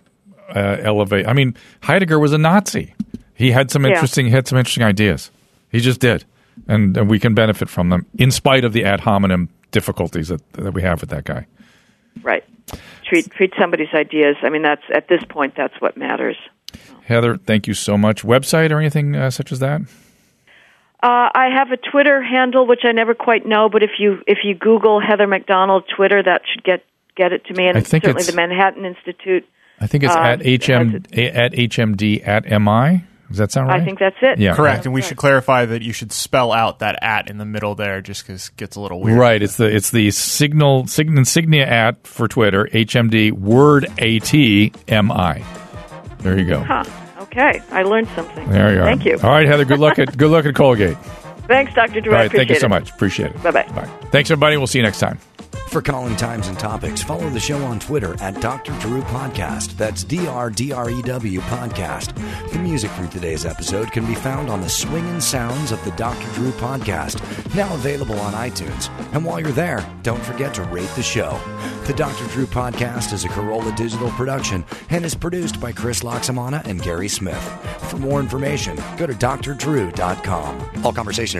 uh, 0.54 0.76
elevate. 0.80 1.26
I 1.28 1.32
mean, 1.32 1.56
Heidegger 1.82 2.18
was 2.18 2.32
a 2.32 2.38
Nazi. 2.38 2.94
He 3.34 3.52
had 3.52 3.70
some 3.70 3.84
interesting 3.86 4.26
yeah. 4.26 4.32
had 4.32 4.48
some 4.48 4.58
interesting 4.58 4.84
ideas. 4.84 5.30
He 5.70 5.80
just 5.80 6.00
did, 6.00 6.24
and, 6.66 6.96
and 6.96 7.08
we 7.08 7.18
can 7.18 7.34
benefit 7.34 7.68
from 7.68 7.90
them 7.90 8.06
in 8.18 8.30
spite 8.30 8.64
of 8.64 8.72
the 8.72 8.84
ad 8.84 9.00
hominem 9.00 9.48
difficulties 9.70 10.28
that 10.28 10.52
that 10.52 10.74
we 10.74 10.82
have 10.82 11.00
with 11.00 11.10
that 11.10 11.24
guy. 11.24 11.46
Right. 12.22 12.44
Treat 13.04 13.30
treat 13.30 13.52
somebody's 13.58 13.94
ideas. 13.94 14.36
I 14.42 14.50
mean, 14.50 14.62
that's 14.62 14.82
at 14.94 15.08
this 15.08 15.22
point, 15.28 15.54
that's 15.56 15.80
what 15.80 15.96
matters. 15.96 16.36
Heather, 17.04 17.36
thank 17.36 17.66
you 17.66 17.74
so 17.74 17.98
much. 17.98 18.22
Website 18.22 18.70
or 18.70 18.78
anything 18.78 19.16
uh, 19.16 19.30
such 19.30 19.52
as 19.52 19.58
that? 19.58 19.82
Uh, 21.02 21.32
I 21.34 21.48
have 21.54 21.70
a 21.70 21.78
Twitter 21.78 22.22
handle 22.22 22.66
which 22.66 22.80
I 22.84 22.92
never 22.92 23.14
quite 23.14 23.46
know, 23.46 23.70
but 23.70 23.82
if 23.82 23.92
you 23.98 24.22
if 24.26 24.38
you 24.44 24.54
Google 24.54 25.00
Heather 25.00 25.26
Mac 25.26 25.46
Donald 25.46 25.84
Twitter, 25.96 26.22
that 26.22 26.42
should 26.52 26.62
get 26.62 26.84
get 27.16 27.32
it 27.32 27.44
to 27.46 27.54
me. 27.54 27.68
And 27.68 27.78
I 27.78 27.80
think 27.80 28.04
certainly 28.04 28.24
the 28.24 28.34
Manhattan 28.34 28.84
Institute. 28.84 29.48
I 29.80 29.86
think 29.86 30.04
it's 30.04 30.14
uh, 30.14 30.18
at 30.18 30.40
hm 30.40 30.96
at 31.18 31.52
hmd 31.52 32.28
at 32.28 32.44
mi 32.44 33.02
Does 33.28 33.38
that 33.38 33.50
sound 33.50 33.68
right? 33.68 33.80
I 33.80 33.84
think 33.84 33.98
that's 33.98 34.16
it. 34.20 34.38
Yeah. 34.38 34.54
Correct, 34.54 34.84
and 34.84 34.92
we 34.92 35.00
should 35.00 35.16
clarify 35.16 35.64
that 35.64 35.80
you 35.80 35.94
should 35.94 36.12
spell 36.12 36.52
out 36.52 36.80
that 36.80 36.98
at 37.02 37.30
in 37.30 37.38
the 37.38 37.46
middle 37.46 37.74
there, 37.74 38.02
just 38.02 38.26
because 38.26 38.48
it 38.48 38.56
gets 38.58 38.76
a 38.76 38.80
little 38.80 39.00
weird. 39.00 39.18
Right. 39.18 39.42
It's 39.42 39.56
the 39.56 39.74
it's 39.74 39.90
the 39.90 40.10
signal 40.10 40.86
sign, 40.86 41.16
insignia 41.16 41.66
at 41.66 42.06
for 42.06 42.28
Twitter. 42.28 42.68
HMD 42.70 43.32
word 43.32 43.84
ATMI. 43.96 45.59
There 46.20 46.38
you 46.38 46.44
go. 46.44 46.60
Huh. 46.60 46.84
Okay, 47.22 47.62
I 47.70 47.82
learned 47.82 48.08
something. 48.14 48.48
There 48.50 48.74
you 48.74 48.80
are. 48.80 48.84
Thank 48.84 49.04
you. 49.04 49.18
All 49.22 49.30
right, 49.30 49.46
Heather. 49.46 49.64
Good 49.64 49.78
luck 49.78 49.98
at 49.98 50.16
good 50.16 50.30
luck 50.30 50.46
at 50.46 50.54
Colgate. 50.54 50.96
Thanks, 51.50 51.74
Dr. 51.74 52.00
Drew. 52.00 52.12
All 52.12 52.18
I 52.18 52.22
right. 52.22 52.30
Thank 52.32 52.48
you 52.48 52.54
so 52.60 52.66
it. 52.66 52.68
much. 52.68 52.90
Appreciate 52.90 53.32
it. 53.32 53.42
Bye-bye. 53.42 53.64
Bye. 53.74 53.86
Thanks 54.12 54.30
everybody. 54.30 54.56
We'll 54.56 54.68
see 54.68 54.78
you 54.78 54.84
next 54.84 55.00
time. 55.00 55.18
For 55.68 55.80
calling 55.82 56.16
times 56.16 56.48
and 56.48 56.58
topics, 56.58 57.00
follow 57.00 57.28
the 57.30 57.38
show 57.38 57.58
on 57.64 57.78
Twitter 57.78 58.16
at 58.20 58.40
Dr. 58.40 58.72
Drew 58.80 59.02
Podcast. 59.02 59.76
That's 59.76 60.02
D 60.02 60.26
R 60.26 60.50
D 60.50 60.72
R 60.72 60.90
E 60.90 61.00
W 61.02 61.40
Podcast. 61.42 62.12
The 62.52 62.58
music 62.58 62.90
from 62.90 63.08
today's 63.08 63.46
episode 63.46 63.92
can 63.92 64.04
be 64.04 64.16
found 64.16 64.48
on 64.50 64.60
the 64.60 64.68
swinging 64.68 65.20
sounds 65.20 65.70
of 65.70 65.82
the 65.84 65.92
Dr. 65.92 66.26
Drew 66.34 66.50
Podcast, 66.52 67.22
now 67.54 67.72
available 67.74 68.18
on 68.18 68.32
iTunes. 68.32 68.88
And 69.12 69.24
while 69.24 69.38
you're 69.40 69.52
there, 69.52 69.84
don't 70.02 70.22
forget 70.24 70.54
to 70.54 70.64
rate 70.64 70.90
the 70.96 71.04
show. 71.04 71.38
The 71.86 71.94
Dr. 71.94 72.26
Drew 72.28 72.46
Podcast 72.46 73.12
is 73.12 73.24
a 73.24 73.28
Carolla 73.28 73.74
Digital 73.76 74.10
production 74.10 74.64
and 74.90 75.04
is 75.04 75.14
produced 75.14 75.60
by 75.60 75.70
Chris 75.70 76.00
Laxamana 76.00 76.64
and 76.66 76.82
Gary 76.82 77.08
Smith. 77.08 77.42
For 77.90 77.96
more 77.96 78.18
information, 78.18 78.76
go 78.96 79.06
to 79.06 79.14
drdrew.com. 79.14 80.84
All 80.84 80.92
conversation 80.92 81.39